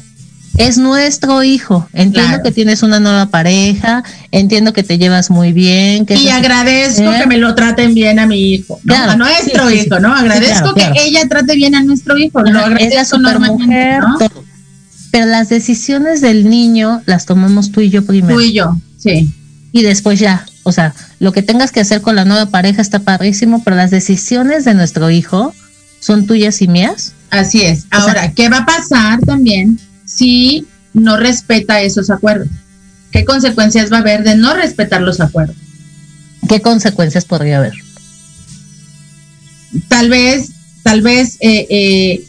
es 0.57 0.77
nuestro 0.77 1.43
hijo, 1.43 1.87
entiendo 1.93 2.29
Claro. 2.29 2.43
que 2.43 2.51
tienes 2.51 2.83
una 2.83 2.99
nueva 2.99 3.27
pareja, 3.27 4.03
entiendo 4.31 4.73
que 4.73 4.83
te 4.83 4.97
llevas 4.97 5.29
muy 5.29 5.53
bien, 5.53 6.05
que 6.05 6.15
Y 6.15 6.29
agradezco 6.29 7.11
¿Eh? 7.11 7.19
que 7.21 7.27
me 7.27 7.37
lo 7.37 7.55
traten 7.55 7.93
bien 7.93 8.19
a 8.19 8.25
mi 8.25 8.53
hijo, 8.53 8.79
¿no? 8.83 8.93
Claro, 8.93 9.11
a 9.11 9.15
nuestro 9.15 9.69
sí, 9.69 9.75
hijo. 9.79 9.99
¿no? 9.99 10.13
Agradezco 10.13 10.73
claro. 10.73 10.93
que 10.93 11.03
ella 11.03 11.27
trate 11.29 11.55
bien 11.55 11.75
a 11.75 11.83
nuestro 11.83 12.17
hijo, 12.17 12.41
lo 12.41 12.49
Ajá, 12.49 12.59
es 12.59 12.93
la 12.93 13.01
agradezco 13.01 13.17
supermujer, 13.17 13.99
¿no? 14.01 14.17
pero 15.11 15.25
las 15.25 15.49
decisiones 15.49 16.21
del 16.21 16.49
niño 16.49 17.01
las 17.05 17.25
tomamos 17.25 17.71
tú 17.71 17.81
y 17.81 17.89
yo 17.89 18.05
primero. 18.05 18.35
Tú 18.35 18.41
y 18.41 18.53
yo, 18.53 18.77
sí. 18.97 19.33
Y 19.73 19.83
después 19.83 20.19
ya, 20.19 20.45
o 20.63 20.71
sea, 20.73 20.93
lo 21.19 21.31
que 21.31 21.41
tengas 21.41 21.71
que 21.71 21.79
hacer 21.79 22.01
con 22.01 22.15
la 22.17 22.25
nueva 22.25 22.47
pareja 22.47 22.81
está 22.81 22.99
padrísimo, 22.99 23.63
pero 23.63 23.77
las 23.77 23.89
decisiones 23.91 24.65
de 24.65 24.73
nuestro 24.73 25.09
hijo 25.09 25.53
son 26.01 26.27
tuyas 26.27 26.61
y 26.61 26.67
mías. 26.67 27.13
Así 27.29 27.61
es. 27.61 27.85
Ahora, 27.89 28.33
¿qué 28.33 28.49
va 28.49 28.59
a 28.59 28.65
pasar 28.65 29.21
también 29.21 29.79
si 30.15 30.67
no 30.93 31.17
respeta 31.17 31.81
esos 31.81 32.09
acuerdos? 32.09 32.47
¿Qué 33.11 33.25
consecuencias 33.25 33.91
va 33.91 33.97
a 33.97 34.01
haber 34.01 34.23
de 34.23 34.35
no 34.35 34.53
respetar 34.53 35.01
los 35.01 35.19
acuerdos? 35.19 35.55
¿Qué 36.47 36.61
consecuencias 36.61 37.25
podría 37.25 37.57
haber? 37.57 37.73
Tal 39.87 40.09
vez, 40.09 40.51
tal 40.83 41.01
vez 41.01 41.37
eh, 41.39 41.67
eh, 41.69 42.25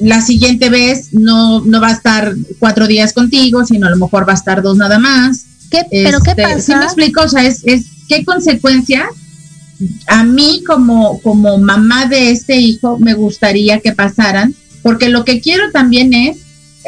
la 0.00 0.20
siguiente 0.20 0.70
vez 0.70 1.12
no, 1.12 1.64
no 1.64 1.80
va 1.80 1.88
a 1.88 1.92
estar 1.92 2.34
cuatro 2.58 2.86
días 2.86 3.12
contigo, 3.12 3.64
sino 3.64 3.86
a 3.86 3.90
lo 3.90 3.96
mejor 3.96 4.28
va 4.28 4.32
a 4.32 4.36
estar 4.36 4.62
dos 4.62 4.76
nada 4.76 4.98
más. 4.98 5.44
¿Qué, 5.70 5.82
¿Pero 5.90 6.20
qué 6.20 6.34
pasa? 6.34 6.60
¿Sí 6.60 6.74
me 6.74 6.84
explico? 6.84 7.22
O 7.22 7.28
sea, 7.28 7.44
es, 7.44 7.62
es 7.64 7.84
qué 8.08 8.24
consecuencias 8.24 9.06
a 10.06 10.24
mí 10.24 10.62
como, 10.66 11.20
como 11.20 11.58
mamá 11.58 12.06
de 12.06 12.30
este 12.30 12.56
hijo 12.56 12.98
me 12.98 13.14
gustaría 13.14 13.80
que 13.80 13.92
pasaran, 13.92 14.54
porque 14.82 15.08
lo 15.08 15.24
que 15.24 15.40
quiero 15.40 15.70
también 15.72 16.14
es, 16.14 16.38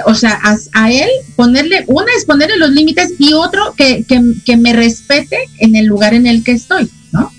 o 0.05 0.15
sea, 0.15 0.39
a, 0.73 0.91
él 0.91 1.09
ponerle, 1.37 1.85
una 1.87 2.13
es 2.17 2.25
ponerle 2.25 2.57
los 2.59 2.71
límites 2.71 3.15
y 3.19 3.33
otro 3.33 3.75
que, 3.77 4.05
que, 4.05 4.23
que 4.45 4.57
me 4.57 4.73
respete 4.73 5.39
en 5.59 5.77
el 5.77 5.87
lugar 5.87 6.15
en 6.15 6.27
el 6.27 6.45
que 6.45 6.53
estoy, 6.53 6.91
¿no? 7.13 7.33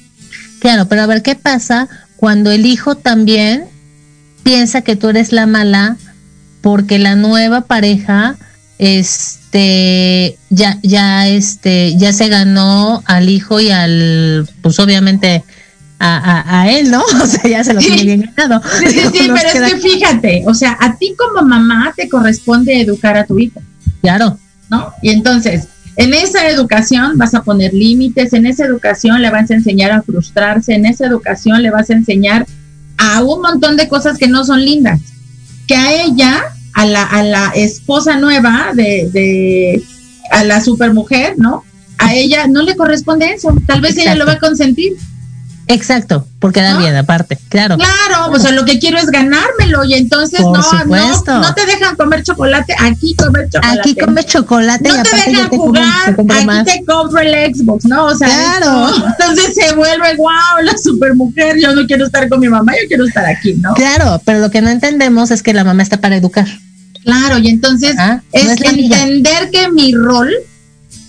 Claro, 0.59 0.87
pero 0.87 1.03
a 1.03 1.07
ver 1.07 1.21
qué 1.21 1.35
pasa 1.35 1.87
cuando 2.15 2.51
el 2.51 2.65
hijo 2.65 2.95
también 2.95 3.65
piensa 4.43 4.81
que 4.81 4.95
tú 4.95 5.09
eres 5.09 5.31
la 5.31 5.45
mala 5.45 5.97
porque 6.61 6.99
la 6.99 7.15
nueva 7.15 7.61
pareja 7.61 8.35
este 8.79 10.37
ya 10.49 10.77
ya 10.83 11.27
este 11.27 11.95
ya 11.97 12.13
se 12.13 12.27
ganó 12.27 13.03
al 13.05 13.29
hijo 13.29 13.59
y 13.59 13.71
al 13.71 14.47
pues 14.61 14.79
obviamente 14.79 15.43
a, 15.99 16.61
a, 16.61 16.71
él, 16.71 16.91
¿no? 16.91 17.03
O 17.21 17.25
sea, 17.25 17.49
ya 17.49 17.63
se 17.63 17.73
lo 17.73 17.79
tiene 17.79 18.03
bien 18.03 18.33
ganado. 18.35 18.61
Sí, 18.79 18.87
sí, 18.87 18.99
sí 19.11 19.31
pero 19.33 19.65
es 19.65 19.73
que 19.73 19.79
fíjate, 19.79 20.43
o 20.45 20.53
sea, 20.53 20.77
a 20.79 20.97
ti 20.97 21.15
como 21.17 21.47
mamá 21.47 21.93
te 21.95 22.07
corresponde 22.07 22.81
educar 22.81 23.17
a 23.17 23.25
tu 23.25 23.39
hijo. 23.39 23.61
Claro. 24.01 24.37
¿No? 24.69 24.93
Y 25.01 25.09
entonces, 25.09 25.67
en 25.95 26.13
esa 26.13 26.47
educación 26.47 27.17
vas 27.17 27.33
a 27.33 27.43
poner 27.43 27.73
límites, 27.73 28.33
en 28.33 28.45
esa 28.45 28.65
educación 28.65 29.21
le 29.21 29.31
vas 29.31 29.49
a 29.49 29.55
enseñar 29.55 29.91
a 29.91 30.03
frustrarse, 30.03 30.75
en 30.75 30.85
esa 30.85 31.07
educación 31.07 31.63
le 31.63 31.71
vas 31.71 31.89
a 31.89 31.93
enseñar 31.93 32.45
a 32.97 33.23
un 33.23 33.41
montón 33.41 33.77
de 33.77 33.87
cosas 33.87 34.17
que 34.17 34.27
no 34.27 34.43
son 34.43 34.63
lindas, 34.63 35.01
que 35.67 35.75
a 35.75 36.03
ella, 36.03 36.43
a 36.73 36.85
la, 36.85 37.03
a 37.03 37.23
la 37.23 37.51
esposa 37.55 38.17
nueva 38.17 38.71
de, 38.75 39.09
de 39.11 39.83
a 40.31 40.43
la 40.43 40.61
supermujer, 40.61 41.35
¿no? 41.37 41.63
A 41.97 42.13
ella 42.13 42.47
no 42.47 42.61
le 42.61 42.75
corresponde 42.75 43.33
eso, 43.33 43.55
tal 43.65 43.81
vez 43.81 43.97
ella 43.97 44.15
lo 44.15 44.25
va 44.25 44.33
a 44.33 44.39
consentir. 44.39 44.93
Exacto, 45.69 46.25
porque 46.39 46.61
da 46.61 46.77
bien 46.77 46.95
aparte, 46.95 47.37
claro. 47.49 47.77
Claro, 47.77 48.31
o 48.31 48.39
sea, 48.39 48.51
lo 48.51 48.63
que 48.63 48.79
quiero 48.79 48.97
es 48.97 49.07
ganármelo 49.07 49.83
y 49.83 49.95
entonces 49.95 50.39
no, 50.39 50.53
no, 50.53 51.39
no 51.41 51.53
te 51.53 51.65
dejan 51.65 51.95
comer 51.97 52.23
chocolate, 52.23 52.73
aquí 52.79 53.15
comer 53.15 53.49
chocolate. 53.49 53.79
Aquí 53.79 53.95
comer 53.95 54.25
chocolate 54.25 54.89
no 54.89 54.95
y 54.95 55.03
te 55.03 55.31
dejan 55.31 55.49
jugar, 55.49 56.09
aquí 56.09 56.71
te 56.71 56.85
compro 56.85 57.19
el 57.19 57.53
Xbox, 57.53 57.85
¿no? 57.85 58.05
O 58.05 58.15
sea, 58.15 58.29
claro. 58.29 58.95
entonces 59.07 59.55
se 59.55 59.75
vuelve 59.75 60.15
wow, 60.15 60.63
la 60.63 60.77
supermujer, 60.77 61.57
yo 61.61 61.75
no 61.75 61.85
quiero 61.85 62.05
estar 62.05 62.29
con 62.29 62.39
mi 62.39 62.47
mamá, 62.47 62.71
yo 62.81 62.87
quiero 62.87 63.05
estar 63.05 63.25
aquí, 63.25 63.55
¿no? 63.55 63.73
Claro, 63.73 64.21
pero 64.23 64.39
lo 64.39 64.49
que 64.49 64.61
no 64.61 64.69
entendemos 64.69 65.31
es 65.31 65.43
que 65.43 65.53
la 65.53 65.65
mamá 65.65 65.83
está 65.83 65.99
para 65.99 66.15
educar. 66.15 66.47
Claro, 67.03 67.39
y 67.39 67.49
entonces 67.49 67.95
ah, 67.99 68.21
es, 68.31 68.61
entender 68.61 69.49
que 69.51 69.69
mi 69.69 69.93
rol, 69.93 70.31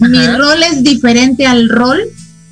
mi 0.00 0.26
rol 0.26 0.62
es 0.64 0.82
diferente 0.82 1.46
al 1.46 1.68
rol 1.68 2.00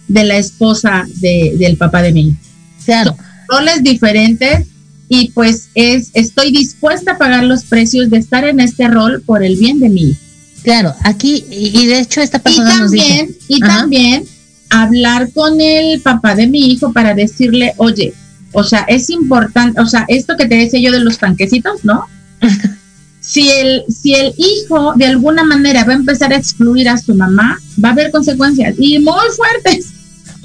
de 0.08 0.24
la 0.24 0.36
esposa 0.36 1.06
de, 1.16 1.54
del 1.58 1.76
papá 1.76 2.02
de 2.02 2.12
mí. 2.12 2.36
Claro. 2.84 3.16
roles 3.48 3.82
diferentes 3.82 4.66
y 5.08 5.30
pues 5.32 5.68
es, 5.74 6.10
estoy 6.14 6.52
dispuesta 6.52 7.12
a 7.12 7.18
pagar 7.18 7.44
los 7.44 7.64
precios 7.64 8.10
de 8.10 8.18
estar 8.18 8.44
en 8.44 8.60
este 8.60 8.88
rol 8.88 9.22
por 9.24 9.44
el 9.44 9.56
bien 9.56 9.78
de 9.80 9.88
mí. 9.88 10.16
Claro, 10.62 10.94
aquí, 11.04 11.44
y 11.50 11.86
de 11.86 12.00
hecho 12.00 12.20
esta 12.20 12.40
persona 12.40 12.74
y 12.74 12.78
también, 12.78 13.36
Y 13.46 13.60
también 13.60 14.24
hablar 14.70 15.30
con 15.32 15.60
el 15.60 16.00
papá 16.00 16.34
de 16.34 16.48
mi 16.48 16.72
hijo 16.72 16.92
para 16.92 17.14
decirle, 17.14 17.74
oye, 17.76 18.14
o 18.52 18.64
sea, 18.64 18.80
es 18.88 19.10
importante, 19.10 19.80
o 19.80 19.86
sea, 19.86 20.04
esto 20.08 20.36
que 20.36 20.46
te 20.46 20.56
decía 20.56 20.80
yo 20.80 20.90
de 20.90 21.00
los 21.00 21.18
tanquecitos, 21.18 21.84
¿no? 21.84 22.06
si 23.20 23.48
el, 23.48 23.84
si 23.88 24.14
el 24.14 24.34
hijo 24.36 24.94
de 24.96 25.06
alguna 25.06 25.44
manera 25.44 25.84
va 25.84 25.92
a 25.92 25.96
empezar 25.96 26.32
a 26.32 26.36
excluir 26.36 26.88
a 26.88 26.98
su 26.98 27.14
mamá, 27.14 27.60
va 27.82 27.90
a 27.90 27.92
haber 27.92 28.10
consecuencias 28.10 28.74
y 28.78 28.98
muy 28.98 29.28
fuertes 29.36 29.92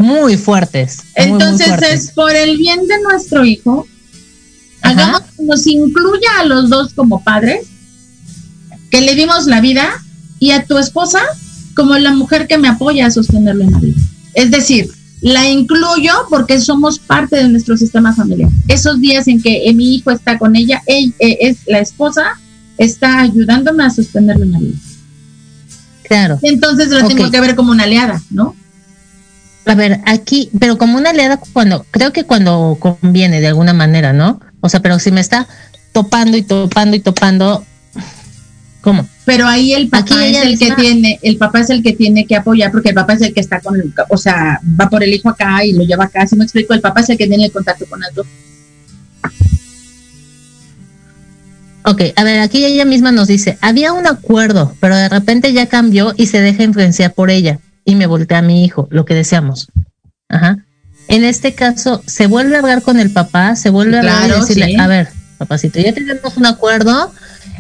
muy 0.02 0.38
fuertes. 0.38 0.99
Entonces 1.16 1.70
es 1.89 2.12
por 2.12 2.36
el 2.36 2.58
bien 2.58 2.88
de 2.88 3.02
nuestro 3.02 3.45
hijo, 3.45 3.88
hagamos 4.82 5.22
que 5.38 5.43
nos 5.43 5.68
incluya 5.68 6.30
a 6.39 6.45
los 6.45 6.70
dos 6.70 6.93
como 6.93 7.24
padres, 7.24 7.68
que 8.89 9.02
le 9.02 9.16
dimos 9.16 9.47
la 9.47 9.62
vida 9.62 9.89
y 10.39 10.52
a 10.52 10.66
tu 10.66 10.78
esposa 10.78 11.22
como 11.76 11.97
la 11.97 12.14
mujer 12.14 12.47
que 12.47 12.58
me 12.58 12.68
apoya 12.68 13.06
a 13.06 13.12
sostenerlo 13.12 13.64
en 13.64 13.72
la 13.72 13.80
vida. 13.80 13.97
Es 14.34 14.52
decir, 14.52 14.89
la 15.22 15.47
incluyo 15.47 16.14
porque 16.30 16.60
somos 16.60 16.99
parte 16.99 17.38
de 17.38 17.47
nuestro 17.47 17.78
sistema 17.78 18.14
familiar. 18.14 18.49
Esos 18.68 18.99
días 18.99 19.28
en 19.28 19.41
que 19.41 19.68
eh, 19.68 19.74
mi 19.74 19.95
hijo 19.95 20.12
está 20.12 20.38
con 20.38 20.56
ella, 20.56 20.82
ella 20.88 21.14
eh, 21.20 21.38
es 21.41 21.58
la 21.68 21.80
esposa, 21.80 22.39
está 22.78 23.22
ayudándome 23.22 23.84
a 23.84 23.89
sostenerlo 23.89 24.43
en 24.43 24.52
la 24.52 24.60
vida. 24.60 24.78
Claro. 26.04 26.39
Entonces 26.41 26.89
lo 26.89 27.08
tengo 27.08 27.30
que 27.30 27.39
ver 27.39 27.56
como 27.56 27.72
una 27.72 27.84
aliada, 27.84 28.22
¿no? 28.32 28.56
A 29.66 29.76
ver, 29.76 30.01
aquí, 30.05 30.49
pero 30.59 30.78
como 30.78 30.97
una 30.97 31.12
aliada 31.12 31.39
cuando, 31.53 31.86
creo 31.91 32.12
que 32.12 32.24
cuando 32.24 32.78
conviene 32.80 33.41
de 33.41 33.47
alguna 33.47 33.74
manera, 33.74 34.12
¿no? 34.12 34.39
O 34.59 34.70
sea, 34.70 34.82
pero 34.82 34.97
si 34.99 35.12
me 35.12 35.22
está 35.22 35.47
topando 35.91 36.36
y 36.36 36.41
topando 36.41 36.95
y 36.95 36.99
topando, 36.99 37.64
¿cómo? 38.82 39.07
Pero 39.26 39.47
ahí 39.47 39.74
el 39.74 39.88
papá 39.89 40.26
es 40.26 40.38
el 40.38 40.57
que 40.57 40.72
tiene, 40.72 41.20
el 41.22 41.38
papá 41.38 41.59
es 41.59 41.70
el 41.70 41.84
que 41.84 41.93
tiene 41.93 42.26
que 42.26 42.36
apoyar, 42.36 42.72
porque 42.72 42.89
el 42.89 42.95
papá 42.95 43.14
es 43.14 43.22
el 43.22 43.34
que 43.34 43.39
está 43.39 43.59
con 43.59 43.80
el, 43.80 43.93
o 44.09 44.18
sea, 44.18 44.59
va 44.80 44.89
por 44.89 45.03
el 45.03 45.14
hijo 45.14 45.30
acá 45.30 45.64
y 45.64 45.74
lo 45.74 45.84
lleva 45.84 46.05
acá, 46.05 46.26
si 46.26 46.36
me 46.36 46.43
explico, 46.43 46.74
el 46.74 46.82
papá 46.82 47.01
es 47.01 47.09
el 47.09 47.18
que 47.18 47.28
tiene 47.28 47.45
el 47.45 47.51
contacto 47.51 47.86
con 47.86 48.01
el. 48.03 48.09
Ok, 51.84 52.01
a 52.16 52.24
ver, 52.24 52.39
aquí 52.39 52.66
ella 52.66 52.86
misma 52.86 53.12
nos 53.12 53.28
dice, 53.28 53.57
había 53.62 53.93
un 53.93 54.07
acuerdo, 54.07 54.76
pero 54.80 54.95
de 54.95 55.09
repente 55.09 55.53
ya 55.53 55.68
cambió 55.68 56.14
y 56.18 56.26
se 56.28 56.41
deja 56.41 56.64
influenciar 56.64 57.14
por 57.14 57.30
ella 57.30 57.59
y 57.86 57.95
me 57.95 58.07
voltea 58.07 58.39
a 58.39 58.41
mi 58.41 58.63
hijo, 58.63 58.88
lo 58.91 59.05
que 59.05 59.15
deseamos. 59.15 59.67
Ajá. 60.29 60.57
En 61.07 61.23
este 61.23 61.53
caso, 61.53 62.01
se 62.05 62.27
vuelve 62.27 62.55
a 62.55 62.59
hablar 62.59 62.84
con 62.84 62.99
el 62.99 63.11
papá, 63.11 63.55
se 63.55 63.69
vuelve 63.69 63.97
a 63.97 63.99
hablar 63.99 64.29
y 64.29 64.39
decirle, 64.39 64.77
a 64.79 64.88
ver, 64.88 65.09
papacito, 65.38 65.79
ya 65.79 65.93
tenemos 65.93 66.38
un 66.38 66.45
acuerdo, 66.45 67.11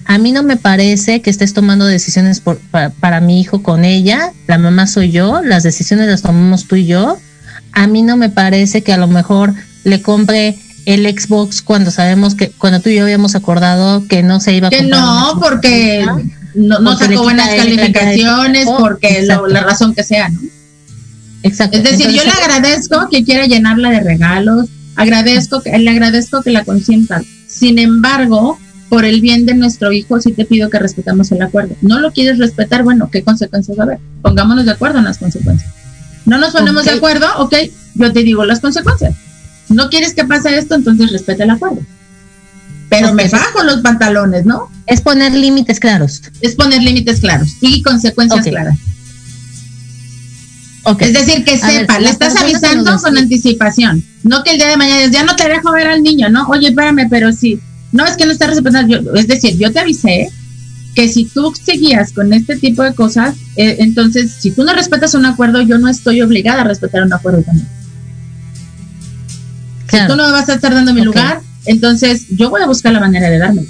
a 0.05 0.17
mí 0.17 0.31
no 0.31 0.43
me 0.43 0.57
parece 0.57 1.21
que 1.21 1.29
estés 1.29 1.53
tomando 1.53 1.85
decisiones 1.85 2.39
por, 2.39 2.59
para, 2.99 3.19
mi 3.19 3.41
hijo 3.41 3.63
con 3.63 3.83
ella, 3.83 4.31
la 4.47 4.57
mamá 4.57 4.87
soy 4.87 5.11
yo, 5.11 5.41
las 5.41 5.63
decisiones 5.63 6.07
las 6.07 6.21
tomamos 6.21 6.67
tú 6.67 6.75
y 6.75 6.85
yo, 6.85 7.17
a 7.73 7.87
mí 7.87 8.01
no 8.03 8.17
me 8.17 8.29
parece 8.29 8.83
que 8.83 8.93
a 8.93 8.97
lo 8.97 9.07
mejor 9.07 9.53
le 9.83 10.01
compre 10.01 10.57
el 10.85 11.05
Xbox 11.05 11.61
cuando 11.61 11.91
sabemos 11.91 12.35
que 12.35 12.51
cuando 12.51 12.79
tú 12.79 12.89
y 12.89 12.95
yo 12.95 13.03
habíamos 13.03 13.35
acordado 13.35 14.07
que 14.07 14.23
no 14.23 14.39
se 14.39 14.53
iba 14.53 14.67
a 14.67 14.71
que 14.71 14.83
no 14.83 15.37
porque 15.41 16.05
no, 16.53 16.79
no 16.79 16.97
sacó 16.97 17.23
buenas 17.23 17.49
calificaciones, 17.49 18.67
porque 18.77 19.21
la 19.23 19.61
razón 19.61 19.93
que 19.93 20.03
sea, 20.03 20.29
¿no? 20.29 20.39
Exacto. 21.43 21.77
Es 21.77 21.83
decir, 21.83 22.07
yo 22.09 22.23
le 22.23 22.31
agradezco 22.31 23.07
que 23.09 23.23
quiera 23.23 23.45
llenarla 23.45 23.89
de 23.89 24.01
regalos, 24.01 24.67
agradezco 24.95 25.61
que 25.61 25.75
le 25.77 25.89
agradezco 25.89 26.43
que 26.43 26.51
la 26.51 26.63
consienta. 26.63 27.21
Sin 27.47 27.79
embargo, 27.79 28.59
por 28.89 29.05
el 29.05 29.21
bien 29.21 29.45
de 29.45 29.55
nuestro 29.55 29.91
hijo, 29.91 30.19
sí 30.21 30.33
te 30.33 30.45
pido 30.45 30.69
que 30.69 30.77
respetemos 30.77 31.31
el 31.31 31.41
acuerdo. 31.41 31.75
No 31.81 31.99
lo 31.99 32.11
quieres 32.11 32.37
respetar, 32.37 32.83
bueno, 32.83 33.09
¿qué 33.11 33.23
consecuencias 33.23 33.77
va 33.77 33.83
a 33.83 33.85
haber? 33.85 33.99
Pongámonos 34.21 34.65
de 34.65 34.71
acuerdo 34.71 34.99
en 34.99 35.05
las 35.05 35.17
consecuencias. 35.17 35.71
No 36.25 36.37
nos 36.37 36.51
ponemos 36.51 36.85
de 36.85 36.91
acuerdo, 36.91 37.25
ok, 37.39 37.55
yo 37.95 38.13
te 38.13 38.23
digo 38.23 38.45
las 38.45 38.59
consecuencias. 38.59 39.15
No 39.69 39.89
quieres 39.89 40.13
que 40.13 40.25
pase 40.25 40.57
esto, 40.57 40.75
entonces 40.75 41.11
respeta 41.11 41.43
el 41.43 41.49
acuerdo 41.49 41.81
pero 42.91 43.13
me 43.13 43.29
bajo 43.29 43.63
los 43.63 43.79
pantalones, 43.79 44.45
¿no? 44.45 44.69
Es 44.85 44.99
poner 44.99 45.33
límites 45.33 45.79
claros. 45.79 46.21
Es 46.41 46.55
poner 46.55 46.83
límites 46.83 47.21
claros 47.21 47.55
y 47.61 47.81
consecuencias 47.83 48.45
claras. 48.45 48.77
Okay. 50.83 51.07
Es 51.07 51.13
decir, 51.13 51.45
que 51.45 51.57
sepa, 51.57 51.99
le 51.99 52.09
estás 52.09 52.35
avisando 52.35 52.97
con 52.97 53.17
anticipación. 53.17 54.03
No 54.23 54.43
que 54.43 54.51
el 54.51 54.57
día 54.57 54.67
de 54.67 54.75
mañana 54.75 55.09
ya 55.09 55.23
no 55.23 55.37
te 55.37 55.47
dejo 55.47 55.71
ver 55.71 55.87
al 55.87 56.03
niño, 56.03 56.29
¿no? 56.29 56.49
Oye, 56.49 56.67
espérame, 56.67 57.07
pero 57.09 57.31
sí. 57.31 57.61
No, 57.93 58.05
es 58.05 58.17
que 58.17 58.25
no 58.25 58.33
está 58.33 58.47
respetando. 58.47 59.15
es 59.15 59.27
decir, 59.27 59.57
yo 59.57 59.71
te 59.71 59.79
avisé 59.79 60.29
que 60.93 61.07
si 61.07 61.23
tú 61.23 61.53
seguías 61.55 62.11
con 62.11 62.33
este 62.33 62.57
tipo 62.57 62.83
de 62.83 62.93
cosas, 62.93 63.37
eh, 63.55 63.77
entonces, 63.79 64.33
si 64.37 64.51
tú 64.51 64.65
no 64.65 64.73
respetas 64.73 65.13
un 65.13 65.25
acuerdo, 65.25 65.61
yo 65.61 65.77
no 65.77 65.87
estoy 65.87 66.21
obligada 66.21 66.61
a 66.61 66.65
respetar 66.65 67.03
un 67.03 67.13
acuerdo 67.13 67.41
también. 67.41 67.69
Si 69.89 69.97
tú 70.07 70.17
no 70.17 70.29
vas 70.33 70.49
a 70.49 70.55
estar 70.55 70.73
dando 70.73 70.93
mi 70.93 71.01
lugar, 71.01 71.41
entonces, 71.65 72.25
yo 72.29 72.49
voy 72.49 72.61
a 72.61 72.67
buscar 72.67 72.93
la 72.93 72.99
manera 72.99 73.29
de 73.29 73.37
darme. 73.37 73.65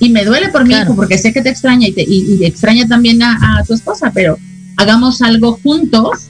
Y 0.00 0.10
me 0.10 0.24
duele 0.24 0.48
por 0.50 0.64
mi 0.66 0.74
hijo 0.74 0.94
porque 0.94 1.18
sé 1.18 1.32
que 1.32 1.42
te 1.42 1.48
extraña 1.48 1.88
y, 1.88 1.92
te, 1.92 2.02
y, 2.02 2.36
y 2.40 2.44
extraña 2.44 2.86
también 2.86 3.22
a, 3.22 3.58
a 3.58 3.64
tu 3.64 3.74
esposa, 3.74 4.12
pero 4.14 4.38
hagamos 4.76 5.22
algo 5.22 5.58
juntos 5.62 6.28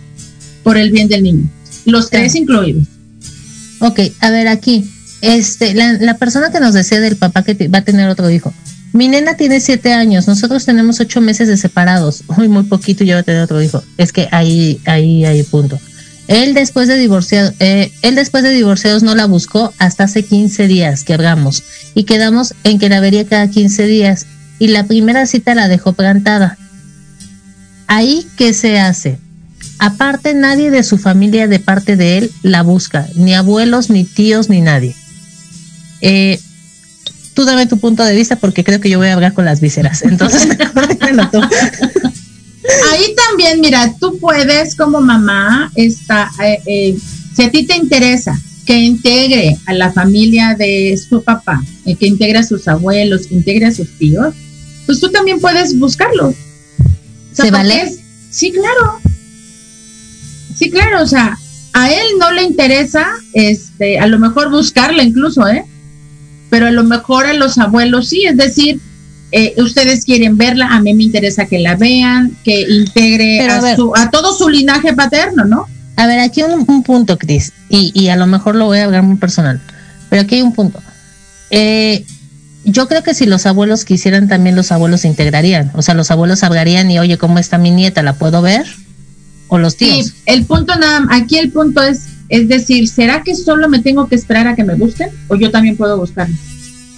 por 0.63 0.79
el 0.79 0.91
bien 0.91 1.09
del 1.09 1.23
niño. 1.23 1.49
Los 1.85 2.09
tres 2.09 2.35
incluidos. 2.35 2.85
Ok, 3.81 4.01
a 4.21 4.31
ver 4.31 4.49
aquí. 4.49 4.91
Este, 5.21 5.75
la, 5.75 5.95
la 5.95 6.17
persona 6.17 6.51
que 6.51 6.61
nos 6.61 6.75
decía 6.75 7.01
del 7.01 7.17
papá 7.17 7.43
que 7.43 7.55
te- 7.55 7.69
va 7.69 7.79
a 7.79 7.85
tener 7.85 8.09
otro 8.09 8.31
hijo. 8.31 8.55
Mi 8.93 9.07
nena 9.09 9.35
tiene 9.37 9.61
siete 9.61 9.93
años, 9.93 10.27
nosotros 10.27 10.65
tenemos 10.65 10.99
ocho 11.01 11.21
meses 11.21 11.47
de 11.49 11.57
separados. 11.59 12.23
Uy, 12.39 12.49
muy 12.49 12.63
poquito 12.63 13.05
y 13.05 13.09
ya 13.09 13.15
va 13.17 13.21
a 13.21 13.25
tener 13.25 13.43
otro 13.43 13.61
hijo. 13.61 13.83
Es 13.99 14.13
que 14.13 14.29
ahí, 14.31 14.81
ahí, 14.87 15.25
ahí 15.27 15.43
punto. 15.43 15.79
Él 16.29 16.53
después 16.53 16.89
de 16.89 16.97
divorciado, 16.99 17.53
eh, 17.59 17.91
él 18.03 18.15
después 18.15 18.43
de 18.43 18.51
divorciados 18.51 19.03
no 19.03 19.15
la 19.15 19.27
buscó 19.27 19.73
hasta 19.79 20.05
hace 20.05 20.23
15 20.23 20.69
días 20.69 21.03
que 21.03 21.15
hablamos 21.15 21.65
y 21.95 22.05
quedamos 22.05 22.55
en 22.65 22.79
que 22.79 22.91
la 22.91 23.01
vería 23.01 23.27
cada 23.27 23.49
15 23.49 23.87
días 23.87 24.27
y 24.59 24.69
la 24.69 24.85
primera 24.85 25.27
cita 25.27 25.55
la 25.55 25.69
dejó 25.69 25.95
plantada. 25.95 26.59
Ahí, 27.87 28.27
¿qué 28.37 28.53
se 28.53 28.79
hace? 28.79 29.19
Aparte, 29.79 30.35
nadie 30.35 30.71
de 30.71 30.83
su 30.83 30.99
familia 30.99 31.49
de 31.49 31.61
parte 31.61 31.97
de 31.97 32.19
él 32.19 32.31
la 32.43 32.63
busca, 32.63 33.09
ni 33.15 33.35
abuelos, 33.35 33.89
ni 33.89 34.05
tíos, 34.05 34.51
ni 34.51 34.61
nadie. 34.61 34.95
Eh, 36.03 36.39
tú 37.33 37.45
dame 37.47 37.67
tu 37.67 37.79
punto 37.79 38.05
de 38.05 38.15
vista 38.15 38.37
porque 38.37 38.65
creo 38.65 38.81
que 38.81 38.91
yo 38.91 38.99
voy 38.99 39.09
a 39.09 39.15
hablar 39.15 39.33
con 39.33 39.47
las 39.47 39.61
vísceras. 39.61 40.03
Entonces. 40.03 40.47
Ahí 42.93 43.15
también, 43.29 43.61
mira, 43.61 43.95
tú 43.99 44.19
puedes 44.19 44.75
como 44.75 45.01
mamá, 45.01 45.71
esta, 45.75 46.31
eh, 46.45 46.59
eh, 46.67 46.99
si 47.35 47.43
a 47.43 47.51
ti 47.51 47.67
te 47.67 47.77
interesa 47.77 48.39
que 48.67 48.77
integre 48.79 49.57
a 49.67 49.73
la 49.73 49.91
familia 49.93 50.55
de 50.55 50.97
su 50.99 51.23
papá, 51.23 51.63
eh, 51.87 51.97
que 51.97 52.07
integre 52.07 52.39
a 52.39 52.43
sus 52.43 52.69
abuelos, 52.69 53.27
que 53.27 53.35
integre 53.35 53.67
a 53.67 53.73
sus 53.73 53.89
tíos, 53.99 54.35
pues 54.87 55.01
tú 55.01 55.11
también 55.11 55.41
puedes 55.41 55.79
buscarlo. 55.79 56.29
O 56.29 56.35
sea, 57.35 57.47
¿Se 57.47 57.51
vale? 57.51 57.83
es- 57.83 57.99
Sí, 58.31 58.53
claro. 58.53 59.01
Sí, 60.55 60.71
claro, 60.71 61.03
o 61.03 61.07
sea, 61.07 61.39
a 61.73 61.91
él 61.93 62.07
no 62.19 62.31
le 62.33 62.43
interesa, 62.43 63.07
este, 63.33 63.99
a 63.99 64.07
lo 64.07 64.19
mejor 64.19 64.51
buscarla 64.51 65.03
incluso, 65.03 65.47
¿eh? 65.47 65.65
Pero 66.51 66.67
a 66.67 66.71
lo 66.71 66.85
mejor 66.85 67.25
a 67.27 67.33
los 67.33 67.57
abuelos 67.59 68.09
sí, 68.09 68.25
es 68.27 68.37
decir, 68.37 68.81
eh, 69.33 69.55
ustedes 69.59 70.05
quieren 70.05 70.37
verla, 70.37 70.69
a 70.69 70.81
mí 70.81 70.95
me 70.95 71.05
interesa 71.05 71.47
que 71.47 71.59
la 71.59 71.77
vean, 71.77 72.33
que 72.45 72.63
integre 72.63 73.39
a 73.51 73.61
su- 73.77 73.93
a 73.97 74.11
todo 74.11 74.33
su 74.37 74.49
linaje 74.49 74.95
paterno, 74.95 75.45
¿no? 75.45 75.67
A 75.97 76.07
ver, 76.07 76.21
aquí 76.21 76.43
un, 76.43 76.65
un 76.67 76.83
punto, 76.83 77.19
Cris, 77.19 77.53
y, 77.69 77.91
y 77.95 78.09
a 78.09 78.17
lo 78.17 78.27
mejor 78.27 78.55
lo 78.55 78.67
voy 78.67 78.79
a 78.79 78.85
hablar 78.85 79.03
muy 79.03 79.17
personal, 79.17 79.61
pero 80.09 80.23
aquí 80.23 80.37
hay 80.37 80.43
un 80.43 80.53
punto. 80.53 80.81
Eh, 81.51 82.05
yo 82.65 82.87
creo 82.89 83.03
que 83.03 83.15
si 83.15 83.27
los 83.27 83.47
abuelos 83.47 83.85
quisieran, 83.85 84.29
también 84.29 84.55
los 84.55 84.73
abuelos 84.73 85.01
se 85.03 85.09
integrarían. 85.09 85.71
O 85.75 85.83
sea, 85.83 85.95
los 85.95 86.11
abuelos 86.11 86.43
hablarían 86.43 86.91
y, 86.91 86.99
oye, 86.99 87.17
¿cómo 87.17 87.39
está 87.39 87.57
mi 87.59 87.71
nieta? 87.71 88.03
¿La 88.03 88.13
puedo 88.15 88.43
ver? 88.43 88.67
O 89.49 89.59
los 89.59 89.77
tíos. 89.77 90.07
Sí, 90.09 90.13
el 90.27 90.45
punto 90.45 90.77
nada, 90.77 91.07
aquí 91.11 91.39
el 91.39 91.51
punto 91.51 91.83
es, 91.83 92.01
es 92.29 92.47
decir, 92.49 92.87
¿será 92.89 93.23
que 93.23 93.35
solo 93.35 93.69
me 93.69 93.79
tengo 93.81 94.07
que 94.09 94.15
esperar 94.17 94.47
a 94.49 94.55
que 94.55 94.65
me 94.65 94.75
busquen 94.75 95.09
o 95.29 95.37
yo 95.37 95.51
también 95.51 95.77
puedo 95.77 95.97
buscar? 95.99 96.29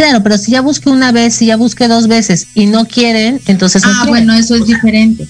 Claro, 0.00 0.22
pero 0.22 0.38
si 0.38 0.52
ya 0.52 0.62
busqué 0.62 0.88
una 0.88 1.12
vez, 1.12 1.34
si 1.34 1.44
ya 1.44 1.56
busqué 1.56 1.86
dos 1.86 2.08
veces 2.08 2.46
y 2.54 2.64
no 2.64 2.86
quieren, 2.86 3.38
entonces 3.46 3.82
no 3.82 3.90
Ah, 3.90 4.04
quieren. 4.04 4.08
bueno, 4.26 4.32
eso 4.34 4.54
es 4.54 4.64
diferente. 4.66 5.28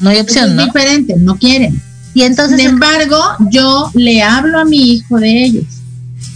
no 0.00 0.10
hay 0.10 0.16
Eso 0.16 0.24
opción, 0.24 0.48
es 0.50 0.54
¿no? 0.56 0.64
diferente, 0.64 1.14
no 1.18 1.36
quieren. 1.36 1.80
Y 2.14 2.22
entonces, 2.22 2.58
Sin 2.58 2.68
embargo, 2.68 3.16
yo 3.52 3.92
le 3.94 4.20
hablo 4.24 4.58
a 4.58 4.64
mi 4.64 4.94
hijo 4.94 5.18
de 5.20 5.44
ellos. 5.44 5.64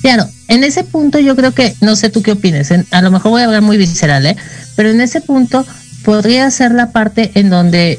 claro, 0.00 0.28
en 0.46 0.62
ese 0.62 0.84
punto 0.84 1.18
yo 1.18 1.34
creo 1.34 1.52
que, 1.54 1.74
no 1.80 1.96
sé 1.96 2.08
tú 2.08 2.22
qué 2.22 2.30
opines, 2.32 2.70
en- 2.70 2.86
a 2.92 3.02
lo 3.02 3.10
mejor 3.10 3.32
voy 3.32 3.42
a 3.42 3.46
hablar 3.46 3.62
muy 3.62 3.76
visceral, 3.78 4.26
¿eh? 4.26 4.36
Pero 4.76 4.90
en 4.90 5.00
ese 5.00 5.20
punto 5.20 5.66
podría 6.04 6.48
ser 6.52 6.70
la 6.70 6.92
parte 6.92 7.32
en 7.34 7.50
donde, 7.50 7.98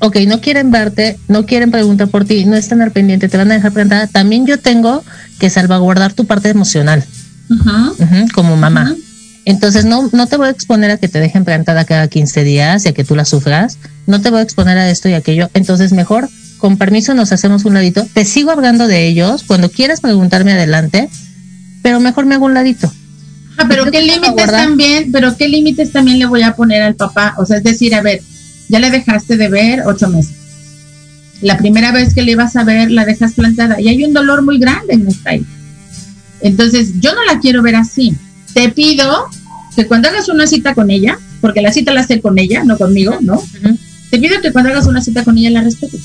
ok, 0.00 0.16
no 0.26 0.40
quieren 0.40 0.72
verte, 0.72 1.16
no 1.28 1.46
quieren 1.46 1.70
preguntar 1.70 2.08
por 2.08 2.24
ti, 2.24 2.44
no 2.44 2.56
están 2.56 2.82
al 2.82 2.90
pendiente, 2.90 3.28
te 3.28 3.36
van 3.36 3.52
a 3.52 3.54
dejar 3.54 3.70
plantada. 3.72 4.08
También 4.08 4.46
yo 4.46 4.58
tengo 4.58 5.04
que 5.38 5.48
salvaguardar 5.48 6.12
tu 6.12 6.26
parte 6.26 6.48
emocional, 6.48 7.04
ujú, 7.50 8.28
como 8.34 8.56
mamá. 8.56 8.90
ujú. 8.90 9.00
Entonces 9.44 9.84
no, 9.84 10.08
no 10.12 10.26
te 10.26 10.36
voy 10.36 10.48
a 10.48 10.50
exponer 10.50 10.90
a 10.90 10.96
que 10.98 11.08
te 11.08 11.18
dejen 11.18 11.44
plantada 11.44 11.84
cada 11.84 12.08
15 12.08 12.44
días 12.44 12.84
y 12.84 12.88
a 12.88 12.92
que 12.92 13.04
tú 13.04 13.16
la 13.16 13.24
sufras. 13.24 13.78
No 14.06 14.20
te 14.20 14.30
voy 14.30 14.40
a 14.40 14.42
exponer 14.42 14.78
a 14.78 14.90
esto 14.90 15.08
y 15.08 15.14
aquello. 15.14 15.50
Entonces 15.54 15.92
mejor, 15.92 16.28
con 16.58 16.76
permiso, 16.76 17.14
nos 17.14 17.32
hacemos 17.32 17.64
un 17.64 17.74
ladito. 17.74 18.06
Te 18.12 18.24
sigo 18.24 18.50
hablando 18.50 18.86
de 18.86 19.06
ellos. 19.06 19.42
Cuando 19.46 19.70
quieras 19.70 20.00
preguntarme 20.00 20.52
adelante, 20.52 21.08
pero 21.82 21.98
mejor 21.98 22.26
me 22.26 22.36
hago 22.36 22.46
un 22.46 22.54
ladito. 22.54 22.92
Ah, 23.56 23.66
pero 23.68 23.90
qué 23.90 24.00
límites 24.00 24.50
también, 24.50 25.12
pero 25.12 25.36
qué 25.36 25.48
límites 25.48 25.92
también 25.92 26.18
le 26.18 26.26
voy 26.26 26.42
a 26.42 26.54
poner 26.54 26.82
al 26.82 26.94
papá. 26.94 27.34
O 27.38 27.44
sea, 27.44 27.58
es 27.58 27.64
decir, 27.64 27.94
a 27.94 28.00
ver, 28.00 28.22
ya 28.68 28.78
le 28.78 28.90
dejaste 28.90 29.36
de 29.36 29.48
ver 29.48 29.82
ocho 29.86 30.08
meses. 30.08 30.36
La 31.42 31.58
primera 31.58 31.90
vez 31.90 32.14
que 32.14 32.22
le 32.22 32.32
ibas 32.32 32.54
a 32.54 32.62
ver, 32.62 32.90
la 32.90 33.04
dejas 33.04 33.34
plantada. 33.34 33.80
Y 33.80 33.88
hay 33.88 34.04
un 34.04 34.12
dolor 34.12 34.42
muy 34.42 34.58
grande 34.58 34.94
en 34.94 35.08
esta 35.08 35.34
hija. 35.34 35.50
Entonces, 36.40 36.92
yo 37.00 37.14
no 37.14 37.24
la 37.24 37.40
quiero 37.40 37.62
ver 37.62 37.76
así. 37.76 38.16
Te 38.54 38.68
pido 38.70 39.26
que 39.76 39.86
cuando 39.86 40.08
hagas 40.08 40.28
una 40.28 40.46
cita 40.46 40.74
con 40.74 40.90
ella, 40.90 41.18
porque 41.40 41.62
la 41.62 41.72
cita 41.72 41.92
la 41.92 42.00
hace 42.02 42.20
con 42.20 42.38
ella, 42.38 42.62
no 42.64 42.76
conmigo, 42.78 43.18
¿no? 43.20 43.42
Te 44.10 44.18
pido 44.18 44.40
que 44.40 44.52
cuando 44.52 44.70
hagas 44.70 44.86
una 44.86 45.00
cita 45.00 45.24
con 45.24 45.38
ella 45.38 45.50
la 45.50 45.62
respetes. 45.62 46.00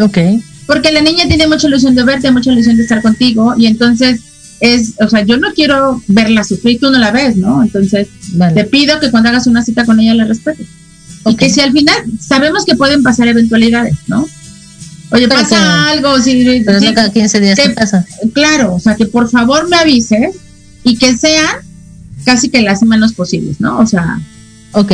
Ok. 0.00 0.18
Porque 0.66 0.92
la 0.92 1.00
niña 1.00 1.26
tiene 1.26 1.46
mucha 1.46 1.66
ilusión 1.68 1.94
de 1.94 2.02
verte, 2.04 2.30
mucha 2.30 2.52
ilusión 2.52 2.76
de 2.76 2.82
estar 2.82 3.02
contigo. 3.02 3.54
Y 3.56 3.66
entonces, 3.66 4.20
es, 4.60 4.94
o 5.00 5.08
sea, 5.08 5.22
yo 5.24 5.36
no 5.36 5.52
quiero 5.54 6.02
verla 6.08 6.44
sufrir, 6.44 6.78
tú 6.80 6.90
no 6.90 6.98
la 6.98 7.10
ves, 7.10 7.36
¿no? 7.36 7.62
Entonces, 7.62 8.08
te 8.54 8.64
pido 8.64 8.98
que 9.00 9.10
cuando 9.10 9.28
hagas 9.30 9.46
una 9.46 9.62
cita 9.64 9.84
con 9.84 9.98
ella 10.00 10.14
la 10.14 10.24
respetes. 10.26 10.66
Y 11.26 11.32
Ok. 11.32 11.38
que 11.38 11.50
si 11.50 11.60
al 11.60 11.72
final 11.72 11.96
sabemos 12.20 12.64
que 12.64 12.76
pueden 12.76 13.02
pasar 13.02 13.28
eventualidades, 13.28 13.94
¿no? 14.06 14.22
Oye, 15.12 15.26
Pero 15.28 15.40
pasa 15.40 15.56
que- 15.56 15.92
algo, 15.92 16.18
sí, 16.20 16.62
Pero 16.64 16.78
sí, 16.78 16.86
no 16.86 16.94
cada 16.94 17.12
15 17.12 17.40
días, 17.40 17.58
¿qué 17.58 17.68
te- 17.70 17.74
pasa? 17.74 18.06
claro, 18.32 18.74
o 18.74 18.80
sea, 18.80 18.94
que 18.96 19.06
por 19.06 19.28
favor 19.28 19.68
me 19.68 19.76
avises 19.76 20.36
y 20.82 20.96
que 20.98 21.16
sean 21.16 21.56
casi 22.24 22.48
que 22.48 22.62
las 22.62 22.82
menos 22.82 23.12
posibles, 23.14 23.60
¿no? 23.60 23.78
O 23.78 23.86
sea, 23.86 24.18
Ok. 24.72 24.92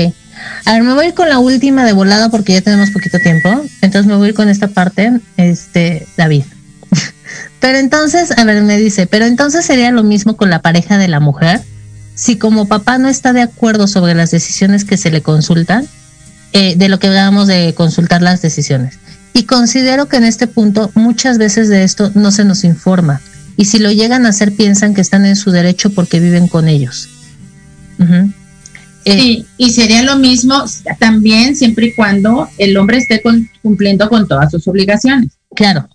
A 0.64 0.72
ver, 0.72 0.82
me 0.82 0.94
voy 0.94 1.06
a 1.06 1.08
ir 1.08 1.14
con 1.14 1.28
la 1.28 1.38
última 1.38 1.84
de 1.84 1.92
volada 1.92 2.28
porque 2.30 2.54
ya 2.54 2.60
tenemos 2.60 2.90
poquito 2.90 3.18
tiempo. 3.18 3.48
Entonces 3.82 4.06
me 4.06 4.16
voy 4.16 4.26
a 4.26 4.28
ir 4.30 4.34
con 4.34 4.48
esta 4.48 4.68
parte, 4.68 5.20
este, 5.36 6.06
David. 6.16 6.44
pero 7.60 7.78
entonces, 7.78 8.36
a 8.36 8.44
ver, 8.44 8.62
me 8.62 8.78
dice, 8.78 9.06
pero 9.06 9.26
entonces 9.26 9.64
sería 9.64 9.90
lo 9.90 10.02
mismo 10.02 10.36
con 10.36 10.50
la 10.50 10.62
pareja 10.62 10.98
de 10.98 11.08
la 11.08 11.20
mujer. 11.20 11.60
Si 12.14 12.36
como 12.36 12.66
papá 12.66 12.98
no 12.98 13.08
está 13.08 13.32
de 13.32 13.42
acuerdo 13.42 13.86
sobre 13.86 14.14
las 14.14 14.30
decisiones 14.30 14.84
que 14.84 14.96
se 14.96 15.10
le 15.10 15.22
consultan, 15.22 15.86
eh, 16.52 16.74
de 16.76 16.88
lo 16.88 16.98
que 16.98 17.08
hablábamos 17.08 17.46
de 17.46 17.74
consultar 17.74 18.22
las 18.22 18.40
decisiones. 18.40 18.98
Y 19.34 19.44
considero 19.44 20.08
que 20.08 20.16
en 20.16 20.24
este 20.24 20.46
punto 20.46 20.90
muchas 20.94 21.36
veces 21.36 21.68
de 21.68 21.84
esto 21.84 22.10
no 22.14 22.30
se 22.30 22.44
nos 22.44 22.64
informa. 22.64 23.20
Y 23.56 23.64
si 23.66 23.78
lo 23.78 23.90
llegan 23.90 24.26
a 24.26 24.30
hacer, 24.30 24.52
piensan 24.54 24.94
que 24.94 25.00
están 25.00 25.24
en 25.26 25.36
su 25.36 25.50
derecho 25.50 25.90
porque 25.90 26.20
viven 26.20 26.46
con 26.48 26.68
ellos. 26.68 27.08
Eh, 29.04 29.18
sí, 29.20 29.46
y 29.56 29.70
sería 29.70 30.02
lo 30.02 30.16
mismo 30.16 30.64
también 30.98 31.54
siempre 31.56 31.86
y 31.86 31.94
cuando 31.94 32.48
el 32.58 32.76
hombre 32.76 32.98
esté 32.98 33.22
con- 33.22 33.48
cumpliendo 33.62 34.08
con 34.08 34.26
todas 34.26 34.50
sus 34.50 34.66
obligaciones, 34.68 35.32
Claro, 35.54 35.88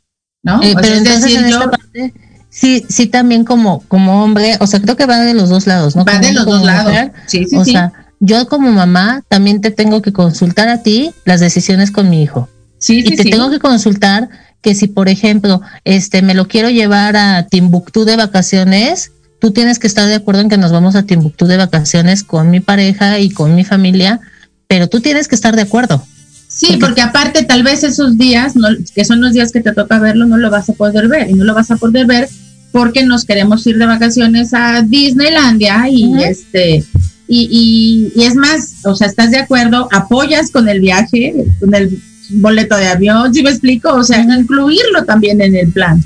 ¿no? 0.43 0.62
Eh, 0.64 0.72
sea, 0.72 0.82
pero 0.82 0.93
es 0.93 0.97
entonces 0.99 1.24
decir, 1.24 1.39
en 1.39 1.49
yo- 1.51 1.57
esta 1.59 1.70
parte, 1.72 2.14
sí, 2.49 2.86
sí 2.89 3.07
también 3.07 3.43
como, 3.43 3.82
como 3.88 4.24
hombre, 4.24 4.55
o 4.62 4.66
sea, 4.68 4.80
creo 4.82 4.95
que 4.95 5.05
va 5.05 5.20
de 5.20 5.34
los 5.34 5.49
dos 5.49 5.68
lados, 5.68 5.95
¿no? 5.95 6.05
va 6.05 6.14
Como 6.14 6.26
de 6.26 6.34
los 6.34 6.45
dos 6.45 6.64
lados. 6.64 6.86
mujer, 6.91 7.12
Sí, 7.28 7.45
sí, 7.45 7.57
o 7.57 7.66
sí. 7.66 7.72
sea, 7.74 7.91
yo 8.22 8.47
como 8.47 8.72
mamá 8.72 9.24
también 9.28 9.59
te 9.62 9.72
tengo 9.72 10.01
que 10.01 10.14
consultar 10.14 10.70
a 10.70 10.82
ti 10.82 11.12
las 11.26 11.41
decisiones 11.41 11.91
con 11.91 12.09
mi 12.09 12.24
hijo. 12.24 12.49
sí, 12.78 12.99
y 12.99 13.09
sí, 13.09 13.16
te 13.18 13.24
sí. 13.24 13.30
tengo 13.30 13.49
que 13.51 13.59
consultar 13.59 14.30
que 14.62 14.76
si, 14.76 14.88
por 14.88 15.09
ejemplo, 15.09 15.62
este, 15.86 16.22
me 16.22 16.34
lo 16.34 16.47
quiero 16.47 16.70
llevar 16.70 17.16
a 17.18 17.47
Timbuktu 17.47 18.05
de 18.05 18.16
vacaciones, 18.16 19.12
tú 19.39 19.51
tienes 19.51 19.80
que 19.80 19.88
estar 19.88 20.07
de 20.07 20.16
acuerdo 20.16 20.41
en 20.41 20.49
que 20.49 20.57
nos 20.57 20.72
vamos 20.72 20.95
a 20.95 21.03
Timbuktu 21.03 21.45
de 21.47 21.57
vacaciones 21.57 22.24
con 22.24 22.49
mi 22.51 22.59
pareja 22.59 23.20
y 23.20 23.30
con 23.32 23.55
mi 23.55 23.64
familia, 23.64 24.20
pero 24.68 24.88
tú 24.88 25.01
tienes 25.01 25.28
que 25.28 25.36
estar 25.36 25.55
de 25.55 25.64
acuerdo. 25.64 26.03
Sí, 26.47 26.78
Porque- 26.80 27.01
aparte 27.01 27.43
tal 27.43 27.64
vez 27.64 27.84
esos 27.84 28.18
días, 28.18 28.55
no, 28.55 28.68
que 28.93 29.05
son 29.05 29.22
los 29.22 29.34
días 29.34 29.51
que 29.51 29.62
te 29.62 29.74
toca 29.74 29.99
verlo, 29.99 30.26
no 30.28 30.38
lo 30.38 30.49
vas 30.51 30.70
a 30.70 30.74
poder 30.74 31.07
ver. 31.07 31.30
Y 31.30 31.34
no 31.34 31.43
lo 31.45 31.53
vas 31.53 31.72
a 31.72 31.78
poder 31.78 32.05
ver 32.05 32.28
porque 32.72 33.03
nos 33.05 33.26
queremos 33.26 33.66
ir 33.68 33.78
de 33.78 33.86
vacaciones 33.86 34.53
a 34.53 34.82
Disneylandia 34.82 35.88
y 35.89 36.22
este... 36.24 36.86
Y, 37.28 37.47
y, 37.49 38.22
y 38.22 38.26
es 38.26 38.36
más, 38.36 38.74
o 38.84 38.93
sea, 38.93 39.07
¿estás 39.07 39.32
de 39.32 39.38
acuerdo? 39.38 39.88
¿Apoyas 39.93 40.51
con 40.51 40.68
el 40.68 40.82
viaje, 40.82 41.34
con 41.62 41.74
el 41.74 42.01
boleto 42.34 42.75
de 42.77 42.88
avión? 42.88 43.34
¿Sí 43.34 43.43
me 43.43 43.49
explico? 43.49 43.93
O 43.93 44.03
sea, 44.03 44.21
incluirlo 44.21 45.03
también 45.05 45.41
en 45.41 45.55
el 45.55 45.71
plan. 45.71 46.03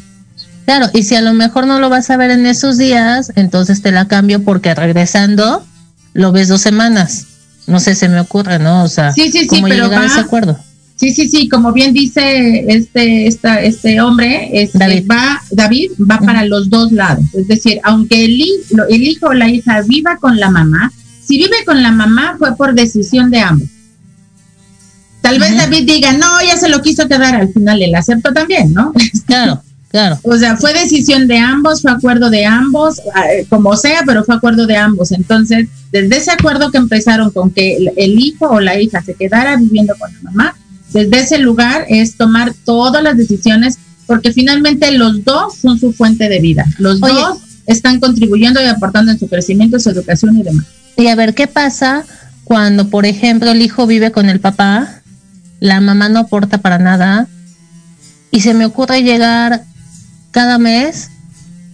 Claro, 0.66 0.90
y 0.94 1.04
si 1.04 1.16
a 1.16 1.22
lo 1.22 1.34
mejor 1.34 1.68
no 1.68 1.80
lo 1.80 1.90
vas 1.90 2.10
a 2.10 2.18
ver 2.18 2.32
en 2.32 2.46
esos 2.46 2.78
días, 2.78 3.32
entonces 3.36 3.82
te 3.82 3.92
la 3.92 4.08
cambio 4.08 4.44
porque 4.44 4.74
regresando 4.74 5.64
lo 6.14 6.32
ves 6.32 6.48
dos 6.48 6.62
semanas. 6.62 7.28
No 7.68 7.80
sé, 7.80 7.96
se 7.96 8.10
me 8.10 8.20
ocurre, 8.20 8.60
¿no? 8.60 8.84
O 8.84 8.88
sea, 8.88 9.12
Sí, 9.12 9.32
sí, 9.32 9.42
sí, 9.42 9.48
cómo 9.48 9.68
pero 9.68 9.86
llegar 9.86 10.04
a 10.04 10.06
ese 10.08 10.20
acuerdo. 10.20 10.58
Sí, 10.96 11.14
sí, 11.14 11.28
sí, 11.28 11.50
como 11.50 11.74
bien 11.74 11.94
dice 11.94 12.66
este, 12.70 13.28
esta, 13.28 13.62
este 13.62 14.00
hombre, 14.00 14.50
este, 14.54 14.78
David. 14.78 15.06
va, 15.12 15.42
David 15.52 15.92
va 16.10 16.20
para 16.20 16.46
los 16.46 16.70
dos 16.70 16.92
lados. 16.92 17.26
Es 17.34 17.48
decir, 17.48 17.80
aunque 17.84 18.24
el, 18.24 18.42
el 18.90 19.04
hijo 19.04 19.28
o 19.28 19.34
la 19.34 19.50
hija 19.50 19.82
viva 19.82 20.18
con 20.18 20.40
la 20.40 20.50
mamá, 20.50 20.92
si 21.22 21.38
vive 21.38 21.66
con 21.66 21.84
la 21.84 21.92
mamá 21.92 22.36
fue 22.40 22.56
por 22.56 22.74
decisión 22.74 23.30
de 23.30 23.40
ambos. 23.40 23.68
Tal 25.26 25.40
vez 25.40 25.58
David 25.58 25.88
diga, 25.88 26.14
no, 26.14 26.40
ya 26.46 26.56
se 26.56 26.70
lo 26.70 26.84
quiso 26.84 27.08
quedar, 27.08 27.34
al 27.34 27.52
final 27.52 27.82
él 27.82 27.96
aceptó 27.96 28.32
también, 28.32 28.72
¿no? 28.74 28.94
Claro, 29.26 29.60
claro. 29.90 30.20
O 30.22 30.38
sea, 30.38 30.56
fue 30.56 30.72
decisión 30.72 31.28
de 31.28 31.40
ambos, 31.40 31.82
fue 31.82 31.92
acuerdo 31.92 32.30
de 32.30 32.46
ambos, 32.46 33.00
eh, 33.00 33.48
como 33.50 33.76
sea, 33.76 34.04
pero 34.06 34.24
fue 34.24 34.36
acuerdo 34.36 34.68
de 34.68 34.78
ambos. 34.78 35.12
Entonces, 35.12 35.68
desde 35.92 36.18
ese 36.18 36.32
acuerdo 36.32 36.70
que 36.70 36.78
empezaron 36.78 37.32
con 37.32 37.50
que 37.50 37.76
el, 37.76 37.92
el 37.98 38.20
hijo 38.20 38.48
o 38.48 38.60
la 38.60 38.80
hija 38.80 39.02
se 39.02 39.16
quedara 39.16 39.58
viviendo 39.58 39.96
con 39.98 40.14
la 40.14 40.20
mamá, 40.22 40.56
desde 40.94 41.20
ese 41.20 41.40
lugar 41.40 41.86
es 41.90 42.18
tomar 42.18 42.54
todas 42.64 43.02
las 43.02 43.18
decisiones, 43.18 43.80
porque 44.06 44.32
finalmente 44.32 44.92
los 44.92 45.26
dos 45.26 45.56
son 45.58 45.80
su 45.80 45.92
fuente 45.92 46.30
de 46.30 46.40
vida. 46.40 46.66
Los 46.78 47.02
Oye. 47.02 47.14
dos 47.14 47.40
están 47.66 48.00
contribuyendo 48.00 48.62
y 48.62 48.66
aportando 48.66 49.12
en 49.12 49.18
su 49.18 49.28
crecimiento, 49.28 49.80
su 49.80 49.90
educación 49.90 50.38
y 50.38 50.44
demás. 50.44 50.66
Y 50.98 51.08
a 51.08 51.16
ver, 51.16 51.34
¿qué 51.34 51.48
pasa 51.48 52.06
cuando, 52.44 52.90
por 52.90 53.08
ejemplo, 53.08 53.52
el 53.52 53.62
hijo 53.64 53.88
vive 53.88 54.12
con 54.12 54.30
el 54.30 54.40
papá, 54.40 55.02
la 55.60 55.82
mamá 55.82 56.10
no 56.10 56.20
aporta 56.20 56.60
para 56.60 56.78
nada, 56.78 57.28
y 58.32 58.42
se 58.42 58.54
me 58.54 58.66
ocurre 58.66 59.04
llegar 59.04 59.64
cada 60.32 60.58
mes 60.58 61.10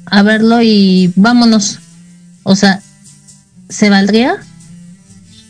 a 0.05 0.23
verlo 0.23 0.61
y 0.61 1.11
vámonos? 1.15 1.79
O 2.43 2.55
sea, 2.55 2.81
¿se 3.69 3.89
valdría? 3.89 4.39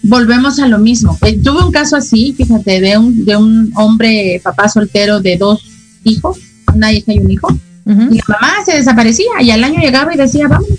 volvemos 0.03 0.59
a 0.59 0.67
lo 0.67 0.79
mismo. 0.79 1.17
Eh, 1.21 1.39
tuve 1.43 1.63
un 1.63 1.71
caso 1.71 1.95
así, 1.95 2.33
fíjate, 2.33 2.81
de 2.81 2.97
un, 2.97 3.25
de 3.25 3.37
un 3.37 3.71
hombre, 3.75 4.41
papá 4.43 4.69
soltero 4.69 5.19
de 5.19 5.37
dos 5.37 5.63
hijos, 6.03 6.39
una 6.73 6.91
hija 6.91 7.13
y 7.13 7.19
un 7.19 7.31
hijo, 7.31 7.47
y 7.85 8.15
la 8.15 8.23
mamá 8.27 8.53
se 8.65 8.77
desaparecía 8.77 9.41
y 9.41 9.51
al 9.51 9.63
año 9.63 9.81
llegaba 9.81 10.13
y 10.13 10.17
decía, 10.17 10.47
vamos. 10.47 10.69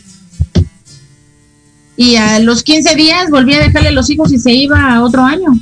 Y 1.94 2.16
a 2.16 2.38
los 2.38 2.62
15 2.62 2.94
días 2.94 3.28
volvía 3.30 3.58
a 3.58 3.64
dejarle 3.64 3.92
los 3.92 4.08
hijos 4.08 4.32
y 4.32 4.38
se 4.38 4.52
iba 4.52 4.94
a 4.94 5.02
otro 5.02 5.22
año. 5.22 5.52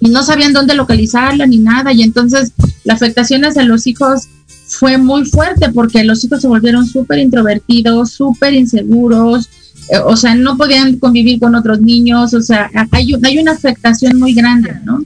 Y 0.00 0.10
no 0.10 0.22
sabían 0.22 0.52
dónde 0.52 0.74
localizarla 0.74 1.46
ni 1.46 1.58
nada. 1.58 1.92
Y 1.92 2.02
entonces 2.02 2.52
la 2.84 2.94
afectación 2.94 3.44
hacia 3.44 3.64
los 3.64 3.86
hijos 3.86 4.28
fue 4.66 4.98
muy 4.98 5.24
fuerte 5.24 5.70
porque 5.70 6.04
los 6.04 6.22
hijos 6.24 6.40
se 6.40 6.48
volvieron 6.48 6.86
súper 6.86 7.18
introvertidos, 7.18 8.10
súper 8.10 8.54
inseguros, 8.54 9.48
eh, 9.88 9.98
o 10.04 10.16
sea, 10.16 10.34
no 10.34 10.56
podían 10.56 10.96
convivir 10.98 11.38
con 11.38 11.54
otros 11.54 11.80
niños, 11.80 12.34
o 12.34 12.42
sea, 12.42 12.70
hay, 12.90 13.14
hay 13.22 13.38
una 13.38 13.52
afectación 13.52 14.18
muy 14.18 14.34
grande, 14.34 14.74
¿no? 14.84 15.00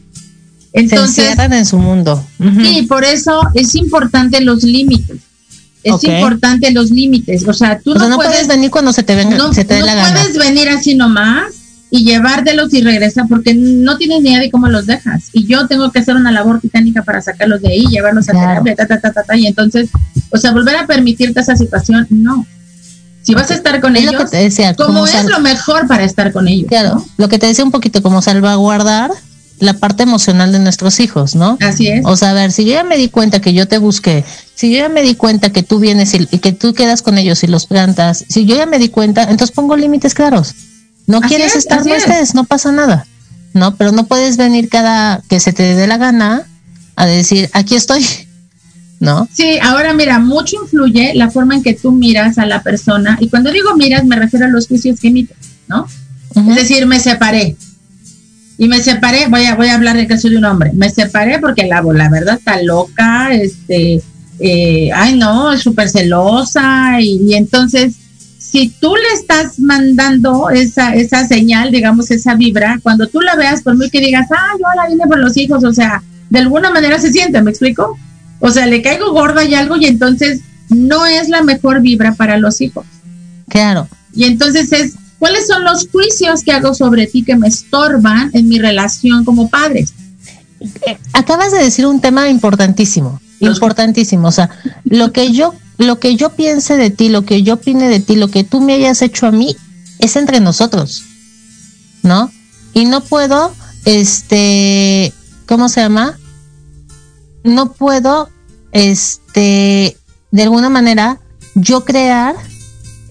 Se 0.73 0.81
Entonces, 0.81 1.19
encierran 1.19 1.53
en 1.53 1.67
su 1.67 1.79
mundo. 1.79 2.25
Ujú. 2.39 2.61
sí, 2.63 2.83
por 2.83 3.05
eso 3.05 3.43
es 3.55 3.75
importante 3.75 4.41
los 4.41 4.63
límites. 4.63 5.19
Es 5.83 6.05
importante 6.05 6.71
los 6.73 6.91
límites, 6.91 7.49
o 7.49 7.55
sea, 7.55 7.79
tú 7.79 7.93
o 7.93 7.95
sea, 7.95 8.03
no, 8.03 8.11
no 8.11 8.17
puedes, 8.17 8.47
venir 8.47 8.71
cuando 8.71 8.93
se 8.93 9.03
te 9.03 9.15
venga, 9.15 9.39
no, 9.39 9.51
se 9.55 9.65
te 9.65 9.75
dé 9.75 9.81
no 9.81 9.87
la 9.87 9.95
gana. 9.95 10.13
puedes 10.15 10.37
venir 10.37 10.69
así 10.69 10.95
nomás 10.95 11.55
y 11.91 12.05
llevártelos 12.05 12.73
y 12.73 12.83
regresar 12.83 13.27
porque 13.29 13.53
no 13.55 13.97
tienes 13.99 14.23
ni 14.23 14.31
idea 14.31 14.41
de 14.41 14.51
cómo 14.51 14.69
los 14.69 14.87
dejas. 14.87 15.25
Y 15.33 15.47
yo 15.47 15.67
tengo 15.67 15.91
que 15.91 15.99
hacer 15.99 16.15
una 16.15 16.31
labor 16.31 16.61
titánica 16.61 17.03
para 17.03 17.21
sacarlos 17.21 17.61
de 17.63 17.69
ahí, 17.69 17.87
llevarlos 17.87 18.29
a 18.29 18.33
Claro. 18.33 18.63
terapia, 18.63 18.87
ta, 18.87 19.01
ta, 19.01 19.13
ta, 19.13 19.23
ta, 19.25 19.37
y 19.37 19.47
entonces, 19.47 19.89
o 20.31 20.37
sea, 20.39 20.53
volver 20.53 20.77
a 20.77 20.87
permitirte 20.87 21.41
esa 21.41 21.57
situación, 21.57 22.07
no. 22.11 22.47
Si 23.23 23.35
vas 23.35 23.51
a 23.51 23.55
estar 23.55 23.81
con 23.81 23.97
Es 23.97 24.05
lo 24.05 24.11
ellos, 24.13 24.25
que 24.25 24.31
te 24.31 24.37
decía, 24.43 24.75
como 24.75 24.89
como 24.89 25.07
es 25.07 25.25
lo 25.27 25.41
mejor 25.41 25.87
para 25.87 26.05
estar 26.05 26.33
con 26.33 26.49
ellos. 26.49 26.69
Claro, 26.69 26.95
¿no? 26.95 27.07
lo 27.19 27.29
que 27.29 27.39
te 27.39 27.47
decía 27.47 27.65
un 27.65 27.71
poquito, 27.71 28.03
como 28.03 28.23
salvaguardar 28.23 29.11
la 29.59 29.75
parte 29.75 30.05
emocional 30.05 30.53
de 30.53 30.59
nuestros 30.59 31.01
hijos, 31.01 31.35
¿no? 31.35 31.59
Así 31.61 31.89
es. 31.89 32.03
O 32.07 32.17
sea, 32.17 32.31
a 32.31 32.35
ver, 32.35 32.51
si 32.51 32.65
yo 32.65 32.73
ya 32.73 32.85
me 32.85 32.97
di 32.97 33.09
cuenta 33.09 33.41
que 33.41 33.53
yo 33.53 33.69
te 33.69 33.77
busqué, 33.77 34.25
si 34.55 34.71
yo 34.73 34.79
ya 34.79 34.89
me 34.89 35.03
di 35.03 35.17
cuenta 35.17 35.51
que 35.51 35.63
tú 35.63 35.81
vienes 35.81 36.15
y, 36.15 36.27
y 36.31 36.39
que 36.39 36.53
tú 36.53 36.73
quedas 36.73 37.03
con 37.03 37.19
ellos 37.19 37.43
y 37.45 37.47
los 37.47 37.67
plantas, 37.67 38.25
si 38.29 38.47
yo 38.47 38.57
ya 38.57 38.65
me 38.65 38.79
di 38.79 38.89
cuenta, 38.89 39.23
entonces 39.25 39.51
pongo 39.51 39.77
límites 39.77 40.15
claros. 40.15 40.55
No 41.11 41.21
quieres 41.21 41.53
es, 41.53 41.57
estar, 41.57 41.85
no 41.85 41.95
estés, 41.95 42.35
no 42.35 42.45
pasa 42.45 42.71
nada. 42.71 43.07
No, 43.53 43.75
pero 43.77 43.91
no 43.91 44.07
puedes 44.07 44.37
venir 44.37 44.69
cada 44.69 45.23
que 45.29 45.41
se 45.41 45.53
te 45.53 45.75
dé 45.75 45.87
la 45.87 45.99
gana 45.99 46.47
a 46.95 47.07
decir, 47.07 47.51
aquí 47.53 47.75
estoy. 47.75 48.05
¿No? 49.01 49.27
Sí, 49.33 49.59
ahora 49.63 49.95
mira, 49.95 50.19
mucho 50.19 50.57
influye 50.63 51.15
la 51.15 51.31
forma 51.31 51.55
en 51.55 51.63
que 51.63 51.73
tú 51.73 51.91
miras 51.91 52.37
a 52.37 52.45
la 52.45 52.63
persona. 52.63 53.17
Y 53.19 53.29
cuando 53.29 53.51
digo 53.51 53.75
miras, 53.75 54.05
me 54.05 54.15
refiero 54.15 54.45
a 54.45 54.51
los 54.51 54.69
juicios 54.69 55.01
que 55.01 55.09
emites, 55.09 55.39
¿no? 55.69 55.87
Es 56.35 56.55
decir, 56.55 56.87
me 56.87 57.01
separé. 57.01 57.57
Y 58.59 58.69
me 58.69 58.83
separé, 58.83 59.27
voy 59.29 59.47
a, 59.47 59.55
voy 59.55 59.69
a 59.69 59.75
hablar 59.75 59.97
del 59.97 60.07
caso 60.07 60.29
de 60.29 60.37
un 60.37 60.45
hombre. 60.45 60.71
Me 60.75 60.91
separé 60.91 61.39
porque 61.39 61.67
la, 61.67 61.81
la 61.81 62.11
verdad 62.11 62.37
está 62.37 62.63
loca, 62.63 63.33
este, 63.33 64.03
eh, 64.39 64.91
ay 64.95 65.17
no, 65.17 65.51
es 65.51 65.63
súper 65.63 65.89
celosa. 65.89 67.01
Y, 67.01 67.23
y 67.27 67.35
entonces, 67.35 67.95
si 68.51 68.69
tú 68.69 68.95
le 68.97 69.15
estás 69.15 69.59
mandando 69.59 70.51
esa, 70.51 70.95
esa 70.95 71.27
señal, 71.27 71.71
digamos, 71.71 72.11
esa 72.11 72.35
vibra, 72.35 72.81
cuando 72.83 73.07
tú 73.07 73.21
la 73.21 73.37
veas, 73.37 73.63
por 73.63 73.77
muy 73.77 73.91
que 73.91 74.01
digas, 74.01 74.27
ah, 74.31 74.53
yo 74.59 74.67
la 74.75 74.89
vine 74.89 75.07
por 75.07 75.19
los 75.19 75.37
hijos, 75.37 75.63
o 75.63 75.73
sea, 75.73 76.03
de 76.31 76.39
alguna 76.39 76.71
manera 76.71 76.99
se 76.99 77.13
siente, 77.13 77.41
¿me 77.43 77.51
explico? 77.51 77.97
O 78.41 78.51
sea, 78.51 78.67
le 78.67 78.83
caigo 78.83 79.13
gorda 79.13 79.45
y 79.45 79.55
algo 79.55 79.77
y 79.77 79.87
entonces 79.87 80.41
no 80.69 81.07
es 81.07 81.29
la 81.29 81.43
mejor 81.43 81.81
vibra 81.81 82.15
para 82.15 82.39
los 82.39 82.61
hijos. 82.61 82.87
Claro. 83.49 83.89
Y 84.15 84.25
entonces 84.25 84.73
es, 84.73 84.95
¿cuáles 85.19 85.47
son 85.47 85.65
los 85.65 85.89
juicios 85.89 86.43
que 86.43 86.53
hago 86.53 86.75
sobre 86.75 87.07
ti 87.07 87.23
que 87.23 87.37
me 87.37 87.49
estorban 87.49 88.31
en 88.33 88.49
mi 88.49 88.59
relación 88.59 89.25
como 89.25 89.49
padres? 89.49 89.95
acabas 91.15 91.53
de 91.53 91.59
decir 91.59 91.87
un 91.87 92.01
tema 92.01 92.29
importantísimo, 92.29 93.19
importantísimo. 93.39 94.29
O 94.29 94.33
sea, 94.33 94.51
lo 94.85 95.11
que 95.11 95.33
yo, 95.33 95.55
lo 95.81 95.99
que 95.99 96.15
yo 96.15 96.29
piense 96.31 96.77
de 96.77 96.91
ti, 96.91 97.09
lo 97.09 97.25
que 97.25 97.43
yo 97.43 97.55
opine 97.55 97.89
de 97.89 98.01
ti, 98.01 98.15
lo 98.15 98.29
que 98.29 98.45
tú 98.45 98.61
me 98.61 98.75
hayas 98.75 99.01
hecho 99.01 99.27
a 99.27 99.31
mí, 99.31 99.57
es 99.99 100.15
entre 100.17 100.39
nosotros, 100.39 101.05
¿no? 102.03 102.31
Y 102.75 102.85
no 102.85 103.01
puedo, 103.01 103.55
este, 103.87 105.15
¿cómo 105.47 105.71
se 105.71 105.81
llama? 105.81 106.19
No 107.45 107.73
puedo, 107.73 108.29
este, 108.73 109.97
de 110.31 110.43
alguna 110.43 110.69
manera, 110.69 111.19
yo 111.55 111.87
crear 111.87 112.37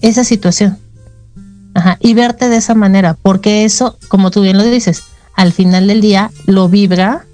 esa 0.00 0.22
situación. 0.22 0.78
Y 1.98 2.14
verte 2.14 2.48
de 2.48 2.56
esa 2.58 2.74
manera, 2.74 3.16
porque 3.20 3.64
eso, 3.64 3.98
como 4.06 4.30
tú 4.30 4.42
bien 4.42 4.58
lo 4.58 4.64
dices, 4.64 5.02
al 5.34 5.52
final 5.52 5.88
del 5.88 6.00
día 6.00 6.30
lo 6.46 6.68
vibra 6.68 7.26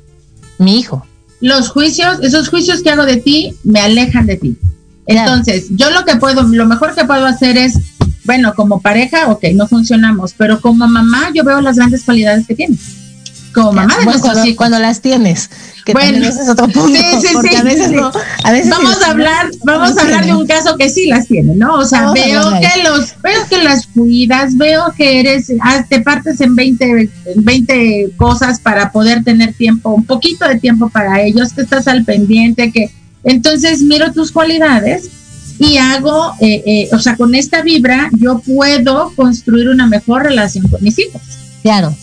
mi 0.57 0.79
hijo. 0.79 1.07
Los 1.41 1.69
juicios, 1.69 2.21
esos 2.23 2.49
juicios 2.49 2.83
que 2.83 2.89
hago 2.89 3.05
de 3.05 3.19
ti 3.19 3.55
me 3.65 3.81
alejan 3.81 4.25
de 4.25 4.37
ti. 4.37 4.57
Entonces, 5.07 5.67
yo 5.71 5.91
lo 5.91 6.05
que 6.05 6.17
puedo, 6.17 6.43
lo 6.43 6.67
mejor 6.67 6.95
que 6.95 7.05
puedo 7.05 7.27
hacer 7.27 7.57
es, 7.57 7.79
bueno, 8.25 8.55
como 8.55 8.81
pareja, 8.81 9.29
ok, 9.31 9.45
no 9.55 9.69
funcionamos, 9.69 10.35
pero 10.37 10.61
como 10.61 10.87
mamá 10.89 11.31
yo 11.33 11.45
veo 11.45 11.61
las 11.61 11.77
grandes 11.77 12.03
cualidades 12.03 12.47
que 12.47 12.57
tienes. 12.57 12.81
Como 13.55 13.73
mamá 13.73 13.97
de 13.99 14.05
Bueno, 14.05 14.21
cuando, 14.21 14.57
cuando 14.57 14.79
las 14.81 15.01
tienes, 15.01 15.49
que 15.87 15.93
Bueno, 15.93 16.27
ese 16.27 16.43
es 16.43 16.49
otro 16.49 16.69
punto, 16.69 16.99
sí, 16.99 17.05
sí, 17.23 17.29
porque 17.33 17.51
sí, 17.51 17.57
a 17.57 17.63
veces 17.63 17.89
sí. 17.89 17.95
no, 17.95 18.11
a 18.43 18.53
veces 18.53 18.69
vamos 18.69 18.97
sí, 18.97 19.05
a 19.05 19.11
hablar, 19.13 19.47
vamos 19.65 19.95
no 19.95 20.01
a 20.01 20.05
hablar 20.05 20.27
de 20.27 20.35
un 20.35 20.47
caso 20.47 20.77
que 20.77 20.91
sí 20.91 21.07
las 21.07 21.29
tiene, 21.29 21.55
¿no? 21.55 21.77
O 21.77 21.85
sea, 21.85 22.03
Vamos 22.03 22.19
a 22.19 22.25
veo 22.25 22.61
que 22.61 22.83
los, 22.83 23.15
veo 23.23 23.47
que 23.49 23.63
las 23.63 23.87
cuidas, 23.87 24.57
veo 24.57 24.93
que 24.97 25.21
eres, 25.21 25.53
ah, 25.63 25.85
te 25.89 26.01
partes 26.01 26.41
en 26.41 26.57
20, 26.57 26.85
en 26.91 27.11
20 27.45 28.11
cosas 28.17 28.61
para 28.61 28.91
poder 28.91 29.23
tener 29.23 29.55
tiempo, 29.55 29.91
un 29.91 30.05
poquito 30.05 30.47
de 30.47 30.59
tiempo 30.59 30.91
para 30.91 31.23
ellos, 31.23 31.53
que 31.53 31.63
estás 31.63 31.87
al 31.87 32.05
pendiente, 32.05 32.73
que 32.73 32.91
entonces 33.27 33.83
miro 33.83 34.13
tus 34.13 34.33
cualidades 34.33 35.11
y 35.59 35.77
hago, 35.79 36.33
eh, 36.41 36.63
eh, 36.67 36.89
o 36.93 36.99
sea, 36.99 37.17
con 37.17 37.35
esta 37.35 37.63
vibra 37.63 38.11
yo 38.19 38.39
puedo 38.39 39.13
construir 39.15 39.69
una 39.69 39.87
mejor 39.87 40.23
relación 40.23 40.67
con 40.69 40.83
mis 40.83 40.99
hijos. 40.99 41.21
Claro, 41.63 41.95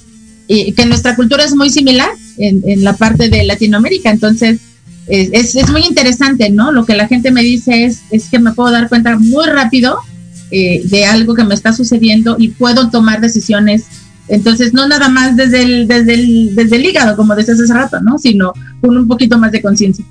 y 0.47 0.73
que 0.73 0.85
nuestra 0.85 1.15
cultura 1.15 1.43
es 1.43 1.55
muy 1.55 1.69
similar 1.69 2.09
en, 2.37 2.83
la 2.83 2.93
parte 2.93 3.29
de 3.29 3.43
Latinoamérica. 3.43 4.11
Entonces, 4.11 4.59
es, 5.07 5.55
es, 5.55 5.69
muy 5.69 5.81
interesante, 5.81 6.49
¿no? 6.49 6.71
Lo 6.71 6.85
que 6.85 6.95
la 6.95 7.07
gente 7.07 7.31
me 7.31 7.41
dice 7.41 7.85
es, 7.85 8.01
es 8.11 8.29
que 8.29 8.39
me 8.39 8.53
puedo 8.53 8.71
dar 8.71 8.89
cuenta 8.89 9.17
muy 9.17 9.45
rápido 9.47 9.97
eh, 10.55 10.83
de 10.85 11.05
algo 11.05 11.33
que 11.33 11.43
me 11.43 11.55
está 11.55 11.73
sucediendo 11.73 12.35
y 12.37 12.49
puedo 12.49 12.91
tomar 12.91 13.19
decisiones. 13.21 13.85
Entonces, 14.27 14.71
no 14.71 14.87
nada 14.87 15.09
más 15.09 15.35
desde 15.35 15.63
el, 15.63 15.87
desde 15.87 16.13
el, 16.13 16.55
desde 16.55 16.75
el 16.75 16.85
hígado, 16.85 17.17
como 17.17 17.35
decías 17.35 17.59
hace 17.59 17.73
rato, 17.73 17.99
¿no? 18.01 18.19
Sino 18.19 18.53
con 18.79 18.95
un 18.95 19.07
poquito 19.07 19.39
más 19.39 19.51
de 19.51 19.63
conciencia. 19.63 20.05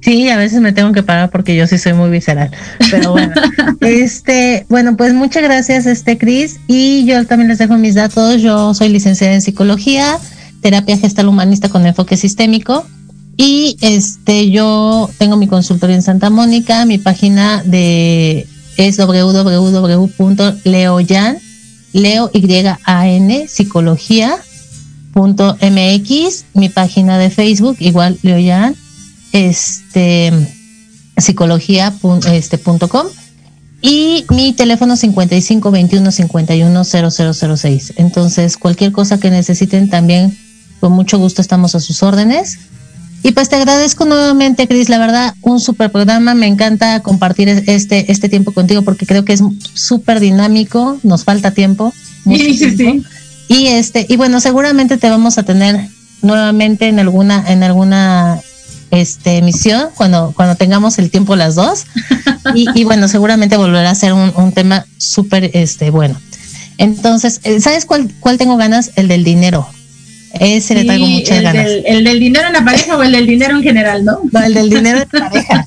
Sí, 0.00 0.28
a 0.28 0.36
veces 0.36 0.60
me 0.60 0.72
tengo 0.72 0.92
que 0.92 1.02
parar 1.02 1.30
porque 1.30 1.56
yo 1.56 1.66
sí 1.66 1.78
soy 1.78 1.92
muy 1.92 2.10
visceral. 2.10 2.50
Pero 2.90 3.12
bueno, 3.12 3.34
este, 3.80 4.66
bueno, 4.68 4.96
pues 4.96 5.12
muchas 5.12 5.42
gracias, 5.42 5.86
este 5.86 6.16
Cris. 6.16 6.60
Y 6.68 7.04
yo 7.06 7.24
también 7.26 7.48
les 7.48 7.58
dejo 7.58 7.76
mis 7.76 7.94
datos. 7.94 8.40
Yo 8.40 8.72
soy 8.74 8.88
licenciada 8.88 9.34
en 9.34 9.42
psicología, 9.42 10.18
terapia 10.60 10.96
gestal 10.96 11.28
humanista 11.28 11.68
con 11.68 11.86
enfoque 11.86 12.16
sistémico. 12.16 12.86
Y 13.36 13.76
este, 13.80 14.50
yo 14.50 15.10
tengo 15.18 15.36
mi 15.36 15.48
consultorio 15.48 15.96
en 15.96 16.02
Santa 16.02 16.30
Mónica, 16.30 16.86
mi 16.86 16.98
página 16.98 17.62
de 17.64 18.46
es 18.76 18.98
www.leoyan, 18.98 21.38
leo 21.92 22.30
y 22.32 22.64
a 22.84 23.08
n 23.08 23.48
psicología.mx, 23.48 26.44
mi 26.54 26.68
página 26.68 27.18
de 27.18 27.30
Facebook 27.30 27.76
igual 27.80 28.16
leoyan, 28.22 28.76
este 29.36 30.32
psicología.com 31.18 32.20
este, 32.32 32.60
y 33.82 34.24
mi 34.30 34.52
teléfono 34.52 34.96
55 34.96 35.70
21 35.70 36.10
51 36.10 36.84
0006. 36.84 37.94
Entonces, 37.96 38.56
cualquier 38.56 38.92
cosa 38.92 39.18
que 39.18 39.30
necesiten 39.30 39.90
también 39.90 40.36
con 40.80 40.92
mucho 40.92 41.18
gusto 41.18 41.42
estamos 41.42 41.74
a 41.74 41.80
sus 41.80 42.02
órdenes. 42.02 42.58
Y 43.22 43.32
pues 43.32 43.48
te 43.48 43.56
agradezco 43.56 44.04
nuevamente, 44.04 44.68
Cris, 44.68 44.88
la 44.88 44.98
verdad, 44.98 45.34
un 45.42 45.60
super 45.60 45.90
programa. 45.90 46.34
Me 46.34 46.46
encanta 46.46 47.00
compartir 47.00 47.48
este, 47.48 48.10
este 48.10 48.28
tiempo 48.28 48.52
contigo 48.52 48.82
porque 48.82 49.06
creo 49.06 49.24
que 49.24 49.32
es 49.32 49.42
súper 49.74 50.20
dinámico, 50.20 50.98
nos 51.02 51.24
falta 51.24 51.50
tiempo. 51.50 51.92
Sí, 52.24 52.56
sí, 52.56 52.76
sí. 52.76 53.02
Y 53.48 53.66
este, 53.68 54.06
y 54.08 54.16
bueno, 54.16 54.40
seguramente 54.40 54.96
te 54.96 55.08
vamos 55.08 55.38
a 55.38 55.42
tener 55.42 55.88
nuevamente 56.22 56.88
en 56.88 56.98
alguna, 56.98 57.44
en 57.48 57.62
alguna 57.62 58.40
este 58.90 59.38
emisión 59.38 59.88
cuando, 59.94 60.32
cuando 60.34 60.54
tengamos 60.56 60.98
el 60.98 61.10
tiempo 61.10 61.36
las 61.36 61.54
dos. 61.54 61.84
Y, 62.54 62.84
bueno, 62.84 63.08
seguramente 63.08 63.56
volverá 63.56 63.90
a 63.90 63.94
ser 63.94 64.12
un, 64.12 64.32
un 64.36 64.52
tema 64.52 64.86
súper 64.98 65.50
este 65.52 65.90
bueno. 65.90 66.16
Entonces, 66.78 67.40
eh, 67.44 67.60
¿sabes 67.60 67.84
cuál, 67.84 68.08
cuál 68.20 68.38
tengo 68.38 68.56
ganas? 68.56 68.92
El 68.96 69.08
del 69.08 69.24
dinero. 69.24 69.68
Ese 70.38 70.74
le 70.74 70.84
traigo 70.84 71.06
muchas 71.06 71.42
ganas. 71.42 71.66
el 71.84 72.04
del 72.04 72.20
dinero 72.20 72.46
en 72.46 72.52
la 72.52 72.64
pareja 72.64 72.96
o 72.96 73.02
el 73.02 73.12
del 73.12 73.26
dinero 73.26 73.56
en 73.56 73.62
general, 73.62 74.04
¿no? 74.04 74.20
No, 74.30 74.42
el 74.42 74.54
del 74.54 74.68
dinero 74.68 74.98
en 74.98 75.18
la 75.18 75.30
pareja. 75.30 75.66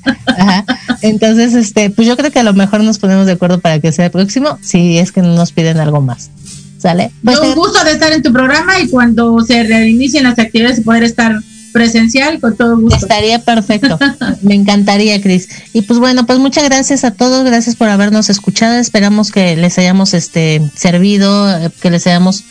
Entonces, 1.02 1.54
este, 1.54 1.90
pues 1.90 2.08
yo 2.08 2.16
creo 2.18 2.32
que 2.32 2.40
a 2.40 2.44
lo 2.44 2.54
mejor 2.54 2.84
nos 2.84 3.00
ponemos 3.00 3.26
de 3.26 3.34
acuerdo 3.34 3.60
para 3.60 3.80
que 3.80 3.92
sea 3.92 4.06
el 4.06 4.12
próximo, 4.12 4.60
si 4.62 5.00
es 5.00 5.12
que 5.12 5.22
no 5.22 5.34
nos 5.34 5.52
piden 5.52 5.80
algo 5.80 6.02
más. 6.02 6.30
¿Sale? 6.78 7.12
Pues 7.24 7.40
un 7.40 7.56
gusto 7.56 7.84
de 7.84 7.92
estar 7.92 8.14
en 8.14 8.24
tu 8.24 8.32
programa 8.32 8.80
y 8.80 8.88
cuando 8.88 9.42
se 9.42 9.64
reinicien 9.64 10.24
las 10.24 10.40
actividades 10.40 10.80
poder 10.82 11.04
estar 11.04 11.36
presencial 11.72 12.40
con 12.40 12.56
todo 12.56 12.78
gusto. 12.78 12.98
Estaría 12.98 13.40
perfecto. 13.40 13.98
Me 14.42 14.56
encantaría, 14.56 15.22
Cris. 15.22 15.50
Y 15.74 15.84
pues 15.84 16.00
bueno, 16.00 16.26
pues 16.26 16.40
muchas 16.40 16.64
gracias 16.66 17.04
a 17.04 17.12
todos, 17.12 17.44
gracias 17.46 17.76
por 17.76 17.90
habernos 17.90 18.30
escuchado. 18.30 18.76
Esperamos 18.76 19.32
que 19.32 19.56
les 19.56 19.78
hayamos 19.78 20.14
este 20.14 20.62
servido, 20.76 21.72
que 21.82 21.90
les 21.92 22.06
hayamos 22.08 22.44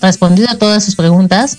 respondido 0.00 0.48
a 0.50 0.58
todas 0.58 0.84
sus 0.84 0.96
preguntas. 0.96 1.58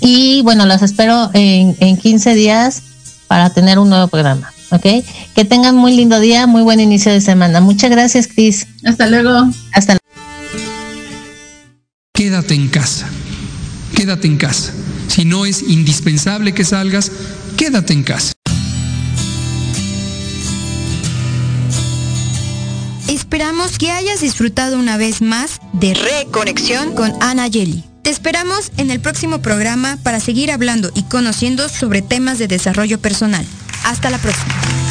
Y 0.00 0.42
bueno, 0.42 0.66
las 0.66 0.82
espero 0.82 1.30
en, 1.34 1.76
en 1.80 1.96
15 1.96 2.34
días 2.34 2.82
para 3.28 3.50
tener 3.50 3.78
un 3.78 3.88
nuevo 3.90 4.08
programa. 4.08 4.52
¿Ok? 4.72 5.04
Que 5.34 5.44
tengan 5.44 5.74
muy 5.74 5.96
lindo 5.96 6.20
día, 6.20 6.46
muy 6.46 6.62
buen 6.62 6.80
inicio 6.80 7.12
de 7.12 7.20
semana. 7.20 7.60
Muchas 7.60 7.90
gracias, 7.90 8.28
Cris. 8.28 8.66
Hasta 8.84 9.06
luego. 9.08 9.50
Hasta 9.72 9.94
luego. 9.94 10.00
Quédate 12.12 12.54
en 12.54 12.68
casa. 12.68 13.06
Quédate 14.00 14.28
en 14.28 14.38
casa. 14.38 14.72
Si 15.08 15.26
no 15.26 15.44
es 15.44 15.60
indispensable 15.60 16.54
que 16.54 16.64
salgas, 16.64 17.12
quédate 17.58 17.92
en 17.92 18.02
casa. 18.02 18.32
Esperamos 23.08 23.76
que 23.76 23.90
hayas 23.90 24.22
disfrutado 24.22 24.78
una 24.78 24.96
vez 24.96 25.20
más 25.20 25.60
de 25.74 25.92
Reconexión 25.92 26.94
con 26.94 27.12
Ana 27.20 27.46
Yeli. 27.48 27.84
Te 28.00 28.08
esperamos 28.08 28.72
en 28.78 28.90
el 28.90 29.00
próximo 29.00 29.42
programa 29.42 29.98
para 30.02 30.18
seguir 30.18 30.50
hablando 30.50 30.90
y 30.94 31.02
conociendo 31.02 31.68
sobre 31.68 32.00
temas 32.00 32.38
de 32.38 32.48
desarrollo 32.48 32.98
personal. 32.98 33.44
Hasta 33.84 34.08
la 34.08 34.16
próxima. 34.16 34.89